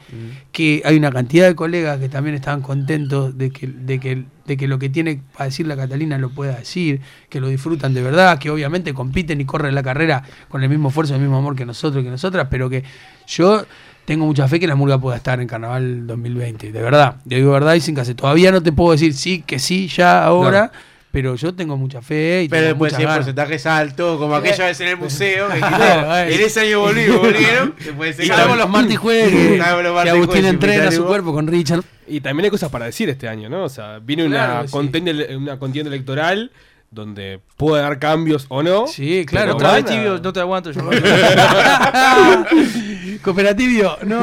que 0.50 0.82
hay 0.84 0.96
una 0.96 1.10
cantidad 1.12 1.46
de 1.46 1.54
colegas 1.54 1.98
que 1.98 2.08
también 2.08 2.34
estaban 2.34 2.62
contentos 2.62 3.36
de 3.36 3.50
que, 3.50 3.66
de 3.66 4.00
que, 4.00 4.24
de 4.46 4.56
que 4.56 4.66
lo 4.66 4.78
que 4.78 4.88
tiene 4.88 5.20
para 5.32 5.46
decir 5.46 5.66
la 5.66 5.76
Catalina 5.76 6.18
lo 6.18 6.30
pueda 6.30 6.56
decir, 6.56 7.00
que 7.28 7.40
lo 7.40 7.48
disfrutan 7.48 7.94
de 7.94 8.02
verdad, 8.02 8.38
que 8.38 8.50
obviamente 8.50 8.92
compiten 8.94 9.40
y 9.40 9.44
corren 9.44 9.74
la 9.74 9.82
carrera 9.82 10.24
con 10.48 10.62
el 10.62 10.68
mismo 10.68 10.88
esfuerzo, 10.88 11.14
el 11.14 11.20
mismo 11.20 11.36
amor 11.36 11.54
que 11.54 11.66
nosotros 11.66 12.02
y 12.02 12.04
que 12.04 12.10
nosotras, 12.10 12.48
pero 12.50 12.68
que 12.68 12.82
yo 13.28 13.64
tengo 14.04 14.26
mucha 14.26 14.48
fe 14.48 14.58
que 14.58 14.66
la 14.66 14.74
murga 14.74 14.98
pueda 14.98 15.16
estar 15.16 15.40
en 15.40 15.46
carnaval 15.46 16.06
2020, 16.06 16.72
de 16.72 16.82
verdad, 16.82 17.16
te 17.28 17.36
digo 17.36 17.52
verdad 17.52 17.74
y 17.74 17.80
sin 17.80 17.94
casi. 17.94 18.14
Todavía 18.14 18.50
no 18.50 18.60
te 18.62 18.72
puedo 18.72 18.92
decir 18.92 19.14
sí, 19.14 19.42
que 19.46 19.60
sí, 19.60 19.86
ya 19.86 20.24
ahora. 20.24 20.72
Pero 21.12 21.34
yo 21.34 21.52
tengo 21.52 21.76
mucha 21.76 22.00
fe 22.02 22.44
y 22.44 22.48
Pero 22.48 22.62
tengo 22.62 22.84
después 22.84 22.92
si 22.94 23.02
el 23.02 23.08
porcentaje 23.08 23.54
es 23.56 23.66
alto, 23.66 24.18
como 24.18 24.36
aquella 24.36 24.66
vez 24.66 24.80
en 24.80 24.88
el 24.88 24.96
museo, 24.96 25.48
que 25.52 25.58
Claro, 25.58 26.16
eh. 26.16 26.34
en 26.34 26.40
ese 26.40 26.60
año 26.60 26.80
volví, 26.80 27.08
volvieron. 27.10 27.74
Y 28.18 28.26
salvo 28.26 28.54
los 28.54 28.68
martes 28.68 28.94
y 28.94 28.96
jueves 28.96 29.32
que, 29.32 30.10
Agustín 30.10 30.44
entrena 30.44 30.90
su 30.92 31.04
cuerpo 31.04 31.32
con 31.32 31.46
Richard. 31.46 31.82
Y 32.06 32.20
también 32.20 32.44
hay 32.44 32.50
cosas 32.50 32.70
para 32.70 32.86
decir 32.86 33.08
este 33.08 33.28
año, 33.28 33.48
¿no? 33.48 33.64
O 33.64 33.68
sea, 33.68 33.98
viene 34.00 34.24
Claro 34.24 34.24
una, 34.24 34.64
contienda, 34.70 35.12
una 35.36 35.58
contienda 35.58 35.92
electoral 35.92 36.50
donde 36.90 37.40
puede 37.56 37.82
dar 37.82 37.98
cambios 38.00 38.46
o 38.48 38.62
no. 38.62 38.86
Sí, 38.88 39.24
claro, 39.26 39.54
Otra 39.54 39.74
vez 39.74 39.84
tibio, 39.84 40.18
no 40.20 40.32
te 40.32 40.40
aguanto 40.40 40.72
yo. 40.72 40.80
Cooperativo, 43.22 43.96
no, 44.06 44.20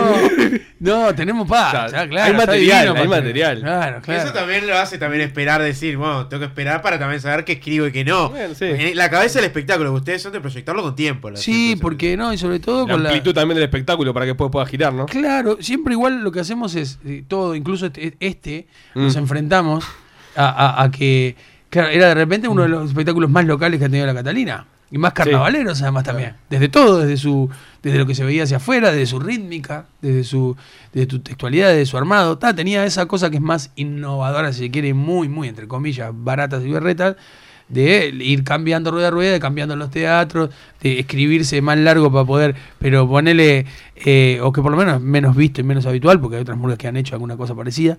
no, 0.80 1.13
tenemos 1.15 1.47
paz. 1.47 1.86
O 1.88 1.89
sea, 1.89 2.07
claro, 2.09 2.34
hay 2.34 2.38
material, 2.38 2.86
divino, 2.88 3.01
hay 3.01 3.07
material. 3.07 3.59
Claro, 3.61 4.01
claro. 4.01 4.24
Eso 4.24 4.34
también 4.34 4.65
lo 4.68 4.78
hace 4.78 4.97
también 4.97 5.22
esperar 5.22 5.61
decir, 5.61 5.97
bueno, 5.97 6.28
tengo 6.28 6.41
que 6.41 6.47
esperar 6.47 6.82
para 6.82 6.97
también 6.97 7.22
saber 7.22 7.45
qué 7.45 7.53
escribo 7.53 7.88
y 7.88 7.91
qué 7.91 8.03
no. 8.03 8.30
Bueno, 8.30 8.55
sí. 8.55 8.65
En 8.65 8.97
la 8.97 9.09
cabeza 9.09 9.39
del 9.39 9.45
espectáculo, 9.45 9.91
que 9.91 9.97
ustedes 9.97 10.22
son 10.22 10.32
de 10.34 10.41
proyectarlo 10.41 10.82
con 10.82 10.95
tiempo. 10.95 11.30
Sí, 11.36 11.78
porque 11.80 12.18
no, 12.18 12.34
y 12.34 12.38
sobre 12.38 12.59
todo 12.59 12.88
La 12.88 12.93
con 12.93 13.03
la. 13.03 13.09
amplitud 13.09 13.34
también 13.34 13.55
del 13.55 13.65
espectáculo 13.65 14.13
para 14.13 14.26
que 14.26 14.32
después 14.32 14.51
pueda 14.51 14.65
girar, 14.65 14.93
¿no? 14.93 15.05
Claro, 15.05 15.57
siempre 15.61 15.93
igual 15.93 16.24
lo 16.24 16.32
que 16.32 16.39
hacemos 16.39 16.76
es 16.76 16.99
eh, 17.05 17.24
todo, 17.28 17.55
incluso 17.55 17.86
este, 17.88 18.15
este, 18.20 18.68
Mm. 18.95 19.03
nos 19.03 19.15
enfrentamos 19.15 19.86
a, 20.36 20.47
a- 20.49 20.84
a 20.84 20.91
que, 20.91 21.36
claro, 21.70 21.89
era 21.89 22.07
de 22.07 22.15
repente 22.15 22.47
uno 22.47 22.63
de 22.63 22.70
los 22.70 22.89
espectáculos 22.89 23.30
más 23.30 23.45
locales 23.45 23.80
que 23.80 23.86
ha 23.86 23.89
tenido 23.89 24.05
la 24.05 24.13
Catalina. 24.13 24.65
Y 24.89 24.97
más 24.97 25.11
carnavaleros 25.11 25.82
además 25.82 26.05
también. 26.05 26.36
Desde 26.49 26.70
todo, 26.70 26.99
desde 26.99 27.18
su 27.18 27.49
desde 27.84 27.97
lo 27.97 28.05
que 28.05 28.15
se 28.15 28.24
veía 28.24 28.43
hacia 28.43 28.57
afuera, 28.57 28.91
desde 28.91 29.05
su 29.05 29.20
rítmica, 29.20 29.86
desde 30.01 30.24
su 30.24 30.55
desde 30.93 31.11
su 31.11 31.20
textualidad, 31.20 31.70
desde 31.70 31.86
su 31.86 31.97
armado. 31.97 32.38
Ta, 32.38 32.55
tenía 32.55 32.86
esa 32.86 33.05
cosa 33.05 33.30
que 33.30 33.38
es 33.38 33.41
más 33.41 33.72
innovadora, 33.76 34.53
si 34.53 34.59
se 34.65 34.72
quiere, 34.72 34.93
muy, 34.93 35.28
muy, 35.28 35.49
entre 35.49 35.68
comillas, 35.68 36.11
baratas 36.13 36.63
y 36.63 36.70
berretas, 36.70 37.18
de 37.68 38.13
ir 38.18 38.45
cambiando 38.45 38.91
rueda 38.91 39.09
a 39.09 39.11
rueda, 39.11 39.34
de 39.34 39.39
cambiando 39.41 39.76
los 39.76 39.91
teatros, 39.91 40.51
de 40.82 40.99
escribirse 40.99 41.61
más 41.61 41.78
largo 41.78 42.09
para 42.09 42.24
poder, 42.24 42.55
pero 42.80 43.07
ponerle, 43.09 43.65
eh, 43.97 44.39
o 44.41 44.53
que 44.53 44.61
por 44.61 44.72
lo 44.72 44.78
menos 44.78 45.01
menos 45.01 45.36
visto 45.36 45.59
y 45.59 45.65
menos 45.65 45.86
habitual, 45.86 46.22
porque 46.22 46.38
hay 46.38 46.43
otras 46.43 46.57
murgas 46.57 46.78
que 46.78 46.88
han 46.88 46.95
hecho 46.95 47.15
alguna 47.15 47.36
cosa 47.36 47.53
parecida. 47.55 47.97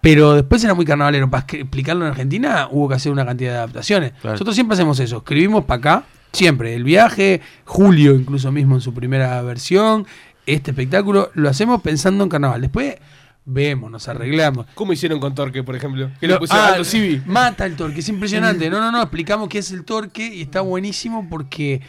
Pero 0.00 0.34
después 0.34 0.62
era 0.64 0.74
muy 0.74 0.84
carnavalero. 0.84 1.30
Para 1.30 1.44
explicarlo 1.48 2.04
en 2.06 2.10
Argentina 2.12 2.68
hubo 2.70 2.88
que 2.88 2.94
hacer 2.94 3.12
una 3.12 3.26
cantidad 3.26 3.52
de 3.52 3.58
adaptaciones. 3.58 4.12
Claro. 4.20 4.32
Nosotros 4.34 4.54
siempre 4.54 4.74
hacemos 4.74 4.98
eso. 5.00 5.18
Escribimos 5.18 5.64
para 5.64 5.78
acá, 5.78 6.04
siempre. 6.32 6.74
El 6.74 6.84
viaje, 6.84 7.40
Julio 7.64 8.14
incluso 8.14 8.50
mismo 8.50 8.76
en 8.76 8.80
su 8.80 8.94
primera 8.94 9.40
versión, 9.42 10.06
este 10.46 10.70
espectáculo, 10.70 11.30
lo 11.34 11.48
hacemos 11.48 11.82
pensando 11.82 12.24
en 12.24 12.30
carnaval. 12.30 12.60
Después 12.62 12.96
vemos, 13.44 13.90
nos 13.90 14.08
arreglamos. 14.08 14.66
¿Cómo 14.74 14.92
hicieron 14.92 15.20
con 15.20 15.34
Torque, 15.34 15.62
por 15.62 15.76
ejemplo? 15.76 16.10
Que 16.18 16.26
Lo- 16.28 16.34
le 16.34 16.40
pusieron 16.40 16.64
ah, 16.66 16.72
Aldo 16.72 16.84
Civi. 16.84 17.22
Mata 17.26 17.66
el 17.66 17.76
torque, 17.76 18.00
es 18.00 18.08
impresionante. 18.08 18.70
No, 18.70 18.80
no, 18.80 18.90
no, 18.90 19.02
explicamos 19.02 19.48
qué 19.48 19.58
es 19.58 19.70
el 19.70 19.84
torque 19.84 20.26
y 20.26 20.42
está 20.42 20.60
buenísimo 20.62 21.26
porque 21.28 21.80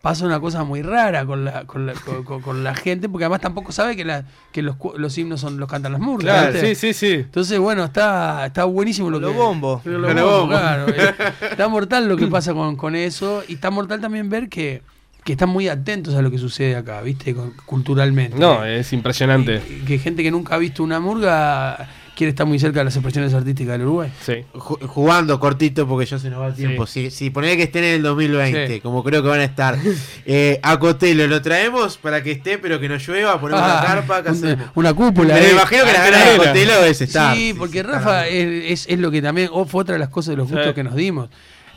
pasa 0.00 0.24
una 0.24 0.40
cosa 0.40 0.64
muy 0.64 0.80
rara 0.82 1.26
con 1.26 1.44
la, 1.44 1.64
con 1.66 1.84
la, 1.86 1.92
con- 1.92 2.24
con- 2.24 2.40
con 2.40 2.64
la 2.64 2.74
gente, 2.74 3.08
porque 3.08 3.24
además 3.24 3.40
tampoco 3.42 3.70
sabe 3.70 3.96
que, 3.96 4.04
la, 4.04 4.24
que 4.50 4.62
los, 4.62 4.76
los 4.96 5.18
himnos 5.18 5.40
son 5.40 5.58
los 5.58 5.68
cantan 5.68 5.92
las 5.92 6.00
murgas. 6.00 6.34
Claro, 6.48 6.52
¿viste? 6.54 6.74
sí, 6.74 6.92
sí, 6.94 7.06
sí. 7.08 7.14
Entonces, 7.16 7.58
bueno, 7.58 7.84
está, 7.84 8.46
está 8.46 8.64
buenísimo 8.64 9.10
lo 9.10 9.20
Los 9.20 9.32
que. 9.32 9.36
bombos. 9.36 9.84
Los 9.84 10.00
Los 10.00 10.14
bombos, 10.14 10.40
bombos. 10.40 10.58
claro. 10.60 10.86
Eh, 10.88 11.14
Está 11.50 11.68
mortal 11.68 12.08
lo 12.08 12.16
que 12.16 12.26
pasa 12.28 12.54
con, 12.54 12.76
con 12.76 12.94
eso. 12.96 13.42
Y 13.46 13.54
está 13.54 13.70
mortal 13.70 14.00
también 14.00 14.30
ver 14.30 14.48
que, 14.48 14.82
que 15.24 15.32
están 15.32 15.50
muy 15.50 15.68
atentos 15.68 16.14
a 16.14 16.22
lo 16.22 16.30
que 16.30 16.38
sucede 16.38 16.76
acá, 16.76 17.02
¿viste? 17.02 17.34
Con- 17.34 17.52
culturalmente. 17.66 18.38
No, 18.38 18.64
es 18.64 18.92
impresionante. 18.94 19.60
que, 19.60 19.84
que 19.84 19.98
gente 19.98 20.22
que 20.22 20.30
nunca 20.30 20.54
ha 20.54 20.58
visto 20.58 20.82
una 20.82 20.98
murga 20.98 21.88
quiere 22.20 22.30
estar 22.32 22.46
muy 22.46 22.58
cerca 22.58 22.80
de 22.80 22.84
las 22.84 22.94
expresiones 22.96 23.32
artísticas 23.32 23.72
del 23.72 23.82
Uruguay. 23.86 24.12
Sí. 24.20 24.44
Ju- 24.52 24.86
Jugando 24.86 25.40
cortito 25.40 25.86
porque 25.88 26.04
ya 26.04 26.18
se 26.18 26.28
nos 26.28 26.42
va 26.42 26.48
el 26.48 26.54
tiempo. 26.54 26.86
Si, 26.86 27.10
si 27.10 27.30
ponés 27.30 27.56
que 27.56 27.62
estén 27.62 27.82
en 27.84 27.94
el 27.94 28.02
2020, 28.02 28.66
Sí. 28.74 28.80
como 28.82 29.02
creo 29.02 29.22
que 29.22 29.28
van 29.30 29.40
a 29.40 29.44
estar, 29.44 29.78
eh, 30.26 30.60
a 30.62 30.78
Cotelo 30.78 31.26
lo 31.26 31.40
traemos 31.40 31.96
para 31.96 32.22
que 32.22 32.32
esté, 32.32 32.58
pero 32.58 32.78
que 32.78 32.88
no 32.90 32.96
llueva, 32.96 33.40
ponemos 33.40 33.62
Ah, 33.64 33.80
la 33.82 33.86
carpa, 33.86 34.22
¿qué 34.22 34.28
un- 34.28 34.34
hacemos? 34.36 34.66
una 34.74 34.92
cúpula. 34.92 35.32
Pero 35.34 35.46
eh. 35.46 35.48
me 35.48 35.54
imagino 35.54 35.84
que 35.84 35.92
las 35.94 36.10
ganas 36.10 36.30
de. 36.32 36.36
Cotelo 36.36 36.84
es 36.84 37.00
estar. 37.00 37.34
Sí, 37.36 37.54
porque 37.56 37.82
Rafa 37.82 38.26
es, 38.28 38.70
es- 38.72 38.86
es 38.90 38.98
lo 38.98 39.10
que 39.10 39.22
también 39.22 39.48
oh, 39.50 39.64
fue 39.64 39.80
otra 39.80 39.94
de 39.94 39.98
las 40.00 40.10
cosas 40.10 40.32
de 40.32 40.36
los 40.36 40.46
gustos 40.48 40.66
Sí. 40.68 40.74
que 40.74 40.84
nos 40.84 40.94
dimos. 40.94 41.30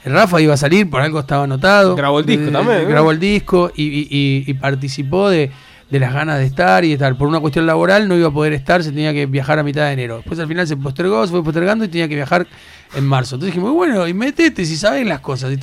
Rafa 0.05 0.41
iba 0.41 0.53
a 0.53 0.57
salir, 0.57 0.89
por 0.89 0.99
algo 1.01 1.21
estaba 1.21 1.45
anotado. 1.45 1.95
Grabó 1.95 2.19
el 2.19 2.25
disco 2.25 2.49
Eh, 2.49 2.51
también. 2.51 2.89
Grabó 2.89 3.11
el 3.11 3.19
disco 3.21 3.71
y, 3.73 3.83
y- 3.83 4.07
y- 4.09 4.43
y 4.45 4.53
participó 4.55 5.29
de, 5.29 5.49
de 5.89 5.99
las 5.99 6.13
ganas 6.13 6.39
de 6.39 6.45
estar 6.45 6.83
y 6.83 6.89
de 6.89 6.93
estar. 6.93 7.15
Por 7.17 7.27
una 7.27 7.39
cuestión 7.39 7.65
laboral 7.65 8.07
no 8.07 8.15
iba 8.15 8.27
a 8.27 8.31
poder 8.31 8.53
estar, 8.53 8.83
se 8.83 8.91
tenía 8.91 9.13
que 9.13 9.25
viajar 9.25 9.59
a 9.59 9.63
mitad 9.63 9.85
de 9.85 9.93
enero. 9.93 10.17
Después 10.17 10.39
al 10.39 10.47
final 10.47 10.67
se 10.67 10.77
postergó, 10.77 11.25
se 11.25 11.31
fue 11.31 11.43
postergando 11.43 11.85
y 11.85 11.87
tenía 11.87 12.07
que 12.07 12.15
viajar 12.15 12.47
en 12.95 13.05
marzo. 13.05 13.35
Entonces 13.35 13.55
dijimos, 13.55 13.73
bueno, 13.73 14.07
y 14.07 14.13
métete 14.13 14.65
si 14.65 14.75
sabes 14.75 15.05
las 15.05 15.19
cosas. 15.19 15.51
Y. 15.53 15.59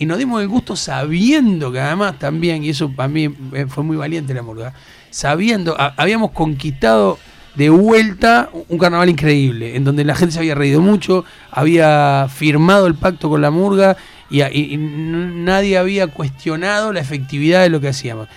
Y 0.00 0.06
nos 0.06 0.18
dimos 0.18 0.40
el 0.40 0.48
gusto 0.48 0.76
sabiendo 0.76 1.72
que 1.72 1.80
además 1.80 2.18
también, 2.18 2.62
y 2.62 2.68
eso 2.68 2.90
para 2.92 3.08
mí 3.08 3.28
fue 3.68 3.82
muy 3.82 3.96
valiente 3.96 4.32
la 4.32 4.42
murga, 4.42 4.72
sabiendo, 5.10 5.76
habíamos 5.96 6.30
conquistado 6.30 7.18
de 7.56 7.70
vuelta 7.70 8.50
un 8.68 8.78
carnaval 8.78 9.08
increíble, 9.08 9.74
en 9.74 9.82
donde 9.82 10.04
la 10.04 10.14
gente 10.14 10.32
se 10.32 10.38
había 10.38 10.54
reído 10.54 10.80
mucho, 10.80 11.24
había 11.50 12.28
firmado 12.32 12.86
el 12.86 12.94
pacto 12.94 13.28
con 13.28 13.40
la 13.40 13.50
murga 13.50 13.96
y, 14.30 14.76
nadie 14.76 15.76
había 15.76 16.06
cuestionado 16.06 16.92
la 16.92 17.00
efectividad 17.00 17.62
de 17.62 17.70
lo 17.70 17.80
que 17.80 17.88
hacíamos. 17.88 18.28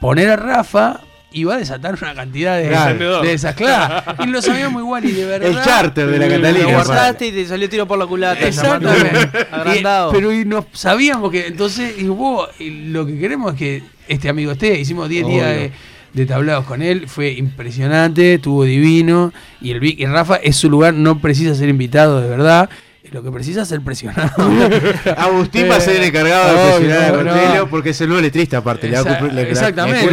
Poner 0.00 0.30
a 0.30 0.36
Rafa 0.36 1.00
iba 1.32 1.54
a 1.54 1.58
desatar 1.58 1.94
una 2.00 2.14
cantidad 2.14 2.58
de, 2.58 2.68
Claro. 2.68 3.22
de 3.22 3.32
esas, 3.32 3.54
claro. 3.54 4.02
Y 4.24 4.26
lo 4.28 4.42
sabíamos 4.42 4.82
igual 4.82 5.04
y 5.04 5.12
de 5.12 5.26
verdad. 5.26 5.48
El 5.48 5.62
charter 5.62 6.06
de 6.08 6.18
la 6.18 6.28
Catalina. 6.28 6.64
Lo 6.64 6.70
guardaste 6.72 7.26
y 7.28 7.32
te 7.32 7.46
salió 7.46 7.68
tiro 7.68 7.86
por 7.86 7.98
la 7.98 8.06
culata. 8.06 8.46
Exactamente. 8.48 9.46
Agrandado. 9.52 10.10
Y- 10.10 10.14
pero 10.14 10.32
y 10.32 10.44
nos 10.44 10.64
sabíamos 10.72 11.30
que 11.30 11.46
entonces 11.46 11.94
y 11.98 12.04
vos, 12.08 12.48
y 12.58 12.88
lo 12.88 13.06
que 13.06 13.16
queremos 13.18 13.52
es 13.52 13.58
que 13.58 13.82
este 14.08 14.28
amigo 14.28 14.52
esté. 14.52 14.80
Hicimos 14.80 15.08
10 15.08 15.26
días 15.26 15.46
de, 15.46 15.72
de 16.14 16.26
tablados 16.26 16.64
con 16.64 16.82
él, 16.82 17.06
fue 17.06 17.30
impresionante, 17.32 18.34
estuvo 18.34 18.64
divino 18.64 19.32
y 19.60 19.70
el 19.70 19.84
y 19.84 20.04
Rafa 20.06 20.36
es 20.36 20.56
su 20.56 20.68
lugar, 20.68 20.94
no 20.94 21.20
precisa 21.20 21.54
ser 21.54 21.68
invitado 21.68 22.20
de 22.20 22.28
verdad. 22.28 22.68
Lo 23.12 23.22
que 23.22 23.30
precisa 23.32 23.62
es 23.62 23.68
ser 23.68 23.80
presionado. 23.80 24.30
Agustín 25.16 25.66
va 25.70 25.76
a 25.76 25.80
ser 25.80 25.96
el 25.96 26.04
encargado 26.04 26.48
de 26.48 26.78
presionar 26.78 27.02
a. 27.04 27.16
Cornelio 27.16 27.68
porque 27.68 27.90
es 27.90 28.00
el 28.00 28.08
nuevo 28.08 28.22
letrista 28.22 28.58
aparte. 28.58 28.88
exactamente. 28.88 30.08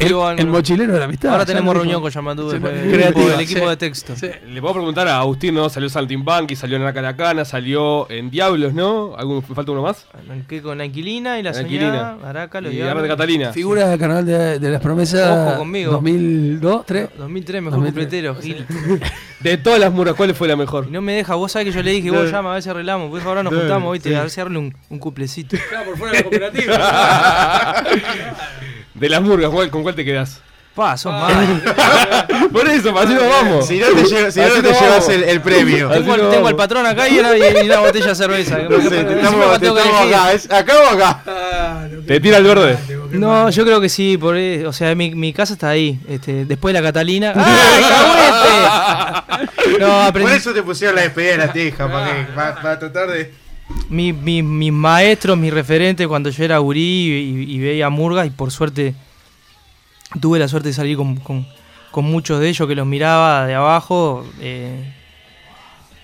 el- 0.00 0.38
el 0.38 0.46
mochilero 0.46 0.92
de 0.92 0.98
la 0.98 1.04
amistad. 1.06 1.30
Ahora 1.32 1.46
tenemos 1.46 1.74
reunión 1.74 2.00
con 2.02 2.10
Yamandú 2.10 2.50
el 2.50 3.40
equipo 3.40 3.60
sí. 3.60 3.66
de 3.68 3.76
texto. 3.76 4.14
Sí. 4.16 4.28
Le 4.48 4.60
puedo 4.60 4.74
preguntar 4.74 5.08
a 5.08 5.18
Agustín, 5.20 5.54
¿no? 5.54 5.68
Salió 5.68 5.88
Saltimbanqui, 5.88 6.56
salió 6.56 6.76
en 6.76 6.84
la 6.84 6.92
Caracana, 6.92 7.44
salió 7.44 8.10
en 8.10 8.30
Diablos, 8.30 8.74
¿no? 8.74 9.14
¿Algún, 9.16 9.42
¿Falta 9.42 9.72
uno 9.72 9.82
más? 9.82 10.06
Arranqué 10.12 10.60
con 10.62 10.78
la 10.78 10.84
inquilina 10.84 11.38
y 11.38 11.42
la 11.42 11.54
soñada. 11.54 12.18
Araca, 12.24 12.60
los 12.60 12.72
Y 12.72 12.76
de 12.76 13.08
Catalina. 13.08 13.52
Figura 13.52 13.88
del 13.88 13.98
canal 13.98 14.24
de, 14.26 14.58
de 14.58 14.70
las 14.70 14.80
promesas. 14.80 15.48
Ojo 15.48 15.58
conmigo. 15.60 15.92
2002, 15.92 16.86
3. 16.86 17.08
2003, 17.18 17.62
mejor 17.62 17.80
2003. 17.80 18.04
cupletero, 18.04 18.34
Gil. 18.36 18.66
De 19.40 19.58
todas 19.58 19.78
las 19.78 19.92
murgas, 19.92 20.14
¿cuál 20.14 20.34
fue 20.34 20.48
la 20.48 20.56
mejor? 20.56 20.90
No 20.90 21.02
me 21.02 21.12
deja, 21.14 21.34
vos 21.34 21.52
sabés 21.52 21.68
que 21.68 21.72
yo 21.74 21.82
le 21.82 21.90
dije, 21.90 22.10
vos. 22.10 22.32
Llama, 22.34 22.50
a 22.50 22.54
ver 22.54 22.62
si 22.62 22.68
arreglamos. 22.70 23.10
Pues 23.10 23.24
ahora 23.24 23.42
nos 23.42 23.54
juntamos, 23.54 23.92
viste, 23.92 24.10
sí. 24.10 24.14
a 24.14 24.20
ver 24.22 24.30
si 24.30 24.40
arregla 24.40 24.58
un, 24.60 24.76
un 24.90 24.98
cuplecito. 24.98 25.56
por 25.86 25.98
fuera 25.98 26.12
de 26.12 26.18
la 26.18 26.22
cooperativa. 26.24 27.84
De 28.94 29.08
las 29.08 29.20
murgas, 29.22 29.50
¿cuál- 29.50 29.70
¿con 29.70 29.82
cuál 29.82 29.94
te 29.96 30.04
quedás? 30.04 30.40
Pa, 30.74 30.96
sos 30.96 31.12
mal. 31.12 31.62
Por 32.52 32.66
eso, 32.68 32.92
para 32.92 33.06
así 33.06 33.14
nos 33.14 33.28
vamos. 33.28 33.64
Si 33.66 33.78
no 33.78 33.86
te, 33.88 34.04
si 34.06 34.14
no 34.40 34.48
te 34.60 34.72
llevas 34.72 35.08
el, 35.08 35.22
el 35.22 35.40
premio. 35.40 35.88
Tengo, 35.88 36.14
al- 36.14 36.30
tengo 36.30 36.48
al 36.48 36.56
patrón 36.56 36.84
acá 36.84 37.08
y 37.08 37.20
una, 37.20 37.36
y 37.36 37.66
una 37.66 37.78
botella 37.78 38.08
de 38.08 38.14
cerveza. 38.16 38.58
No 38.58 38.80
sé, 38.82 39.04
te 39.04 39.14
estamos, 39.14 39.60
te 39.60 39.68
acá. 39.68 40.32
¿Es 40.32 40.50
acá 40.50 40.72
o 40.80 40.86
acá? 40.94 41.22
¿Te 42.06 42.18
tira 42.18 42.38
el 42.38 42.44
verde? 42.44 42.76
No, 43.12 43.50
yo 43.50 43.64
creo 43.64 43.80
que 43.80 43.88
sí, 43.88 44.18
por, 44.18 44.36
eh, 44.36 44.66
o 44.66 44.72
sea, 44.72 44.92
mi, 44.96 45.14
mi 45.14 45.32
casa 45.32 45.52
está 45.52 45.68
ahí, 45.68 46.00
este, 46.08 46.44
después 46.44 46.74
de 46.74 46.80
la 46.80 46.86
Catalina. 46.88 47.32
¡Ay, 49.28 49.46
Por 50.12 50.30
eso 50.32 50.52
te 50.52 50.62
pusieron 50.62 50.96
la 50.96 51.02
despedida 51.02 51.32
de 51.32 51.38
la 51.38 51.52
teja, 51.52 51.90
para, 51.90 52.14
que, 52.26 52.32
para, 52.32 52.54
para 52.62 52.78
tratar 52.78 53.10
de. 53.10 53.32
Mi- 53.88 54.12
mi- 54.12 54.42
mis 54.42 54.72
maestros, 54.72 55.38
mis 55.38 55.52
referentes 55.52 56.06
cuando 56.06 56.28
yo 56.30 56.44
era 56.44 56.58
gurí 56.58 56.80
y, 56.80 57.54
y 57.54 57.58
veía 57.60 57.88
murgas 57.88 58.26
y 58.26 58.30
por 58.30 58.50
suerte 58.50 58.94
tuve 60.20 60.38
la 60.38 60.48
suerte 60.48 60.68
de 60.68 60.74
salir 60.74 60.96
con, 60.96 61.16
con- 61.16 61.46
con 61.90 62.04
muchos 62.04 62.40
de 62.40 62.48
ellos 62.48 62.68
que 62.68 62.74
los 62.74 62.86
miraba 62.86 63.46
de 63.46 63.54
abajo. 63.54 64.26
eh, 64.40 64.92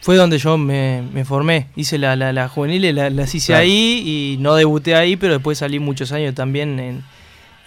fue 0.02 0.16
donde 0.16 0.38
yo 0.38 0.56
me, 0.56 1.02
me 1.12 1.26
formé. 1.26 1.66
Hice 1.76 1.98
la, 1.98 2.16
la, 2.16 2.32
la 2.32 2.48
juvenil, 2.48 2.94
la- 2.94 3.10
las 3.10 3.34
hice 3.34 3.48
Claro. 3.48 3.62
ahí 3.64 4.02
y 4.06 4.36
no 4.40 4.54
debuté 4.54 4.94
ahí, 4.94 5.16
pero 5.16 5.34
después 5.34 5.58
salí 5.58 5.78
muchos 5.78 6.12
años 6.12 6.34
también 6.34 6.80
en, 6.80 7.04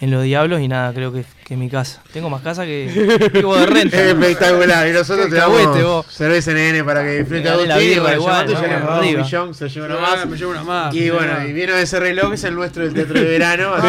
en 0.01 0.11
Los 0.11 0.23
Diablos 0.23 0.59
y 0.61 0.67
nada, 0.67 0.91
creo 0.93 1.13
que, 1.13 1.25
que 1.43 1.57
mi 1.57 1.69
casa. 1.69 2.01
Tengo 2.13 2.29
más 2.29 2.41
casa 2.41 2.63
que 2.65 3.29
vivo 3.33 3.55
de 3.57 3.65
renta. 3.65 4.01
Espectacular. 4.01 4.87
Y 4.87 4.91
nosotros 4.93 5.29
te 5.29 5.35
damos 5.35 5.81
vos. 5.83 6.05
cerveza 6.09 6.51
NN 6.53 6.85
para 6.85 7.03
que 7.03 7.19
disfrute 7.19 7.41
Dale 7.43 7.67
la 7.67 7.75
Agustín. 7.75 7.93
birra 7.99 8.13
igual, 8.15 8.47
llamando, 8.47 8.53
ya 8.53 8.99
un 9.11 9.17
millón, 9.23 9.53
se 9.53 9.69
lleva 9.69 9.85
una 9.87 9.99
más. 9.99 10.25
me 10.25 10.37
llevo 10.37 10.51
una 10.51 10.63
más. 10.63 10.95
Y 10.95 11.09
bueno, 11.09 11.45
y 11.47 11.51
vino 11.53 11.75
ese 11.75 11.99
reloj, 11.99 12.33
es 12.33 12.43
el 12.45 12.55
nuestro 12.55 12.83
del 12.83 12.93
teatro 12.93 13.13
de 13.19 13.25
verano. 13.27 13.73
así 13.75 13.87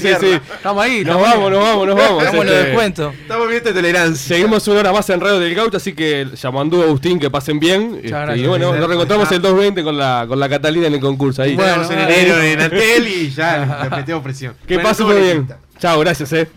sí, 0.00 0.14
sí. 0.20 0.40
Estamos 0.54 0.84
ahí. 0.84 1.04
Nos 1.04 1.16
estamos 1.16 1.22
vamos, 1.22 1.50
nos 1.50 1.60
vamos, 1.62 1.86
nos 1.86 1.96
vamos. 1.96 2.22
Hagamos 2.22 2.44
los 2.44 2.54
Este, 2.54 2.66
descuentos. 2.66 3.14
Estamos 3.14 3.48
bien 3.48 3.64
de 3.64 3.72
tolerancia. 3.72 4.36
Seguimos 4.36 4.68
una 4.68 4.80
hora 4.80 4.92
más 4.92 5.08
en 5.10 5.20
Radio 5.20 5.38
del 5.38 5.54
Gaucho, 5.54 5.76
así 5.78 5.94
que 5.94 6.26
llamando 6.40 6.80
a 6.82 6.84
Agustín 6.84 7.18
que 7.18 7.30
pasen 7.30 7.58
bien. 7.58 7.94
Este, 7.96 8.08
gracias. 8.10 8.38
y 8.38 8.46
bueno, 8.46 8.74
nos 8.76 8.86
reencontramos 8.86 9.30
el 9.32 9.40
220 9.40 9.82
con 9.82 9.96
la, 9.96 10.24
con 10.28 10.38
la 10.38 10.48
Catalina 10.48 10.88
en 10.88 10.94
el 10.94 11.00
concurso 11.00 11.42
ahí. 11.42 11.54
Bueno, 11.54 11.84
en 11.90 11.98
enero 11.98 12.40
en 12.42 12.60
Antel 12.60 13.08
y 13.08 13.30
ya 13.30 13.80
le 13.90 13.96
metemos 13.96 14.22
presión. 14.22 14.54
Que 14.66 14.74
Bueno, 14.74 14.88
pase 14.90 15.02
estuvo 15.02 15.18
muy 15.18 15.22
bien. 15.26 15.48
Chao, 15.78 15.98
gracias, 16.00 16.32
eh. 16.34 16.48